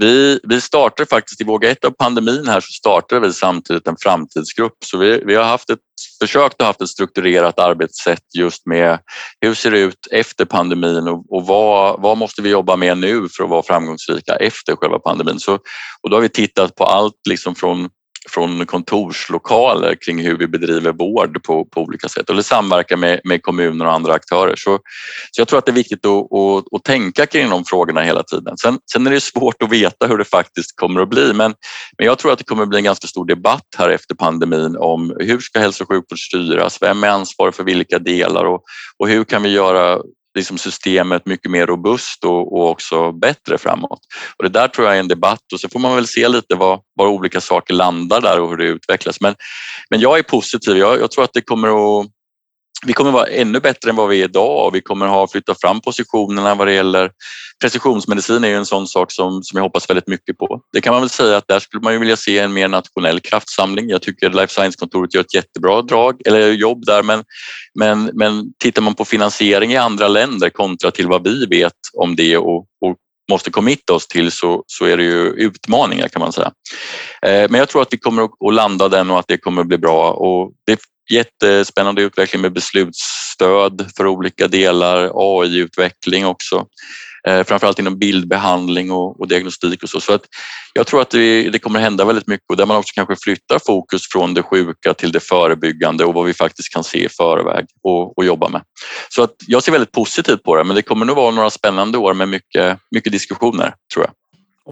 vi, 0.00 0.40
vi 0.42 0.60
startade 0.60 1.08
faktiskt 1.08 1.40
i 1.40 1.44
våg 1.44 1.64
ett 1.64 1.84
av 1.84 1.90
pandemin 1.90 2.48
här 2.48 2.60
så 2.60 2.72
startade 2.72 3.26
vi 3.26 3.32
samtidigt 3.32 3.86
en 3.86 3.96
framtidsgrupp 4.00 4.76
så 4.84 4.98
vi, 4.98 5.22
vi 5.26 5.34
har 5.34 5.44
haft 5.44 5.70
ett, 5.70 5.78
försökt 6.22 6.60
att 6.60 6.66
haft 6.66 6.80
ett 6.80 6.88
strukturerat 6.88 7.58
arbetssätt 7.58 8.34
just 8.38 8.66
med 8.66 8.98
hur 9.40 9.54
ser 9.54 9.70
det 9.70 9.78
ut 9.78 10.06
efter 10.10 10.44
pandemin 10.44 11.08
och, 11.08 11.32
och 11.32 11.46
vad, 11.46 12.02
vad 12.02 12.18
måste 12.18 12.42
vi 12.42 12.50
jobba 12.50 12.76
med 12.76 12.98
nu 12.98 13.28
för 13.36 13.44
att 13.44 13.50
vara 13.50 13.62
framgångsrika 13.62 14.36
efter 14.36 14.76
själva 14.76 14.98
pandemin. 14.98 15.40
Så, 15.40 15.54
och 16.02 16.10
då 16.10 16.16
har 16.16 16.20
vi 16.20 16.28
tittat 16.28 16.74
på 16.74 16.84
allt 16.84 17.20
liksom 17.28 17.54
från 17.54 17.88
från 18.28 18.66
kontorslokaler 18.66 19.94
kring 20.04 20.18
hur 20.18 20.38
vi 20.38 20.46
bedriver 20.46 20.92
vård 20.92 21.42
på, 21.42 21.64
på 21.64 21.80
olika 21.80 22.08
sätt 22.08 22.30
eller 22.30 22.42
samverka 22.42 22.96
med, 22.96 23.20
med 23.24 23.42
kommuner 23.42 23.86
och 23.86 23.92
andra 23.92 24.12
aktörer. 24.12 24.54
Så, 24.56 24.78
så 25.30 25.40
jag 25.40 25.48
tror 25.48 25.58
att 25.58 25.66
det 25.66 25.72
är 25.72 25.74
viktigt 25.74 26.06
att, 26.06 26.32
att, 26.32 26.64
att 26.74 26.84
tänka 26.84 27.26
kring 27.26 27.50
de 27.50 27.64
frågorna 27.64 28.00
hela 28.00 28.22
tiden. 28.22 28.56
Sen, 28.56 28.78
sen 28.92 29.06
är 29.06 29.10
det 29.10 29.20
svårt 29.20 29.62
att 29.62 29.72
veta 29.72 30.06
hur 30.06 30.18
det 30.18 30.24
faktiskt 30.24 30.76
kommer 30.76 31.00
att 31.00 31.08
bli 31.08 31.32
men, 31.32 31.54
men 31.98 32.06
jag 32.06 32.18
tror 32.18 32.32
att 32.32 32.38
det 32.38 32.44
kommer 32.44 32.62
att 32.62 32.68
bli 32.68 32.78
en 32.78 32.84
ganska 32.84 33.06
stor 33.06 33.26
debatt 33.26 33.66
här 33.78 33.90
efter 33.90 34.14
pandemin 34.14 34.76
om 34.76 35.16
hur 35.20 35.38
ska 35.40 35.58
hälso 35.58 35.84
och 35.84 35.88
sjukvård 35.88 36.18
styras? 36.18 36.82
Vem 36.82 37.04
är 37.04 37.08
ansvarig 37.08 37.54
för 37.54 37.64
vilka 37.64 37.98
delar 37.98 38.44
och, 38.44 38.62
och 38.98 39.08
hur 39.08 39.24
kan 39.24 39.42
vi 39.42 39.48
göra 39.48 39.98
liksom 40.34 40.58
systemet 40.58 41.26
mycket 41.26 41.50
mer 41.50 41.66
robust 41.66 42.24
och, 42.24 42.52
och, 42.52 42.70
också 42.70 43.12
bättre 43.12 43.58
framåt. 43.58 44.00
Och 44.36 44.44
det 44.44 44.50
där 44.50 44.68
tror 44.68 44.86
jag 44.86 44.96
är 44.96 45.00
en 45.00 45.08
debatt 45.08 45.52
och 45.52 45.60
så 45.60 45.68
får 45.68 45.80
man 45.80 45.94
väl 45.94 46.06
se 46.06 46.28
lite 46.28 46.54
var, 46.54 46.80
var 46.94 47.06
olika 47.06 47.40
saker 47.40 47.74
landar 47.74 48.20
där 48.20 48.40
och 48.40 48.50
hur 48.50 48.56
det 48.56 48.64
utvecklas. 48.64 49.20
Men, 49.20 49.34
men 49.90 50.00
jag 50.00 50.18
är 50.18 50.22
positiv. 50.22 50.76
Jag, 50.76 51.00
jag 51.00 51.10
tror 51.10 51.24
att 51.24 51.32
det 51.32 51.40
kommer 51.40 51.68
att 51.68 52.06
vi 52.86 52.92
kommer 52.92 53.10
vara 53.10 53.26
ännu 53.26 53.60
bättre 53.60 53.90
än 53.90 53.96
vad 53.96 54.08
vi 54.08 54.20
är 54.20 54.24
idag 54.24 54.66
och 54.66 54.74
vi 54.74 54.80
kommer 54.80 55.06
ha 55.06 55.28
flyttat 55.28 55.60
fram 55.60 55.80
positionerna 55.80 56.54
vad 56.54 56.66
det 56.66 56.72
gäller 56.72 57.10
precisionsmedicin 57.60 58.44
är 58.44 58.48
ju 58.48 58.56
en 58.56 58.66
sån 58.66 58.86
sak 58.86 59.12
som, 59.12 59.42
som 59.42 59.56
jag 59.56 59.64
hoppas 59.64 59.90
väldigt 59.90 60.06
mycket 60.06 60.38
på. 60.38 60.60
Det 60.72 60.80
kan 60.80 60.92
man 60.92 61.02
väl 61.02 61.10
säga 61.10 61.36
att 61.36 61.48
där 61.48 61.58
skulle 61.58 61.82
man 61.82 61.92
ju 61.92 61.98
vilja 61.98 62.16
se 62.16 62.38
en 62.38 62.52
mer 62.52 62.68
nationell 62.68 63.20
kraftsamling. 63.20 63.88
Jag 63.88 64.02
tycker 64.02 64.30
Life 64.30 64.54
Science-kontoret 64.54 65.14
gör 65.14 65.20
ett 65.20 65.34
jättebra 65.34 65.82
drag, 65.82 66.20
eller 66.26 66.52
jobb 66.52 66.86
där 66.86 67.02
men, 67.02 67.24
men, 67.74 68.10
men 68.14 68.52
tittar 68.58 68.82
man 68.82 68.94
på 68.94 69.04
finansiering 69.04 69.72
i 69.72 69.76
andra 69.76 70.08
länder 70.08 70.50
kontra 70.50 70.90
till 70.90 71.06
vad 71.06 71.24
vi 71.24 71.46
vet 71.46 71.72
om 71.92 72.16
det 72.16 72.36
och, 72.36 72.58
och 72.58 72.96
måste 73.30 73.50
committa 73.50 73.92
oss 73.94 74.06
till 74.06 74.32
så, 74.32 74.64
så 74.66 74.84
är 74.84 74.96
det 74.96 75.04
ju 75.04 75.26
utmaningar 75.26 76.08
kan 76.08 76.20
man 76.20 76.32
säga. 76.32 76.52
Eh, 77.22 77.50
men 77.50 77.54
jag 77.54 77.68
tror 77.68 77.82
att 77.82 77.92
vi 77.92 77.98
kommer 77.98 78.22
att 78.22 78.54
landa 78.54 78.88
den 78.88 79.10
och 79.10 79.18
att 79.18 79.28
det 79.28 79.38
kommer 79.38 79.62
att 79.62 79.68
bli 79.68 79.78
bra 79.78 80.10
och 80.12 80.52
det 80.66 80.78
jättespännande 81.10 82.02
utveckling 82.02 82.42
med 82.42 82.52
beslutsstöd 82.52 83.90
för 83.96 84.06
olika 84.06 84.48
delar, 84.48 85.10
AI-utveckling 85.14 86.26
också. 86.26 86.66
Eh, 87.28 87.44
framförallt 87.44 87.78
inom 87.78 87.98
bildbehandling 87.98 88.90
och, 88.90 89.20
och 89.20 89.28
diagnostik 89.28 89.82
och 89.82 89.88
så. 89.88 90.00
så 90.00 90.12
att 90.12 90.22
jag 90.72 90.86
tror 90.86 91.02
att 91.02 91.10
det, 91.10 91.50
det 91.50 91.58
kommer 91.58 91.80
hända 91.80 92.04
väldigt 92.04 92.26
mycket 92.26 92.44
och 92.48 92.56
där 92.56 92.66
man 92.66 92.76
också 92.76 92.92
kanske 92.94 93.16
flyttar 93.24 93.58
fokus 93.66 94.02
från 94.12 94.34
det 94.34 94.42
sjuka 94.42 94.94
till 94.94 95.12
det 95.12 95.20
förebyggande 95.20 96.04
och 96.04 96.14
vad 96.14 96.26
vi 96.26 96.34
faktiskt 96.34 96.72
kan 96.72 96.84
se 96.84 97.04
i 97.04 97.08
förväg 97.08 97.66
och, 97.82 98.18
och 98.18 98.24
jobba 98.24 98.48
med. 98.48 98.62
Så 99.08 99.22
att 99.22 99.34
jag 99.46 99.62
ser 99.62 99.72
väldigt 99.72 99.92
positivt 99.92 100.42
på 100.42 100.56
det 100.56 100.64
men 100.64 100.76
det 100.76 100.82
kommer 100.82 101.06
nog 101.06 101.16
vara 101.16 101.30
några 101.30 101.50
spännande 101.50 101.98
år 101.98 102.14
med 102.14 102.28
mycket, 102.28 102.78
mycket 102.90 103.12
diskussioner 103.12 103.74
tror 103.94 104.04
jag. 104.04 104.14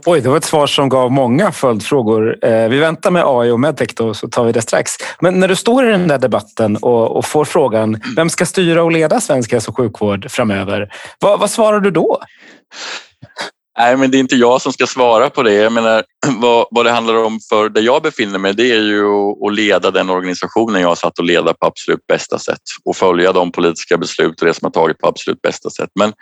Oj, 0.07 0.21
det 0.21 0.29
var 0.29 0.37
ett 0.37 0.45
svar 0.45 0.67
som 0.67 0.89
gav 0.89 1.13
många 1.13 1.53
följdfrågor. 1.53 2.45
Eh, 2.45 2.69
vi 2.69 2.79
väntar 2.79 3.11
med 3.11 3.23
AI 3.27 3.51
och 3.51 3.61
medtech 3.61 3.95
då, 3.97 4.15
så 4.15 4.29
tar 4.29 4.45
vi 4.45 4.53
det 4.53 4.63
strax. 4.63 4.93
Men 5.21 5.41
när 5.41 5.49
du 5.49 5.57
står 5.57 5.89
i 5.89 5.91
den 5.91 6.09
där 6.09 6.19
debatten 6.19 6.77
och, 6.77 7.17
och 7.17 7.25
får 7.25 7.45
frågan, 7.45 8.01
vem 8.17 8.31
ska 8.31 8.47
styra 8.47 8.83
och 8.83 8.93
leda 8.93 9.21
svensk 9.21 9.53
hälso 9.53 9.71
och 9.71 9.77
sjukvård 9.77 10.31
framöver? 10.31 10.93
Vad, 11.21 11.41
vad 11.41 11.51
svarar 11.51 11.81
du 11.81 11.91
då? 11.91 12.21
Nej, 13.79 13.97
men 13.97 14.11
det 14.11 14.17
är 14.17 14.21
inte 14.21 14.37
jag 14.37 14.63
som 14.63 14.73
ska 14.73 14.87
svara 14.87 15.31
på 15.31 15.43
det. 15.43 15.53
Jag 15.53 15.73
menar, 15.73 16.05
vad, 16.39 16.67
vad 16.71 16.87
det 16.87 16.91
handlar 16.91 17.15
om 17.15 17.41
för 17.49 17.69
där 17.69 17.83
jag 17.83 18.03
befinner 18.03 18.39
mig, 18.39 18.55
det 18.55 18.71
är 18.71 18.81
ju 18.81 19.07
att 19.47 19.55
leda 19.55 19.91
den 19.91 20.11
organisationen 20.11 20.81
jag 20.81 20.89
har 20.89 20.95
satt 20.95 21.19
och 21.19 21.25
leda 21.25 21.55
på 21.55 21.67
absolut 21.67 22.07
bästa 22.09 22.39
sätt 22.39 22.63
och 22.85 22.97
följa 22.97 23.33
de 23.33 23.53
politiska 23.53 23.97
beslut 23.97 24.41
och 24.41 24.47
det 24.47 24.55
som 24.55 24.67
har 24.67 24.71
tagit 24.71 24.99
på 24.99 25.09
absolut 25.09 25.43
bästa 25.43 25.71
sätt. 25.71 25.91
Men, 25.95 26.13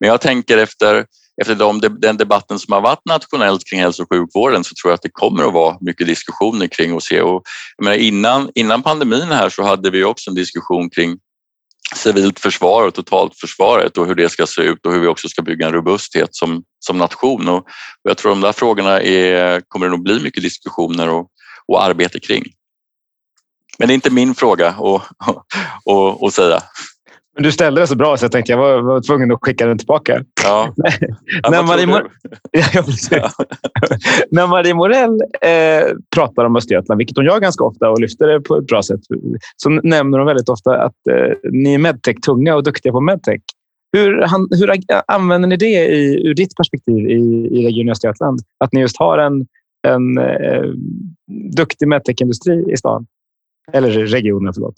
men 0.00 0.08
jag 0.08 0.20
tänker 0.20 0.58
efter 0.58 1.04
efter 1.42 1.54
de, 1.54 1.80
den 1.80 2.16
debatten 2.16 2.58
som 2.58 2.72
har 2.72 2.80
varit 2.80 3.04
nationellt 3.04 3.64
kring 3.64 3.80
hälso 3.80 4.02
och 4.02 4.08
sjukvården 4.12 4.64
så 4.64 4.74
tror 4.74 4.90
jag 4.90 4.94
att 4.94 5.02
det 5.02 5.10
kommer 5.12 5.44
att 5.44 5.52
vara 5.52 5.76
mycket 5.80 6.06
diskussioner 6.06 6.66
kring 6.66 6.94
och 6.94 7.02
se. 7.02 7.20
Och, 7.20 7.42
menar, 7.82 7.96
innan, 7.96 8.50
innan 8.54 8.82
pandemin 8.82 9.28
här 9.28 9.48
så 9.48 9.62
hade 9.62 9.90
vi 9.90 10.04
också 10.04 10.30
en 10.30 10.36
diskussion 10.36 10.90
kring 10.90 11.18
civilt 11.96 12.40
försvar 12.40 12.86
och 12.86 12.94
totalförsvaret 12.94 13.98
och 13.98 14.06
hur 14.06 14.14
det 14.14 14.28
ska 14.28 14.46
se 14.46 14.62
ut 14.62 14.86
och 14.86 14.92
hur 14.92 15.00
vi 15.00 15.06
också 15.06 15.28
ska 15.28 15.42
bygga 15.42 15.66
en 15.66 15.72
robusthet 15.72 16.34
som, 16.34 16.62
som 16.78 16.98
nation. 16.98 17.48
Och, 17.48 17.58
och 17.58 18.10
jag 18.10 18.16
tror 18.16 18.30
de 18.30 18.40
där 18.40 18.52
frågorna 18.52 19.00
är, 19.00 19.60
kommer 19.68 19.86
det 19.86 19.90
nog 19.90 20.02
bli 20.02 20.20
mycket 20.20 20.42
diskussioner 20.42 21.08
och, 21.08 21.28
och 21.66 21.84
arbete 21.84 22.20
kring. 22.20 22.44
Men 23.78 23.88
det 23.88 23.92
är 23.92 23.94
inte 23.94 24.10
min 24.10 24.34
fråga 24.34 24.68
att, 24.68 24.76
att, 25.90 26.22
att 26.22 26.34
säga. 26.34 26.62
Men 27.34 27.42
du 27.42 27.52
ställde 27.52 27.80
det 27.80 27.86
så 27.86 27.96
bra 27.96 28.16
så 28.16 28.24
jag 28.24 28.32
tänkte 28.32 28.52
jag 28.52 28.58
var, 28.58 28.82
var 28.82 29.00
tvungen 29.00 29.32
att 29.32 29.38
skicka 29.42 29.66
den 29.66 29.78
tillbaka. 29.78 30.24
Ja. 30.42 30.74
när, 31.50 31.62
Marie 31.62 31.86
Mor- 31.86 32.10
ja, 32.50 32.82
när 34.30 34.46
Marie 34.46 34.74
Morell 34.74 35.20
eh, 35.40 35.96
pratar 36.14 36.44
om 36.44 36.56
Östergötland, 36.56 36.98
vilket 36.98 37.16
hon 37.16 37.26
gör 37.26 37.40
ganska 37.40 37.64
ofta 37.64 37.90
och 37.90 38.00
lyfter 38.00 38.26
det 38.26 38.40
på 38.40 38.56
ett 38.56 38.66
bra 38.66 38.82
sätt, 38.82 39.00
så 39.56 39.68
nämner 39.68 40.18
hon 40.18 40.26
väldigt 40.26 40.48
ofta 40.48 40.82
att 40.82 41.06
eh, 41.10 41.50
ni 41.52 41.74
är 41.74 41.78
medtech-tunga 41.78 42.54
och 42.54 42.62
duktiga 42.62 42.92
på 42.92 43.00
medtech. 43.00 43.40
Hur, 43.92 44.22
han, 44.22 44.48
hur 44.50 44.70
använder 45.06 45.48
ni 45.48 45.56
det 45.56 45.86
i, 45.86 46.26
ur 46.28 46.34
ditt 46.34 46.56
perspektiv 46.56 47.10
i, 47.10 47.48
i 47.52 47.66
Region 47.66 47.90
Östergötland? 47.90 48.40
Att 48.64 48.72
ni 48.72 48.80
just 48.80 48.98
har 48.98 49.18
en, 49.18 49.46
en 49.88 50.18
eh, 50.18 50.64
duktig 51.56 51.88
medtech-industri 51.88 52.72
i 52.72 52.76
stan? 52.76 53.06
Eller 53.72 53.90
regionen, 53.90 54.54
förlåt. 54.54 54.74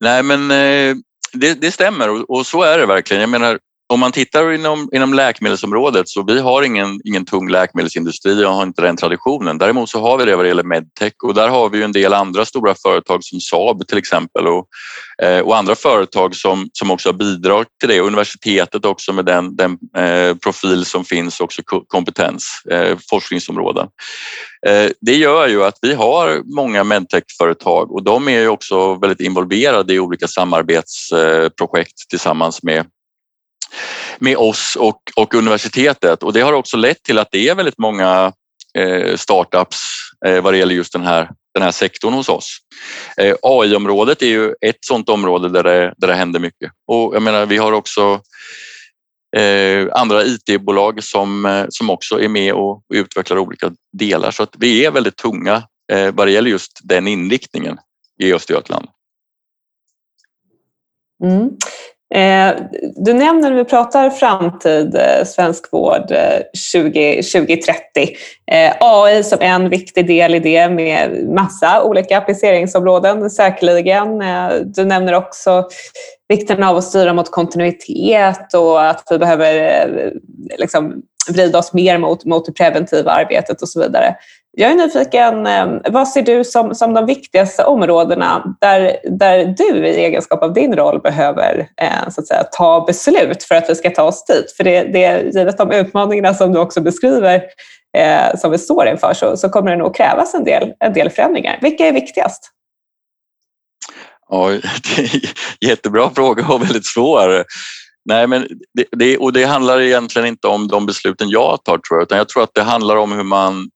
Nej, 0.00 0.22
men 0.22 0.50
eh, 0.50 0.96
det, 1.32 1.60
det 1.60 1.70
stämmer 1.70 2.10
och, 2.10 2.30
och, 2.30 2.46
så 2.46 2.62
är 2.62 2.78
det 2.78 2.86
verkligen. 2.86 3.20
Jag 3.20 3.30
menar, 3.30 3.58
om 3.92 4.00
man 4.00 4.12
tittar 4.12 4.52
inom, 4.52 4.88
inom 4.92 5.14
läkemedelsområdet 5.14 6.08
så 6.08 6.22
vi 6.22 6.40
har 6.40 6.62
ingen, 6.62 7.00
ingen 7.04 7.24
tung 7.24 7.48
läkemedelsindustri 7.48 8.44
och 8.44 8.50
har 8.50 8.62
inte 8.62 8.82
den 8.82 8.96
traditionen. 8.96 9.58
Däremot 9.58 9.90
så 9.90 10.00
har 10.00 10.18
vi 10.18 10.24
det 10.24 10.36
vad 10.36 10.44
det 10.44 10.48
gäller 10.48 10.62
medtech 10.62 11.12
och 11.22 11.34
där 11.34 11.48
har 11.48 11.68
vi 11.68 11.82
en 11.82 11.92
del 11.92 12.14
andra 12.14 12.44
stora 12.44 12.74
företag 12.74 13.24
som 13.24 13.40
Saab 13.40 13.86
till 13.88 13.98
exempel 13.98 14.46
och, 14.46 14.66
eh, 15.22 15.40
och 15.40 15.56
andra 15.56 15.74
företag 15.74 16.36
som, 16.36 16.68
som 16.72 16.90
också 16.90 17.08
har 17.08 17.14
bidragit 17.14 17.68
till 17.80 17.88
det. 17.88 18.00
Universitetet 18.00 18.84
också 18.84 19.12
med 19.12 19.24
den, 19.24 19.56
den 19.56 19.78
eh, 19.96 20.36
profil 20.36 20.84
som 20.84 21.04
finns, 21.04 21.40
också 21.40 21.62
kompetens, 21.86 22.62
eh, 22.70 22.98
forskningsområden. 23.10 23.88
Eh, 24.66 24.90
det 25.00 25.16
gör 25.16 25.48
ju 25.48 25.64
att 25.64 25.78
vi 25.82 25.94
har 25.94 26.42
många 26.56 26.84
medtech-företag 26.84 27.92
och 27.92 28.04
de 28.04 28.28
är 28.28 28.40
ju 28.40 28.48
också 28.48 28.94
väldigt 28.94 29.20
involverade 29.20 29.94
i 29.94 29.98
olika 29.98 30.28
samarbetsprojekt 30.28 32.00
eh, 32.00 32.08
tillsammans 32.10 32.62
med 32.62 32.86
med 34.22 34.36
oss 34.36 34.76
och, 34.76 35.00
och 35.16 35.34
universitetet 35.34 36.22
och 36.22 36.32
det 36.32 36.40
har 36.40 36.52
också 36.52 36.76
lett 36.76 37.02
till 37.02 37.18
att 37.18 37.28
det 37.30 37.48
är 37.48 37.54
väldigt 37.54 37.78
många 37.78 38.32
eh, 38.78 39.16
startups 39.16 39.78
eh, 40.26 40.42
vad 40.42 40.52
det 40.52 40.58
gäller 40.58 40.74
just 40.74 40.92
den 40.92 41.02
här, 41.02 41.30
den 41.54 41.62
här 41.62 41.70
sektorn 41.70 42.12
hos 42.12 42.28
oss. 42.28 42.58
Eh, 43.16 43.36
AI-området 43.42 44.22
är 44.22 44.26
ju 44.26 44.54
ett 44.60 44.78
sådant 44.80 45.08
område 45.08 45.48
där 45.48 45.62
det, 45.62 45.94
där 45.96 46.08
det 46.08 46.14
händer 46.14 46.40
mycket 46.40 46.72
och 46.86 47.14
jag 47.14 47.22
menar 47.22 47.46
vi 47.46 47.56
har 47.56 47.72
också 47.72 48.20
eh, 49.36 49.88
andra 49.92 50.24
IT-bolag 50.24 51.04
som, 51.04 51.46
eh, 51.46 51.64
som 51.68 51.90
också 51.90 52.20
är 52.20 52.28
med 52.28 52.52
och 52.52 52.82
utvecklar 52.94 53.38
olika 53.38 53.72
delar 53.92 54.30
så 54.30 54.42
att 54.42 54.54
vi 54.58 54.84
är 54.84 54.90
väldigt 54.90 55.16
tunga 55.16 55.62
eh, 55.92 56.14
vad 56.14 56.26
det 56.26 56.32
gäller 56.32 56.50
just 56.50 56.80
den 56.82 57.08
inriktningen 57.08 57.78
i 58.18 58.32
Östergötland. 58.32 58.88
Mm. 61.24 61.50
Eh, 62.14 62.54
du 62.96 63.14
nämner 63.14 63.50
när 63.50 63.56
vi 63.56 63.64
pratar 63.64 64.10
framtid 64.10 64.94
eh, 64.94 65.24
svensk 65.24 65.72
vård 65.72 66.10
eh, 66.10 66.40
2030 67.34 68.08
AI 68.80 69.22
som 69.22 69.38
en 69.40 69.68
viktig 69.68 70.06
del 70.06 70.34
i 70.34 70.38
det 70.38 70.68
med 70.68 71.28
massa 71.28 71.82
olika 71.82 72.18
appliceringsområden 72.18 73.30
säkerligen. 73.30 74.22
Du 74.64 74.84
nämner 74.84 75.12
också 75.12 75.68
vikten 76.28 76.62
av 76.62 76.76
att 76.76 76.84
styra 76.84 77.12
mot 77.12 77.30
kontinuitet 77.30 78.54
och 78.54 78.86
att 78.86 79.06
vi 79.10 79.18
behöver 79.18 79.54
eh, 79.54 80.10
liksom, 80.58 81.02
vrida 81.30 81.58
oss 81.58 81.72
mer 81.72 81.98
mot, 81.98 82.24
mot 82.24 82.46
det 82.46 82.52
preventiva 82.52 83.10
arbetet 83.10 83.62
och 83.62 83.68
så 83.68 83.80
vidare. 83.80 84.16
Jag 84.56 84.70
är 84.70 84.74
nyfiken, 84.74 85.46
eh, 85.46 85.92
vad 85.92 86.08
ser 86.08 86.22
du 86.22 86.44
som, 86.44 86.74
som 86.74 86.94
de 86.94 87.06
viktigaste 87.06 87.64
områdena 87.64 88.56
där, 88.60 88.96
där 89.04 89.54
du 89.58 89.88
i 89.88 90.04
egenskap 90.04 90.42
av 90.42 90.52
din 90.52 90.76
roll 90.76 91.00
behöver 91.00 91.68
eh, 91.82 92.10
så 92.10 92.20
att 92.20 92.26
säga, 92.26 92.44
ta 92.44 92.84
beslut 92.86 93.42
för 93.42 93.54
att 93.54 93.70
vi 93.70 93.74
ska 93.74 93.90
ta 93.90 94.02
oss 94.02 94.24
dit? 94.24 94.52
För 94.56 94.64
det, 94.64 94.82
det, 94.82 95.34
givet 95.34 95.58
de 95.58 95.70
utmaningarna 95.72 96.34
som 96.34 96.52
du 96.52 96.58
också 96.58 96.80
beskriver 96.80 97.42
eh, 97.98 98.36
som 98.36 98.50
vi 98.50 98.58
står 98.58 98.88
inför 98.88 99.14
så, 99.14 99.36
så 99.36 99.48
kommer 99.48 99.70
det 99.70 99.76
nog 99.76 99.94
krävas 99.94 100.34
en 100.34 100.44
del, 100.44 100.72
en 100.78 100.92
del 100.92 101.10
förändringar. 101.10 101.58
Vilka 101.62 101.86
är 101.86 101.92
viktigast? 101.92 102.50
Ja, 104.32 104.48
det 104.96 105.02
är 105.02 105.68
jättebra 105.68 106.10
fråga 106.14 106.46
och 106.48 106.62
väldigt 106.62 106.86
svår. 106.86 107.44
Nej, 108.04 108.26
men 108.26 108.48
det, 108.74 108.84
det, 108.92 109.18
och 109.18 109.32
det 109.32 109.44
handlar 109.44 109.80
egentligen 109.80 110.28
inte 110.28 110.48
om 110.48 110.68
de 110.68 110.86
besluten 110.86 111.30
jag 111.30 111.64
tar 111.64 111.78
tror 111.78 111.98
jag, 111.98 112.02
utan 112.02 112.18
jag 112.18 112.28
tror 112.28 112.42
att 112.42 112.54
det 112.54 112.62
handlar 112.62 112.96
om 112.96 113.12
hur 113.12 113.22
man 113.22 113.68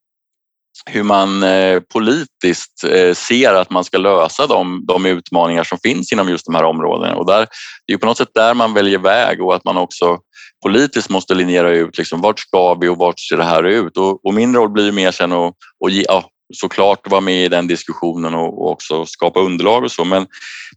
hur 0.90 1.02
man 1.02 1.42
eh, 1.42 1.80
politiskt 1.80 2.84
eh, 2.84 3.14
ser 3.14 3.54
att 3.54 3.70
man 3.70 3.84
ska 3.84 3.98
lösa 3.98 4.46
de, 4.46 4.84
de 4.86 5.06
utmaningar 5.06 5.64
som 5.64 5.78
finns 5.78 6.12
inom 6.12 6.28
just 6.28 6.46
de 6.46 6.54
här 6.54 6.64
områdena. 6.64 7.14
Och 7.14 7.26
där, 7.26 7.46
det 7.86 7.92
är 7.92 7.98
på 7.98 8.06
något 8.06 8.18
sätt 8.18 8.34
där 8.34 8.54
man 8.54 8.74
väljer 8.74 8.98
väg 8.98 9.42
och 9.42 9.54
att 9.54 9.64
man 9.64 9.76
också 9.76 10.18
politiskt 10.64 11.10
måste 11.10 11.34
linjera 11.34 11.70
ut 11.70 11.98
liksom, 11.98 12.20
vart 12.20 12.38
ska 12.38 12.74
vi 12.74 12.88
och 12.88 12.98
vart 12.98 13.20
ser 13.20 13.36
det 13.36 13.44
här 13.44 13.62
ut? 13.62 13.96
Och, 13.96 14.26
och 14.26 14.34
min 14.34 14.56
roll 14.56 14.70
blir 14.70 14.92
mer 14.92 15.10
sen 15.10 15.32
att 15.32 15.54
och 15.80 15.90
ge, 15.90 16.04
ja, 16.08 16.30
såklart 16.54 17.10
vara 17.10 17.20
med 17.20 17.44
i 17.44 17.48
den 17.48 17.66
diskussionen 17.66 18.34
och, 18.34 18.62
och 18.62 18.70
också 18.70 19.06
skapa 19.06 19.40
underlag 19.40 19.84
och 19.84 19.92
så. 19.92 20.04
Men, 20.04 20.26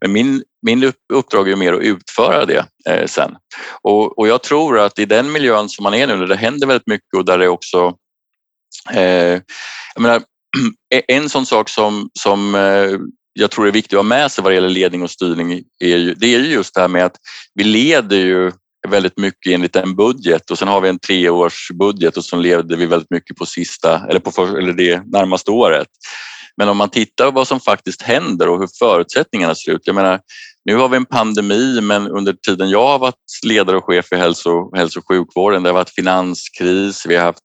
men 0.02 0.12
min, 0.12 0.44
min 0.62 0.94
uppdrag 1.14 1.50
är 1.50 1.56
mer 1.56 1.74
att 1.74 1.82
utföra 1.82 2.46
det 2.46 2.66
eh, 2.90 3.06
sen. 3.06 3.36
Och, 3.82 4.20
och 4.20 4.28
jag 4.28 4.44
tror 4.44 4.80
att 4.80 5.00
i 5.00 5.06
den 5.06 5.32
miljön 5.32 5.70
som 5.70 5.84
man 5.84 5.94
är 5.94 6.08
nu, 6.08 6.18
där 6.18 6.28
det 6.28 6.36
händer 6.36 6.68
väldigt 6.68 6.88
mycket 6.88 7.18
och 7.18 7.26
där 7.26 7.38
det 7.38 7.48
också 7.48 7.96
Eh, 8.94 9.42
jag 9.96 10.02
menar, 10.02 10.22
en 11.08 11.30
sån 11.30 11.46
sak 11.46 11.70
som, 11.70 12.10
som 12.20 12.56
eh, 12.56 13.00
jag 13.34 13.52
tror 13.52 13.68
är 13.68 13.72
viktigt 13.72 13.94
att 13.94 13.98
ha 13.98 14.04
med 14.04 14.32
sig 14.32 14.44
vad 14.44 14.52
det 14.52 14.56
gäller 14.56 14.70
ledning 14.70 15.04
och 15.04 15.12
styrning 15.12 15.64
är 15.80 15.98
ju, 15.98 16.14
det 16.14 16.36
är 16.36 16.40
just 16.40 16.74
det 16.74 16.82
här 16.82 16.88
med 16.88 17.06
att 17.06 17.16
vi 17.54 17.64
leder 17.64 18.18
ju 18.18 18.52
väldigt 18.88 19.18
mycket 19.18 19.54
enligt 19.54 19.76
en 19.76 19.96
budget 19.96 20.52
och 20.52 20.60
sen 20.60 20.68
har 20.68 20.82
vi 20.82 20.90
en 20.90 21.00
treårsbudget 21.00 22.18
och 22.18 22.26
så 22.26 22.36
levde 22.36 22.76
vi 22.76 22.86
väldigt 22.86 23.12
mycket 23.12 23.38
på 23.38 23.46
sista 23.46 24.06
eller 24.10 24.20
på 24.20 24.32
för, 24.32 24.58
eller 24.58 24.74
det 24.74 25.04
närmaste 25.06 25.52
året. 25.52 25.88
Men 26.58 26.70
om 26.70 26.78
man 26.78 26.90
tittar 26.90 27.26
på 27.26 27.32
vad 27.32 27.48
som 27.48 27.60
faktiskt 27.60 28.02
händer 28.02 28.50
och 28.50 28.60
hur 28.60 28.70
förutsättningarna 28.80 29.56
ser 29.56 29.72
ut. 29.72 29.82
Jag 29.84 29.96
menar, 29.96 30.20
nu 30.66 30.76
har 30.76 30.90
vi 30.90 30.98
en 30.98 31.06
pandemi, 31.06 31.82
men 31.82 32.08
under 32.08 32.34
tiden 32.34 32.70
jag 32.70 32.88
har 32.88 33.00
varit 33.00 33.16
ledare 33.46 33.78
och 33.78 33.86
chef 33.86 34.12
i 34.12 34.16
hälso, 34.16 34.76
hälso 34.76 35.00
och 35.00 35.08
sjukvården, 35.08 35.64
det 35.64 35.70
har 35.70 35.74
varit 35.74 35.96
finanskris, 35.96 37.06
vi 37.06 37.16
har 37.16 37.26
haft 37.26 37.40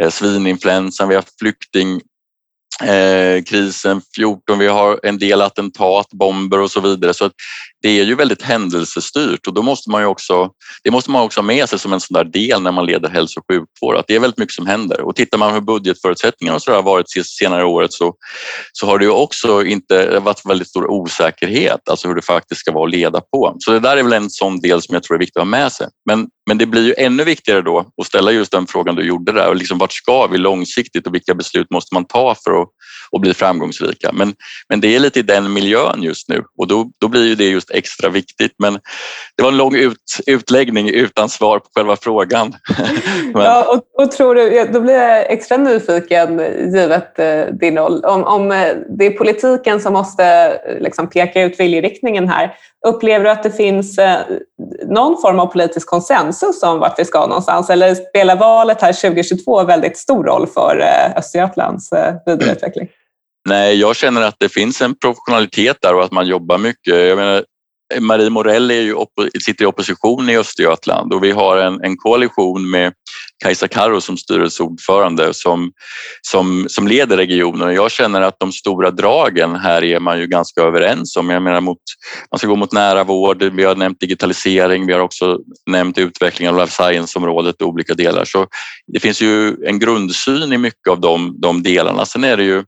eh, 0.00 0.10
svininfluensan, 0.10 1.08
vi 1.08 1.14
har 1.14 1.22
haft 1.22 1.38
flykting 1.38 2.00
eh, 2.82 3.42
krisen 3.42 4.02
14, 4.16 4.58
vi 4.58 4.66
har 4.66 5.00
en 5.02 5.18
del 5.18 5.42
attentat, 5.42 6.06
bomber 6.10 6.60
och 6.60 6.70
så 6.70 6.80
vidare. 6.80 7.14
Så 7.14 7.30
det 7.82 7.88
är 7.88 8.04
ju 8.04 8.14
väldigt 8.14 8.42
händelsestyrt 8.42 9.46
och 9.46 9.54
då 9.54 9.62
måste 9.62 9.90
man 9.90 10.02
ju 10.02 10.06
också, 10.06 10.50
det 10.84 10.90
måste 10.90 11.10
man 11.10 11.22
också 11.22 11.40
ha 11.40 11.46
med 11.46 11.68
sig 11.68 11.78
som 11.78 11.92
en 11.92 12.00
sån 12.00 12.14
där 12.14 12.24
del 12.24 12.62
när 12.62 12.72
man 12.72 12.86
leder 12.86 13.08
hälso 13.08 13.40
och 13.40 13.44
sjukvård, 13.52 13.96
att 13.96 14.06
det 14.06 14.14
är 14.14 14.20
väldigt 14.20 14.38
mycket 14.38 14.54
som 14.54 14.66
händer. 14.66 15.00
Och 15.00 15.16
tittar 15.16 15.38
man 15.38 15.54
hur 15.54 15.60
budgetförutsättningarna 15.60 16.60
så 16.60 16.72
har 16.72 16.82
varit 16.82 17.06
senare 17.26 17.64
året 17.64 17.92
så, 17.92 18.14
så 18.72 18.86
har 18.86 18.98
det 18.98 19.04
ju 19.04 19.10
också 19.10 19.64
inte 19.64 20.18
varit 20.18 20.46
väldigt 20.46 20.68
stor 20.68 20.90
osäkerhet, 20.90 21.88
alltså 21.90 22.08
hur 22.08 22.14
det 22.14 22.22
faktiskt 22.22 22.60
ska 22.60 22.72
vara 22.72 22.84
att 22.84 22.90
leda 22.90 23.20
på. 23.20 23.56
Så 23.58 23.70
det 23.70 23.80
där 23.80 23.96
är 23.96 24.02
väl 24.02 24.12
en 24.12 24.30
sån 24.30 24.60
del 24.60 24.82
som 24.82 24.94
jag 24.94 25.02
tror 25.02 25.14
är 25.14 25.18
viktig 25.18 25.40
att 25.40 25.46
ha 25.46 25.50
med 25.50 25.72
sig. 25.72 25.88
Men 26.08 26.28
men 26.46 26.58
det 26.58 26.66
blir 26.66 26.86
ju 26.86 26.94
ännu 26.98 27.24
viktigare 27.24 27.62
då 27.62 27.78
att 28.00 28.06
ställa 28.06 28.32
just 28.32 28.52
den 28.52 28.66
frågan 28.66 28.94
du 28.94 29.06
gjorde 29.06 29.32
där. 29.32 29.48
Och 29.48 29.56
liksom, 29.56 29.78
vart 29.78 29.92
ska 29.92 30.26
vi 30.26 30.38
långsiktigt 30.38 31.06
och 31.06 31.14
vilka 31.14 31.34
beslut 31.34 31.70
måste 31.70 31.94
man 31.94 32.04
ta 32.04 32.34
för 32.44 32.62
att, 32.62 32.65
att 33.12 33.20
bli 33.20 33.34
framgångsrika? 33.34 34.10
Men, 34.12 34.34
men 34.68 34.80
det 34.80 34.96
är 34.96 35.00
lite 35.00 35.18
i 35.18 35.22
den 35.22 35.52
miljön 35.52 36.02
just 36.02 36.28
nu 36.28 36.44
och 36.58 36.68
då, 36.68 36.90
då 37.00 37.08
blir 37.08 37.26
ju 37.26 37.34
det 37.34 37.48
just 37.48 37.70
extra 37.70 38.08
viktigt. 38.08 38.52
Men 38.58 38.78
det 39.36 39.42
var 39.42 39.50
en 39.50 39.56
lång 39.56 39.76
ut, 39.76 40.20
utläggning 40.26 40.90
utan 40.90 41.28
svar 41.28 41.58
på 41.58 41.66
själva 41.74 41.96
frågan. 41.96 42.54
men... 43.34 43.42
ja, 43.42 43.64
och, 43.74 44.02
och, 44.02 44.12
tror 44.12 44.34
du, 44.34 44.68
då 44.72 44.80
blir 44.80 44.94
jag 44.94 45.32
extra 45.32 45.56
nyfiken 45.56 46.38
givet 46.74 47.18
eh, 47.18 47.46
din 47.60 47.78
roll. 47.78 48.04
Om, 48.04 48.24
om 48.24 48.52
eh, 48.52 48.68
det 48.98 49.06
är 49.06 49.10
politiken 49.10 49.80
som 49.80 49.92
måste 49.92 50.24
eh, 50.24 50.80
liksom, 50.80 51.10
peka 51.10 51.42
ut 51.42 51.60
viljeriktningen 51.60 52.28
här, 52.28 52.54
upplever 52.86 53.24
du 53.24 53.30
att 53.30 53.42
det 53.42 53.50
finns 53.50 53.98
någon 54.86 55.20
form 55.20 55.40
av 55.40 55.46
politisk 55.46 55.88
konsensus 55.88 56.62
om 56.62 56.78
vart 56.78 56.98
vi 56.98 57.04
ska 57.04 57.26
någonstans? 57.26 57.70
Eller 57.70 57.94
spelar 57.94 58.36
valet 58.36 58.82
här 58.82 58.92
2022 58.92 59.64
väldigt 59.64 59.98
stor 59.98 60.24
roll 60.24 60.46
för 60.46 60.84
Östergötlands 61.16 61.92
eh, 61.92 62.14
utveckling? 62.56 62.88
Nej, 63.48 63.80
jag 63.80 63.96
känner 63.96 64.22
att 64.22 64.36
det 64.38 64.48
finns 64.48 64.82
en 64.82 64.98
professionalitet 64.98 65.76
där 65.82 65.94
och 65.94 66.04
att 66.04 66.12
man 66.12 66.26
jobbar 66.26 66.58
mycket. 66.58 66.96
Jag 66.96 67.16
menar, 67.16 67.44
Marie 68.00 68.30
Morell 68.30 68.70
är 68.70 68.80
ju, 68.80 68.94
sitter 69.44 69.64
i 69.64 69.66
opposition 69.66 70.30
i 70.30 70.36
Östergötland 70.36 71.12
och 71.12 71.24
vi 71.24 71.30
har 71.30 71.56
en, 71.56 71.84
en 71.84 71.96
koalition 71.96 72.70
med 72.70 72.92
Kajsa 73.44 73.68
Karro 73.68 74.00
som 74.00 74.16
styrelseordförande 74.16 75.34
som, 75.34 75.72
som, 76.22 76.66
som 76.68 76.88
leder 76.88 77.16
regionen. 77.16 77.74
Jag 77.74 77.90
känner 77.90 78.20
att 78.20 78.40
de 78.40 78.52
stora 78.52 78.90
dragen 78.90 79.56
här 79.56 79.84
är 79.84 80.00
man 80.00 80.20
ju 80.20 80.26
ganska 80.26 80.60
överens 80.60 81.16
om. 81.16 81.30
Jag 81.30 81.42
menar 81.42 81.60
mot, 81.60 81.78
man 82.30 82.38
ska 82.38 82.48
gå 82.48 82.56
mot 82.56 82.72
nära 82.72 83.04
vård, 83.04 83.42
vi 83.42 83.64
har 83.64 83.76
nämnt 83.76 84.00
digitalisering, 84.00 84.86
vi 84.86 84.92
har 84.92 85.00
också 85.00 85.38
nämnt 85.66 85.98
utveckling 85.98 86.48
av 86.48 86.56
life 86.56 86.72
science-området 86.72 87.62
och 87.62 87.68
olika 87.68 87.94
delar. 87.94 88.24
Så 88.24 88.46
det 88.86 89.00
finns 89.00 89.22
ju 89.22 89.56
en 89.66 89.78
grundsyn 89.78 90.52
i 90.52 90.58
mycket 90.58 90.88
av 90.90 91.00
de, 91.00 91.40
de 91.40 91.62
delarna. 91.62 92.06
Sen 92.06 92.24
är 92.24 92.36
det 92.36 92.44
ju 92.44 92.64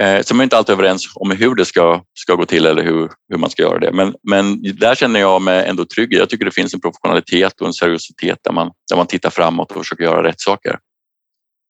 Eh, 0.00 0.22
så 0.22 0.34
man 0.34 0.40
är 0.40 0.44
inte 0.44 0.56
alltid 0.56 0.72
överens 0.72 1.12
om 1.14 1.30
hur 1.30 1.54
det 1.54 1.64
ska, 1.64 2.00
ska 2.14 2.34
gå 2.34 2.44
till 2.44 2.66
eller 2.66 2.82
hur, 2.82 3.08
hur 3.28 3.38
man 3.38 3.50
ska 3.50 3.62
göra 3.62 3.78
det. 3.78 3.92
Men, 3.92 4.14
men 4.28 4.62
där 4.62 4.94
känner 4.94 5.20
jag 5.20 5.42
mig 5.42 5.66
ändå 5.66 5.84
trygg. 5.84 6.12
Jag 6.12 6.28
tycker 6.28 6.44
det 6.44 6.50
finns 6.50 6.74
en 6.74 6.80
professionalitet 6.80 7.60
och 7.60 7.66
en 7.66 7.72
seriositet 7.72 8.38
där 8.44 8.52
man, 8.52 8.70
där 8.90 8.96
man 8.96 9.06
tittar 9.06 9.30
framåt 9.30 9.72
och 9.72 9.78
försöker 9.78 10.04
göra 10.04 10.22
rätt 10.22 10.40
saker. 10.40 10.78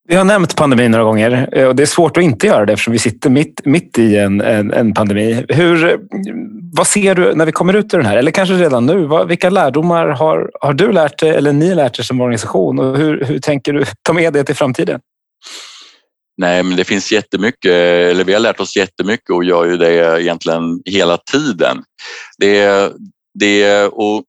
Vi 0.08 0.14
har 0.14 0.24
nämnt 0.24 0.56
pandemin 0.56 0.90
några 0.90 1.04
gånger 1.04 1.48
eh, 1.52 1.66
och 1.66 1.76
det 1.76 1.82
är 1.82 1.86
svårt 1.86 2.16
att 2.16 2.22
inte 2.22 2.46
göra 2.46 2.66
det 2.66 2.72
eftersom 2.72 2.92
vi 2.92 2.98
sitter 2.98 3.30
mitt, 3.30 3.64
mitt 3.64 3.98
i 3.98 4.16
en, 4.16 4.40
en, 4.40 4.72
en 4.72 4.94
pandemi. 4.94 5.44
Hur, 5.48 6.00
vad 6.76 6.86
ser 6.86 7.14
du 7.14 7.34
när 7.34 7.46
vi 7.46 7.52
kommer 7.52 7.74
ut 7.74 7.94
ur 7.94 7.98
den 7.98 8.06
här? 8.06 8.16
Eller 8.16 8.30
kanske 8.30 8.54
redan 8.54 8.86
nu? 8.86 9.06
Vad, 9.06 9.28
vilka 9.28 9.50
lärdomar 9.50 10.06
har, 10.08 10.50
har 10.60 10.72
du 10.72 10.92
lärt 10.92 11.18
dig 11.18 11.30
eller 11.30 11.52
ni 11.52 11.74
lärt 11.74 11.98
er 11.98 12.02
som 12.02 12.20
organisation? 12.20 12.78
Och 12.78 12.98
hur, 12.98 13.24
hur 13.24 13.38
tänker 13.38 13.72
du 13.72 13.84
ta 14.02 14.12
med 14.12 14.32
det 14.32 14.44
till 14.44 14.54
framtiden? 14.54 15.00
Nej, 16.38 16.62
men 16.62 16.76
det 16.76 16.84
finns 16.84 17.12
jättemycket, 17.12 17.72
eller 18.10 18.24
vi 18.24 18.32
har 18.32 18.40
lärt 18.40 18.60
oss 18.60 18.76
jättemycket 18.76 19.30
och 19.30 19.44
gör 19.44 19.64
ju 19.64 19.76
det 19.76 20.22
egentligen 20.22 20.80
hela 20.84 21.16
tiden. 21.16 21.82
Det, 22.38 22.92
det, 23.38 23.86
och, 23.86 24.22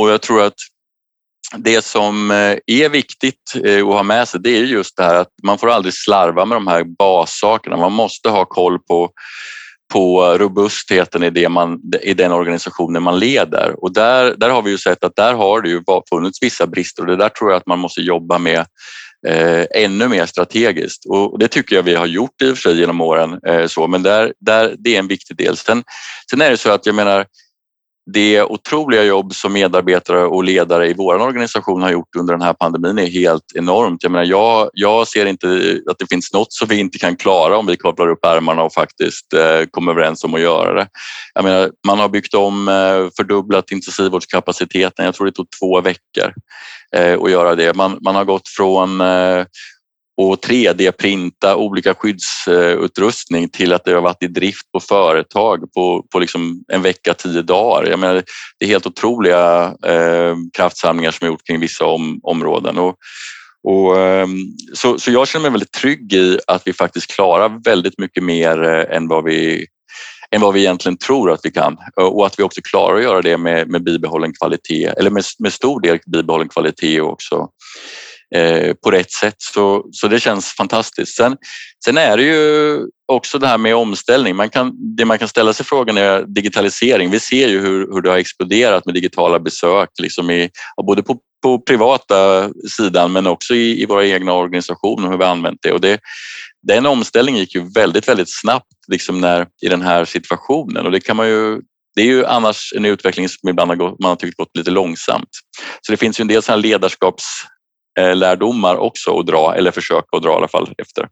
och 0.00 0.10
jag 0.10 0.20
tror 0.20 0.42
att 0.42 0.54
det 1.56 1.84
som 1.84 2.30
eh, 2.30 2.56
är 2.66 2.88
viktigt 2.88 3.54
eh, 3.64 3.78
att 3.78 3.94
ha 3.94 4.02
med 4.02 4.28
sig 4.28 4.40
det 4.40 4.50
är 4.50 4.62
just 4.62 4.96
det 4.96 5.02
här 5.02 5.14
att 5.14 5.32
man 5.42 5.58
får 5.58 5.70
aldrig 5.70 5.94
slarva 5.94 6.44
med 6.44 6.56
de 6.56 6.66
här 6.66 6.84
bassakerna. 6.98 7.76
Man 7.76 7.92
måste 7.92 8.28
ha 8.28 8.44
koll 8.44 8.78
på 8.78 9.10
på 9.92 10.38
robustheten 10.38 11.22
i, 11.22 11.30
det 11.30 11.48
man, 11.48 11.80
i 12.02 12.14
den 12.14 12.32
organisationen 12.32 13.02
man 13.02 13.18
leder. 13.18 13.84
Och 13.84 13.92
där, 13.92 14.34
där 14.36 14.50
har 14.50 14.62
vi 14.62 14.70
ju 14.70 14.78
sett 14.78 15.04
att 15.04 15.16
där 15.16 15.34
har 15.34 15.62
det 15.62 15.68
ju 15.68 15.82
funnits 16.08 16.42
vissa 16.42 16.66
brister 16.66 17.02
och 17.02 17.08
det 17.08 17.16
där 17.16 17.28
tror 17.28 17.50
jag 17.50 17.56
att 17.56 17.66
man 17.66 17.78
måste 17.78 18.00
jobba 18.00 18.38
med 18.38 18.66
eh, 19.26 19.64
ännu 19.70 20.08
mer 20.08 20.26
strategiskt 20.26 21.06
och 21.08 21.38
det 21.38 21.48
tycker 21.48 21.76
jag 21.76 21.82
vi 21.82 21.94
har 21.94 22.06
gjort 22.06 22.42
i 22.42 22.52
och 22.52 22.56
för 22.56 22.70
sig 22.70 22.80
genom 22.80 23.00
åren. 23.00 23.40
Eh, 23.46 23.66
så, 23.66 23.86
men 23.86 24.02
där, 24.02 24.32
där, 24.40 24.74
det 24.78 24.94
är 24.94 24.98
en 24.98 25.08
viktig 25.08 25.36
del. 25.36 25.56
Sen, 25.56 25.84
sen 26.30 26.40
är 26.40 26.50
det 26.50 26.56
så 26.56 26.70
att 26.70 26.86
jag 26.86 26.94
menar 26.94 27.26
det 28.12 28.42
otroliga 28.42 29.04
jobb 29.04 29.34
som 29.34 29.52
medarbetare 29.52 30.24
och 30.24 30.44
ledare 30.44 30.88
i 30.88 30.94
vår 30.94 31.14
organisation 31.14 31.82
har 31.82 31.90
gjort 31.90 32.16
under 32.16 32.34
den 32.34 32.42
här 32.42 32.52
pandemin 32.52 32.98
är 32.98 33.06
helt 33.06 33.44
enormt. 33.54 34.02
Jag, 34.02 34.12
menar, 34.12 34.24
jag, 34.24 34.70
jag 34.72 35.08
ser 35.08 35.26
inte 35.26 35.46
att 35.90 35.98
det 35.98 36.06
finns 36.10 36.32
något 36.32 36.52
som 36.52 36.68
vi 36.68 36.78
inte 36.78 36.98
kan 36.98 37.16
klara 37.16 37.58
om 37.58 37.66
vi 37.66 37.76
kopplar 37.76 38.08
upp 38.08 38.24
ärmarna 38.24 38.62
och 38.62 38.72
faktiskt 38.72 39.32
eh, 39.32 39.66
kommer 39.70 39.92
överens 39.92 40.24
om 40.24 40.34
att 40.34 40.40
göra 40.40 40.74
det. 40.74 40.86
Jag 41.34 41.44
menar, 41.44 41.70
man 41.86 41.98
har 41.98 42.08
byggt 42.08 42.34
om, 42.34 42.68
eh, 42.68 43.08
fördubblat 43.16 43.72
intensivvårdskapaciteten. 43.72 45.04
Jag 45.04 45.14
tror 45.14 45.26
det 45.26 45.32
tog 45.32 45.50
två 45.60 45.80
veckor 45.80 46.32
eh, 46.96 47.22
att 47.22 47.30
göra 47.30 47.54
det. 47.54 47.76
Man, 47.76 47.98
man 48.00 48.14
har 48.14 48.24
gått 48.24 48.48
från 48.48 49.00
eh, 49.00 49.44
och 50.18 50.36
3D-printa 50.44 51.56
olika 51.56 51.94
skyddsutrustning 51.94 53.48
till 53.48 53.72
att 53.72 53.84
det 53.84 53.92
har 53.92 54.00
varit 54.00 54.22
i 54.22 54.26
drift 54.26 54.72
på 54.72 54.80
företag 54.80 55.72
på, 55.72 56.06
på 56.12 56.18
liksom 56.18 56.64
en 56.72 56.82
vecka, 56.82 57.14
tio 57.14 57.42
dagar. 57.42 57.90
Jag 57.90 57.98
menar, 57.98 58.22
det 58.58 58.64
är 58.64 58.68
helt 58.68 58.86
otroliga 58.86 59.74
eh, 59.86 60.36
kraftsamlingar 60.56 61.10
som 61.10 61.24
är 61.24 61.30
gjort 61.30 61.46
kring 61.46 61.60
vissa 61.60 61.86
om, 61.86 62.20
områden. 62.22 62.78
Och, 62.78 62.96
och, 63.68 64.00
ehm, 64.00 64.36
så, 64.74 64.98
så 64.98 65.10
jag 65.10 65.28
känner 65.28 65.42
mig 65.42 65.50
väldigt 65.50 65.72
trygg 65.72 66.12
i 66.12 66.38
att 66.46 66.62
vi 66.64 66.72
faktiskt 66.72 67.14
klarar 67.14 67.62
väldigt 67.64 67.98
mycket 67.98 68.22
mer 68.22 68.62
eh, 68.62 68.96
än 68.96 69.08
vad 69.08 69.24
vi 69.24 69.66
än 70.30 70.40
vad 70.40 70.54
vi 70.54 70.60
egentligen 70.60 70.98
tror 70.98 71.30
att 71.30 71.40
vi 71.42 71.50
kan 71.50 71.76
eh, 72.00 72.06
och 72.06 72.26
att 72.26 72.38
vi 72.38 72.42
också 72.42 72.60
klarar 72.64 72.96
att 72.96 73.02
göra 73.02 73.22
det 73.22 73.38
med, 73.38 73.68
med 73.68 73.84
bibehållen 73.84 74.32
kvalitet 74.40 74.86
eller 74.86 75.10
med, 75.10 75.24
med 75.38 75.52
stor 75.52 75.80
del 75.80 75.98
bibehållen 76.06 76.48
kvalitet 76.48 77.00
också 77.00 77.48
Eh, 78.34 78.74
på 78.74 78.90
rätt 78.90 79.10
sätt. 79.10 79.34
Så, 79.38 79.86
så 79.92 80.08
det 80.08 80.20
känns 80.20 80.46
fantastiskt. 80.46 81.16
Sen, 81.16 81.36
sen 81.84 81.98
är 81.98 82.16
det 82.16 82.22
ju 82.22 82.80
också 83.12 83.38
det 83.38 83.46
här 83.46 83.58
med 83.58 83.74
omställning. 83.74 84.36
Man 84.36 84.50
kan, 84.50 84.96
det 84.96 85.04
man 85.04 85.18
kan 85.18 85.28
ställa 85.28 85.52
sig 85.52 85.66
frågan 85.66 85.96
är 85.96 86.22
digitalisering. 86.22 87.10
Vi 87.10 87.20
ser 87.20 87.48
ju 87.48 87.60
hur, 87.60 87.92
hur 87.92 88.00
det 88.00 88.10
har 88.10 88.18
exploderat 88.18 88.86
med 88.86 88.94
digitala 88.94 89.38
besök 89.38 89.88
liksom 90.02 90.30
i, 90.30 90.50
både 90.86 91.02
på, 91.02 91.18
på 91.42 91.58
privata 91.58 92.50
sidan 92.76 93.12
men 93.12 93.26
också 93.26 93.54
i, 93.54 93.82
i 93.82 93.86
våra 93.86 94.06
egna 94.06 94.32
organisationer 94.32 95.10
hur 95.10 95.18
vi 95.18 95.24
använt 95.24 95.58
det. 95.62 95.72
Och 95.72 95.80
det. 95.80 96.00
Den 96.62 96.86
omställningen 96.86 97.40
gick 97.40 97.54
ju 97.54 97.72
väldigt, 97.74 98.08
väldigt 98.08 98.40
snabbt 98.40 98.72
liksom 98.88 99.20
när, 99.20 99.46
i 99.62 99.68
den 99.68 99.82
här 99.82 100.04
situationen 100.04 100.86
och 100.86 100.92
det 100.92 101.00
kan 101.00 101.16
man 101.16 101.28
ju 101.28 101.60
det 101.94 102.02
är 102.02 102.06
ju 102.06 102.26
annars 102.26 102.72
en 102.76 102.84
utveckling 102.84 103.28
som 103.28 103.48
ibland 103.48 103.70
har 103.70 103.76
gått, 103.76 103.98
man 104.00 104.08
har 104.08 104.16
tyckt 104.16 104.36
gått 104.36 104.56
lite 104.56 104.70
långsamt. 104.70 105.28
Så 105.80 105.92
det 105.92 105.96
finns 105.96 106.20
ju 106.20 106.22
en 106.22 106.28
del 106.28 106.42
sådana 106.42 106.62
ledarskaps 106.62 107.24
Eh, 107.98 108.16
lärdomar 108.16 108.76
också 108.76 109.18
att 109.18 109.26
dra 109.26 109.54
eller 109.54 109.70
försöka 109.70 110.16
att 110.16 110.22
dra 110.22 110.32
i 110.32 110.34
alla 110.34 110.48
fall 110.48 110.74
efter. 110.78 111.08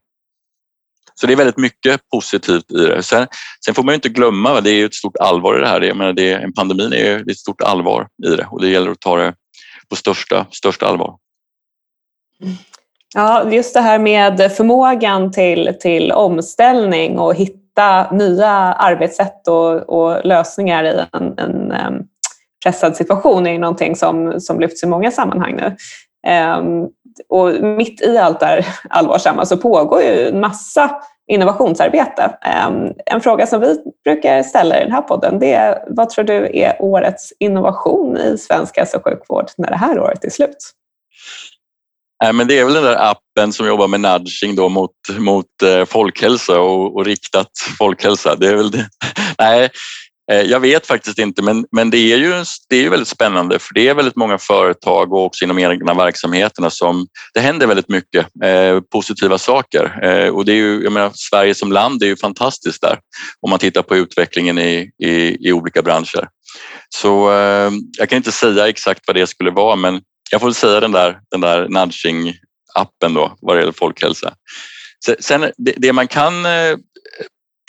Så 1.14 1.26
det 1.26 1.32
är 1.32 1.36
väldigt 1.36 1.58
mycket 1.58 2.00
positivt 2.12 2.70
i 2.70 2.86
det. 2.86 3.02
Sen, 3.02 3.26
sen 3.64 3.74
får 3.74 3.82
man 3.82 3.94
inte 3.94 4.08
glömma, 4.08 4.60
det 4.60 4.70
är 4.70 4.86
ett 4.86 4.94
stort 4.94 5.16
allvar 5.16 5.58
i 5.58 5.60
det 5.60 5.68
här. 5.68 5.80
Jag 5.80 5.96
menar, 5.96 6.12
det, 6.12 6.32
en 6.32 6.52
pandemi 6.52 6.96
är 6.96 7.30
ett 7.30 7.38
stort 7.38 7.60
allvar 7.60 8.08
i 8.26 8.36
det 8.36 8.46
och 8.50 8.60
det 8.60 8.68
gäller 8.68 8.90
att 8.90 9.00
ta 9.00 9.16
det 9.16 9.34
på 9.88 9.96
största, 9.96 10.46
största 10.50 10.86
allvar. 10.86 11.14
Ja, 13.14 13.50
just 13.50 13.74
det 13.74 13.80
här 13.80 13.98
med 13.98 14.52
förmågan 14.56 15.32
till, 15.32 15.74
till 15.80 16.12
omställning 16.12 17.18
och 17.18 17.34
hitta 17.34 18.10
nya 18.12 18.50
arbetssätt 18.72 19.48
och, 19.48 19.88
och 19.88 20.26
lösningar 20.26 20.84
i 20.84 21.06
en, 21.12 21.38
en 21.38 22.08
pressad 22.64 22.96
situation 22.96 23.46
är 23.46 23.52
ju 23.52 23.58
någonting 23.58 23.96
som, 23.96 24.40
som 24.40 24.60
lyfts 24.60 24.82
i 24.82 24.86
många 24.86 25.10
sammanhang 25.10 25.56
nu. 25.56 25.76
Ehm, 26.26 26.88
och 27.28 27.52
mitt 27.62 28.00
i 28.00 28.18
allt 28.18 28.40
det 28.40 28.46
här 28.46 28.66
allvarsamma 28.90 29.46
så 29.46 29.56
pågår 29.56 30.02
ju 30.02 30.28
en 30.28 30.40
massa 30.40 30.90
innovationsarbete. 31.32 32.38
Ehm, 32.42 32.92
en 33.06 33.20
fråga 33.20 33.46
som 33.46 33.60
vi 33.60 33.78
brukar 34.04 34.42
ställa 34.42 34.80
i 34.80 34.84
den 34.84 34.92
här 34.92 35.02
podden 35.02 35.38
det 35.38 35.52
är 35.52 35.84
vad 35.88 36.10
tror 36.10 36.24
du 36.24 36.50
är 36.58 36.76
årets 36.82 37.32
innovation 37.38 38.16
i 38.16 38.38
svensk 38.38 38.76
hälso 38.76 38.96
och 38.96 39.04
sjukvård 39.04 39.46
när 39.56 39.70
det 39.70 39.76
här 39.76 40.00
året 40.00 40.24
är 40.24 40.30
slut? 40.30 40.56
Nej, 42.22 42.32
men 42.32 42.48
det 42.48 42.58
är 42.58 42.64
väl 42.64 42.74
den 42.74 42.84
där 42.84 43.10
appen 43.10 43.52
som 43.52 43.66
jobbar 43.66 43.88
med 43.88 44.00
nudging 44.00 44.56
då 44.56 44.68
mot, 44.68 44.90
mot 45.18 45.62
eh, 45.64 45.84
folkhälsa 45.84 46.60
och, 46.60 46.96
och 46.96 47.04
riktat 47.04 47.50
folkhälsa. 47.78 48.36
Det 48.36 48.48
är 48.48 48.56
väl 48.56 48.70
det. 48.70 48.88
Nej, 49.38 49.70
Eh, 50.32 50.40
jag 50.40 50.60
vet 50.60 50.86
faktiskt 50.86 51.18
inte, 51.18 51.42
men, 51.42 51.66
men 51.72 51.90
det 51.90 51.98
är 51.98 52.16
ju 52.16 52.44
det 52.68 52.76
är 52.76 52.90
väldigt 52.90 53.08
spännande 53.08 53.58
för 53.58 53.74
det 53.74 53.88
är 53.88 53.94
väldigt 53.94 54.16
många 54.16 54.38
företag 54.38 55.12
och 55.12 55.24
också 55.24 55.44
inom 55.44 55.58
egna 55.58 55.94
verksamheterna 55.94 56.70
som 56.70 57.06
det 57.34 57.40
händer 57.40 57.66
väldigt 57.66 57.88
mycket 57.88 58.26
eh, 58.44 58.80
positiva 58.80 59.38
saker 59.38 59.98
eh, 60.02 60.28
och 60.28 60.44
det 60.44 60.52
är 60.52 60.56
ju, 60.56 60.82
jag 60.82 60.92
menar, 60.92 61.10
Sverige 61.14 61.54
som 61.54 61.72
land 61.72 62.02
är 62.02 62.06
ju 62.06 62.16
fantastiskt 62.16 62.80
där 62.80 62.98
om 63.40 63.50
man 63.50 63.58
tittar 63.58 63.82
på 63.82 63.96
utvecklingen 63.96 64.58
i, 64.58 64.90
i, 65.04 65.48
i 65.48 65.52
olika 65.52 65.82
branscher. 65.82 66.28
Så 66.88 67.32
eh, 67.32 67.70
jag 67.98 68.08
kan 68.08 68.16
inte 68.16 68.32
säga 68.32 68.68
exakt 68.68 69.00
vad 69.06 69.16
det 69.16 69.26
skulle 69.26 69.50
vara, 69.50 69.76
men 69.76 70.00
jag 70.30 70.40
får 70.40 70.52
säga 70.52 70.80
den 70.80 70.92
där, 70.92 71.18
den 71.30 71.40
där 71.40 71.68
nudging 71.68 72.34
appen 72.74 73.14
då 73.14 73.36
vad 73.40 73.56
det 73.56 73.60
gäller 73.60 73.72
folkhälsa. 73.72 74.34
Sen 75.20 75.40
det, 75.40 75.74
det 75.76 75.92
man 75.92 76.08
kan 76.08 76.46
eh, 76.46 76.76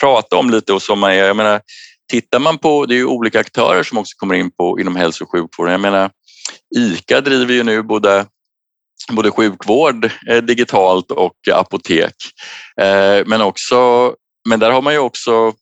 prata 0.00 0.36
om 0.36 0.50
lite 0.50 0.72
och 0.72 0.82
som 0.82 0.98
man 0.98 1.10
är, 1.10 1.24
jag 1.24 1.36
menar, 1.36 1.60
tittar 2.08 2.38
man 2.38 2.58
på, 2.58 2.86
det 2.86 2.94
är 2.94 2.96
ju 2.96 3.06
olika 3.06 3.40
aktörer 3.40 3.82
som 3.82 3.98
också 3.98 4.14
kommer 4.16 4.34
in 4.34 4.50
på 4.50 4.80
inom 4.80 4.96
hälso 4.96 5.24
och 5.24 5.30
sjukvården. 5.30 5.72
Jag 5.72 5.80
menar, 5.80 6.10
ICA 6.76 7.20
driver 7.20 7.54
ju 7.54 7.62
nu 7.62 7.82
både 7.82 8.26
både 9.12 9.30
sjukvård 9.30 10.10
eh, 10.28 10.36
digitalt 10.36 11.10
och 11.10 11.36
apotek. 11.52 12.14
Eh, 12.80 13.26
men, 13.26 13.40
också, 13.40 14.14
men 14.48 14.60
där 14.60 14.70
har 14.70 14.82
man 14.82 14.92
ju 14.92 14.98
också 14.98 15.52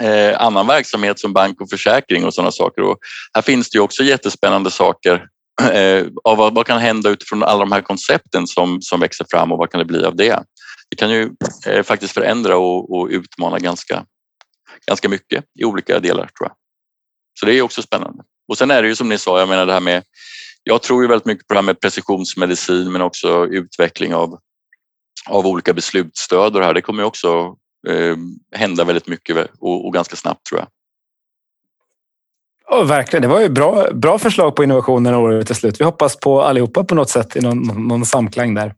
eh, 0.00 0.42
annan 0.42 0.66
verksamhet 0.66 1.20
som 1.20 1.32
bank 1.32 1.60
och 1.60 1.70
försäkring 1.70 2.24
och 2.24 2.34
sådana 2.34 2.52
saker. 2.52 2.82
Och 2.82 2.98
här 3.34 3.42
finns 3.42 3.70
det 3.70 3.76
ju 3.76 3.82
också 3.82 4.02
jättespännande 4.02 4.70
saker 4.70 5.26
eh, 5.72 6.06
av 6.24 6.36
vad, 6.36 6.54
vad 6.54 6.66
kan 6.66 6.78
hända 6.78 7.10
utifrån 7.10 7.42
alla 7.42 7.60
de 7.60 7.72
här 7.72 7.82
koncepten 7.82 8.46
som, 8.46 8.82
som 8.82 9.00
växer 9.00 9.26
fram 9.30 9.52
och 9.52 9.58
vad 9.58 9.70
kan 9.70 9.78
det 9.78 9.84
bli 9.84 10.04
av 10.04 10.16
det? 10.16 10.42
Det 10.90 10.96
kan 10.96 11.10
ju 11.10 11.30
eh, 11.66 11.82
faktiskt 11.82 12.14
förändra 12.14 12.56
och, 12.56 12.94
och 12.94 13.08
utmana 13.08 13.58
ganska, 13.58 14.04
ganska 14.86 15.08
mycket 15.08 15.44
i 15.58 15.64
olika 15.64 16.00
delar 16.00 16.26
tror 16.26 16.48
jag. 16.48 16.52
Så 17.40 17.46
det 17.46 17.54
är 17.54 17.62
också 17.62 17.82
spännande. 17.82 18.22
Och 18.48 18.58
sen 18.58 18.70
är 18.70 18.82
det 18.82 18.88
ju 18.88 18.96
som 18.96 19.08
ni 19.08 19.18
sa, 19.18 19.38
jag 19.38 19.48
menar 19.48 19.66
det 19.66 19.72
här 19.72 19.80
med 19.80 20.02
jag 20.64 20.82
tror 20.82 21.02
ju 21.02 21.08
väldigt 21.08 21.26
mycket 21.26 21.46
på 21.46 21.54
det 21.54 21.58
här 21.58 21.64
med 21.64 21.80
precisionsmedicin 21.80 22.92
men 22.92 23.02
också 23.02 23.46
utveckling 23.46 24.14
av, 24.14 24.38
av 25.28 25.46
olika 25.46 25.72
beslutsstöd 25.72 26.54
och 26.54 26.60
det 26.60 26.66
här. 26.66 26.74
Det 26.74 26.82
kommer 26.82 27.02
ju 27.02 27.06
också 27.06 27.56
eh, 27.88 28.16
hända 28.54 28.84
väldigt 28.84 29.08
mycket 29.08 29.50
och, 29.58 29.86
och, 29.86 29.94
ganska 29.94 30.16
snabbt 30.16 30.46
tror 30.46 30.60
jag. 30.60 30.68
Ja 32.68 32.82
verkligen, 32.82 33.22
det 33.22 33.28
var 33.28 33.40
ju 33.40 33.48
bra, 33.48 33.90
bra 33.92 34.18
förslag 34.18 34.56
på 34.56 34.64
innovationer 34.64 35.16
året 35.16 35.50
är 35.50 35.54
slut. 35.54 35.80
Vi 35.80 35.84
hoppas 35.84 36.16
på 36.16 36.42
allihopa 36.42 36.84
på 36.84 36.94
något 36.94 37.10
sätt 37.10 37.36
i 37.36 37.40
någon, 37.40 37.88
någon 37.88 38.06
samklang 38.06 38.54
där. 38.54 38.74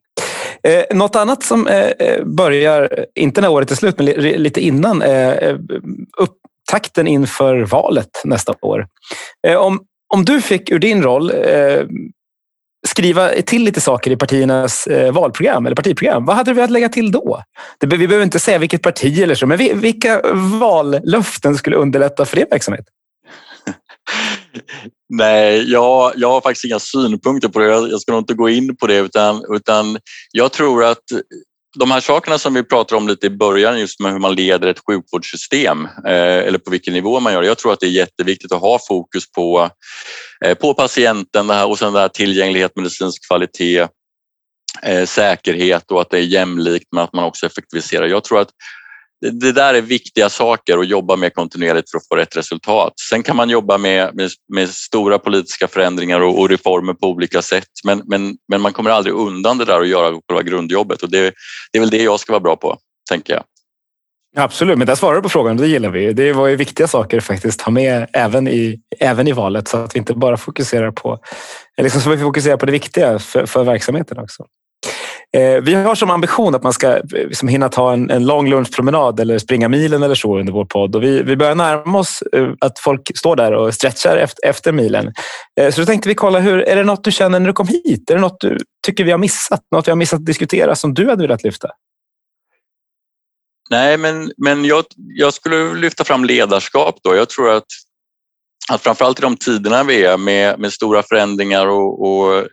Eh, 0.67 0.97
något 0.97 1.17
annat 1.17 1.43
som 1.43 1.67
eh, 1.67 1.89
eh, 1.89 2.25
börjar, 2.25 3.07
inte 3.15 3.41
när 3.41 3.49
året 3.49 3.71
är 3.71 3.75
slut, 3.75 3.99
men 3.99 4.07
lite 4.17 4.61
innan, 4.61 5.03
eh, 5.03 5.31
eh, 5.31 5.57
upptakten 6.19 7.07
inför 7.07 7.57
valet 7.65 8.23
nästa 8.25 8.55
år. 8.61 8.87
Eh, 9.47 9.57
om, 9.57 9.81
om 10.15 10.25
du 10.25 10.41
fick 10.41 10.71
ur 10.71 10.79
din 10.79 11.03
roll 11.03 11.31
eh, 11.31 11.83
skriva 12.87 13.29
till 13.29 13.65
lite 13.65 13.81
saker 13.81 14.11
i 14.11 14.17
partiernas 14.17 14.87
eh, 14.87 15.13
valprogram 15.13 15.67
eller 15.67 15.77
partiprogram, 15.77 16.25
vad 16.25 16.37
hade 16.37 16.51
du 16.51 16.55
velat 16.55 16.71
lägga 16.71 16.89
till 16.89 17.13
då? 17.13 17.43
Det, 17.79 17.87
vi 17.87 18.09
behöver 18.09 18.25
inte 18.25 18.39
säga 18.39 18.59
vilket 18.59 18.83
parti 18.83 19.19
eller 19.23 19.35
så, 19.35 19.47
men 19.47 19.81
vilka 19.81 20.21
vallöften 20.61 21.55
skulle 21.55 21.77
underlätta 21.77 22.25
för 22.25 22.37
din 22.37 22.47
verksamhet? 22.51 22.85
Nej, 25.09 25.73
jag, 25.73 26.13
jag 26.17 26.31
har 26.31 26.41
faktiskt 26.41 26.65
inga 26.65 26.79
synpunkter 26.79 27.49
på 27.49 27.59
det. 27.59 27.67
Jag, 27.67 27.91
jag 27.91 28.01
ska 28.01 28.13
nog 28.13 28.21
inte 28.21 28.35
gå 28.35 28.49
in 28.49 28.77
på 28.77 28.87
det 28.87 28.99
utan, 28.99 29.45
utan 29.55 29.99
jag 30.33 30.53
tror 30.53 30.85
att 30.85 31.03
de 31.79 31.91
här 31.91 32.01
sakerna 32.01 32.39
som 32.39 32.55
vi 32.55 32.63
pratade 32.63 33.01
om 33.01 33.09
lite 33.09 33.27
i 33.27 33.31
början, 33.31 33.81
just 33.81 34.01
med 34.01 34.13
hur 34.13 34.19
man 34.19 34.35
leder 34.35 34.69
ett 34.69 34.81
sjukvårdssystem 34.87 35.85
eh, 35.85 36.39
eller 36.39 36.59
på 36.59 36.71
vilken 36.71 36.95
nivå 36.95 37.21
man 37.21 37.33
gör 37.33 37.41
det. 37.41 37.47
Jag 37.47 37.59
tror 37.59 37.73
att 37.73 37.81
det 37.81 37.87
är 37.87 37.91
jätteviktigt 37.91 38.53
att 38.53 38.61
ha 38.61 38.79
fokus 38.89 39.33
på, 39.33 39.71
eh, 40.45 40.55
på 40.55 40.75
patienten 40.75 41.47
det 41.47 41.55
här, 41.55 41.67
och 41.67 41.79
sen 41.79 41.93
det 41.93 42.01
här 42.01 42.09
tillgänglighet, 42.09 42.73
medicinsk 42.77 43.29
kvalitet, 43.29 43.87
eh, 44.83 45.05
säkerhet 45.07 45.91
och 45.91 46.01
att 46.01 46.11
det 46.11 46.19
är 46.19 46.23
jämlikt 46.23 46.87
men 46.93 47.05
att 47.05 47.13
man 47.13 47.25
också 47.25 47.47
effektiviserar. 47.47 48.07
Jag 48.07 48.25
tror 48.25 48.41
att 48.41 48.51
det 49.33 49.53
där 49.53 49.75
är 49.75 49.81
viktiga 49.81 50.29
saker 50.29 50.79
att 50.79 50.89
jobba 50.89 51.17
med 51.17 51.35
kontinuerligt 51.35 51.91
för 51.91 51.99
att 51.99 52.09
få 52.09 52.17
rätt 52.17 52.37
resultat. 52.37 52.93
Sen 53.09 53.23
kan 53.23 53.37
man 53.37 53.51
jobba 53.51 53.79
med, 53.79 54.15
med, 54.15 54.31
med 54.53 54.71
stora 54.71 55.19
politiska 55.19 55.69
förändringar 55.69 56.21
och, 56.21 56.41
och, 56.41 56.51
reformer 56.51 56.95
på 56.95 57.07
olika 57.07 57.43
sätt 57.43 57.69
men, 57.85 58.03
men, 58.05 58.37
men 58.49 58.61
man 58.61 58.73
kommer 58.73 58.91
aldrig 58.91 59.15
undan 59.15 59.59
det 59.59 59.65
där 59.65 59.81
och 59.81 59.87
göra 59.87 60.21
själva 60.29 60.43
grundjobbet 60.43 61.03
och 61.03 61.11
det, 61.11 61.35
det 61.73 61.79
är 61.79 61.81
väl 61.81 61.91
det 61.91 62.03
jag 62.03 62.21
ska 62.21 62.33
vara 62.33 62.41
bra 62.41 62.57
på, 62.57 62.77
tänker 63.11 63.33
jag. 63.33 63.45
Absolut, 64.37 64.79
men 64.79 64.87
där 64.87 64.95
svarar 64.95 65.17
du 65.17 65.23
på 65.23 65.29
frågan. 65.29 65.57
Det 65.57 65.67
gillar 65.67 65.91
vi. 65.91 66.13
Det 66.13 66.33
var 66.33 66.47
ju 66.47 66.57
viktiga 66.57 66.89
saker 66.89 67.21
faktiskt 67.21 67.61
att 67.61 67.65
ha 67.65 67.73
med 67.73 68.07
även 68.13 68.49
i, 68.49 68.81
även 69.01 69.29
i 69.29 69.33
valet 69.33 69.69
så 69.69 69.77
att 69.77 69.95
vi 69.95 69.99
inte 69.99 70.15
bara 70.15 70.37
fokuserar 70.37 70.91
på, 70.91 71.19
liksom 71.83 72.01
så 72.01 72.11
vi 72.11 72.19
fokuserar 72.19 72.57
på 72.57 72.67
det 72.67 72.73
viktiga 72.73 73.19
för, 73.19 73.47
för 73.47 73.65
verksamheten 73.65 74.19
också. 74.19 74.47
Eh, 75.35 75.61
vi 75.63 75.75
har 75.75 75.95
som 75.95 76.11
ambition 76.11 76.55
att 76.55 76.63
man 76.63 76.73
ska 76.73 76.97
eh, 76.97 77.03
liksom 77.13 77.49
hinna 77.49 77.69
ta 77.69 77.93
en, 77.93 78.11
en 78.11 78.27
lång 78.27 78.51
lunchpromenad 78.51 79.21
eller 79.21 79.39
springa 79.39 79.69
milen 79.69 80.03
eller 80.03 80.15
så 80.15 80.39
under 80.39 80.53
vår 80.53 80.65
podd. 80.65 80.97
Och 80.97 81.03
vi, 81.03 81.23
vi 81.23 81.37
börjar 81.37 81.55
närma 81.55 81.99
oss 81.99 82.23
eh, 82.33 82.51
att 82.61 82.79
folk 82.79 83.19
står 83.19 83.37
där 83.37 83.53
och 83.53 83.75
stretchar 83.75 84.17
efter, 84.17 84.49
efter 84.49 84.73
milen. 84.73 85.13
Så 85.73 85.81
då 85.81 85.87
tänkte 85.87 86.09
vi 86.09 86.15
kolla, 86.15 86.41
hur, 86.41 86.59
är 86.59 86.77
det 86.77 86.85
något 86.85 87.05
du 87.05 87.13
känner 87.13 87.41
när 87.41 87.47
du 87.47 87.53
kom 87.53 87.69
hit? 87.69 88.11
Är 88.11 88.15
det 88.15 88.21
något 88.21 88.41
du 88.41 88.59
tycker 88.87 89.05
vi 89.05 89.11
har 89.11 89.19
missat? 89.19 89.61
Något 89.71 89.87
vi 89.87 89.91
har 89.91 89.97
missat 89.97 90.19
att 90.21 90.27
diskutera 90.27 90.75
som 90.75 90.95
du 90.95 91.09
hade 91.09 91.23
velat 91.23 91.45
lyfta? 91.45 91.69
Nej, 93.71 93.97
men, 93.97 94.33
men 94.37 94.65
jag, 94.65 94.85
jag 94.97 95.35
skulle 95.35 95.75
lyfta 95.75 96.05
fram 96.05 96.25
ledarskap. 96.25 96.99
Då. 97.03 97.15
Jag 97.15 97.29
tror 97.29 97.51
att, 97.51 97.67
att 98.73 98.83
framförallt 98.83 99.19
i 99.19 99.23
de 99.23 99.37
tiderna 99.37 99.85
vi 99.85 100.05
är 100.05 100.17
med, 100.17 100.59
med 100.59 100.73
stora 100.73 101.03
förändringar 101.03 101.67
och, 101.67 102.07
och 102.07 102.47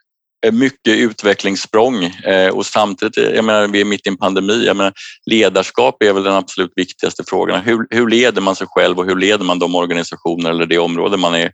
Eh, 0.46 0.52
mycket 0.52 0.98
utvecklingssprång 0.98 2.04
eh, 2.04 2.50
och 2.50 2.66
samtidigt, 2.66 3.18
jag 3.18 3.46
menar, 3.46 3.68
vi 3.68 3.82
är 3.82 3.86
mitt 3.86 4.08
i 4.08 4.10
en 4.10 4.18
pandemi. 4.18 4.66
Jag 4.66 4.78
menar, 4.78 4.94
ledarskap 5.26 6.04
är 6.04 6.14
väl 6.14 6.24
den 6.24 6.34
absolut 6.34 6.72
viktigaste 6.76 7.24
frågan. 7.28 7.62
Hur, 7.62 7.88
hur 7.90 8.10
leder 8.10 8.42
man 8.42 8.56
sig 8.56 8.68
själv 8.70 9.00
och 9.00 9.06
hur 9.06 9.16
leder 9.16 9.46
man 9.46 9.60
de 9.60 9.76
organisationer 9.76 10.50
eller 10.50 10.66
det 10.66 10.78
område 10.78 11.18
man 11.18 11.36
är 11.36 11.52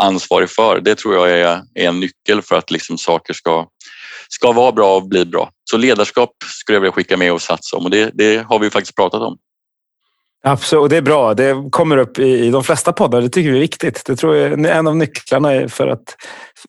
ansvarig 0.00 0.50
för? 0.50 0.80
Det 0.80 0.94
tror 0.94 1.14
jag 1.14 1.30
är, 1.30 1.62
är 1.74 1.88
en 1.88 2.00
nyckel 2.00 2.42
för 2.42 2.56
att 2.56 2.70
liksom 2.70 2.98
saker 2.98 3.34
ska, 3.34 3.66
ska 4.28 4.52
vara 4.52 4.72
bra 4.72 4.96
och 4.96 5.08
bli 5.08 5.24
bra. 5.24 5.50
Så 5.70 5.76
ledarskap 5.76 6.30
skulle 6.46 6.76
jag 6.76 6.80
vilja 6.80 6.92
skicka 6.92 7.16
med 7.16 7.32
och 7.32 7.42
satsa 7.42 7.76
om 7.76 7.84
och 7.84 7.90
det, 7.90 8.10
det 8.14 8.46
har 8.46 8.58
vi 8.58 8.70
faktiskt 8.70 8.96
pratat 8.96 9.22
om. 9.22 9.38
Absolut, 10.46 10.82
och 10.82 10.88
det 10.88 10.96
är 10.96 11.02
bra. 11.02 11.34
Det 11.34 11.70
kommer 11.70 11.96
upp 11.96 12.18
i, 12.18 12.50
de 12.50 12.64
flesta 12.64 12.92
poddar. 12.92 13.20
Det 13.20 13.28
tycker 13.28 13.50
vi 13.50 13.56
är 13.56 13.60
viktigt. 13.60 14.02
Det 14.06 14.16
tror 14.16 14.36
jag 14.36 14.52
är 14.52 14.66
en 14.66 14.86
av 14.86 14.96
nycklarna 14.96 15.68
för 15.68 15.88
att 15.88 16.16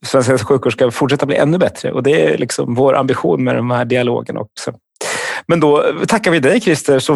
svenska 0.05 0.37
sjukvård 0.37 0.73
ska 0.73 0.91
fortsätta 0.91 1.25
bli 1.25 1.35
ännu 1.35 1.57
bättre. 1.57 1.91
Och 1.91 2.03
det 2.03 2.25
är 2.25 2.37
liksom 2.37 2.73
vår 2.75 2.95
ambition 2.95 3.43
med 3.43 3.55
de 3.55 3.71
här 3.71 3.85
dialogerna 3.85 4.39
också. 4.39 4.73
Men 5.47 5.59
då 5.59 5.83
tackar 6.07 6.31
vi 6.31 6.39
dig 6.39 6.61
Christer 6.61 6.99
så 6.99 7.13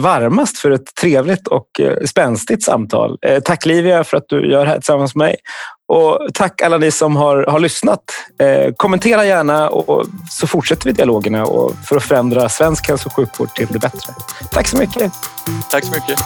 varmast 0.00 0.58
för 0.58 0.70
ett 0.70 0.94
trevligt 1.00 1.48
och 1.48 1.80
eh, 1.80 2.04
spänstigt 2.04 2.62
samtal. 2.64 3.18
Eh, 3.26 3.40
tack 3.40 3.66
Livia 3.66 4.04
för 4.04 4.16
att 4.16 4.28
du 4.28 4.50
gör 4.50 4.64
det 4.64 4.70
här 4.70 4.76
tillsammans 4.76 5.14
med 5.14 5.26
mig. 5.26 5.36
Och 5.88 6.28
tack 6.34 6.62
alla 6.62 6.78
ni 6.78 6.90
som 6.90 7.16
har, 7.16 7.44
har 7.44 7.60
lyssnat. 7.60 8.00
Eh, 8.40 8.72
kommentera 8.76 9.26
gärna 9.26 9.68
och 9.68 10.06
så 10.30 10.46
fortsätter 10.46 10.84
vi 10.84 10.92
dialogerna 10.92 11.44
och 11.44 11.72
för 11.84 11.96
att 11.96 12.04
förändra 12.04 12.48
svensk 12.48 12.88
hälso 12.88 13.08
och 13.08 13.12
sjukvård 13.12 13.54
till 13.54 13.66
det 13.70 13.78
bättre. 13.78 14.14
Tack 14.52 14.66
så 14.68 14.78
mycket. 14.78 15.12
Tack 15.70 15.84
så 15.84 15.90
mycket. 15.90 16.18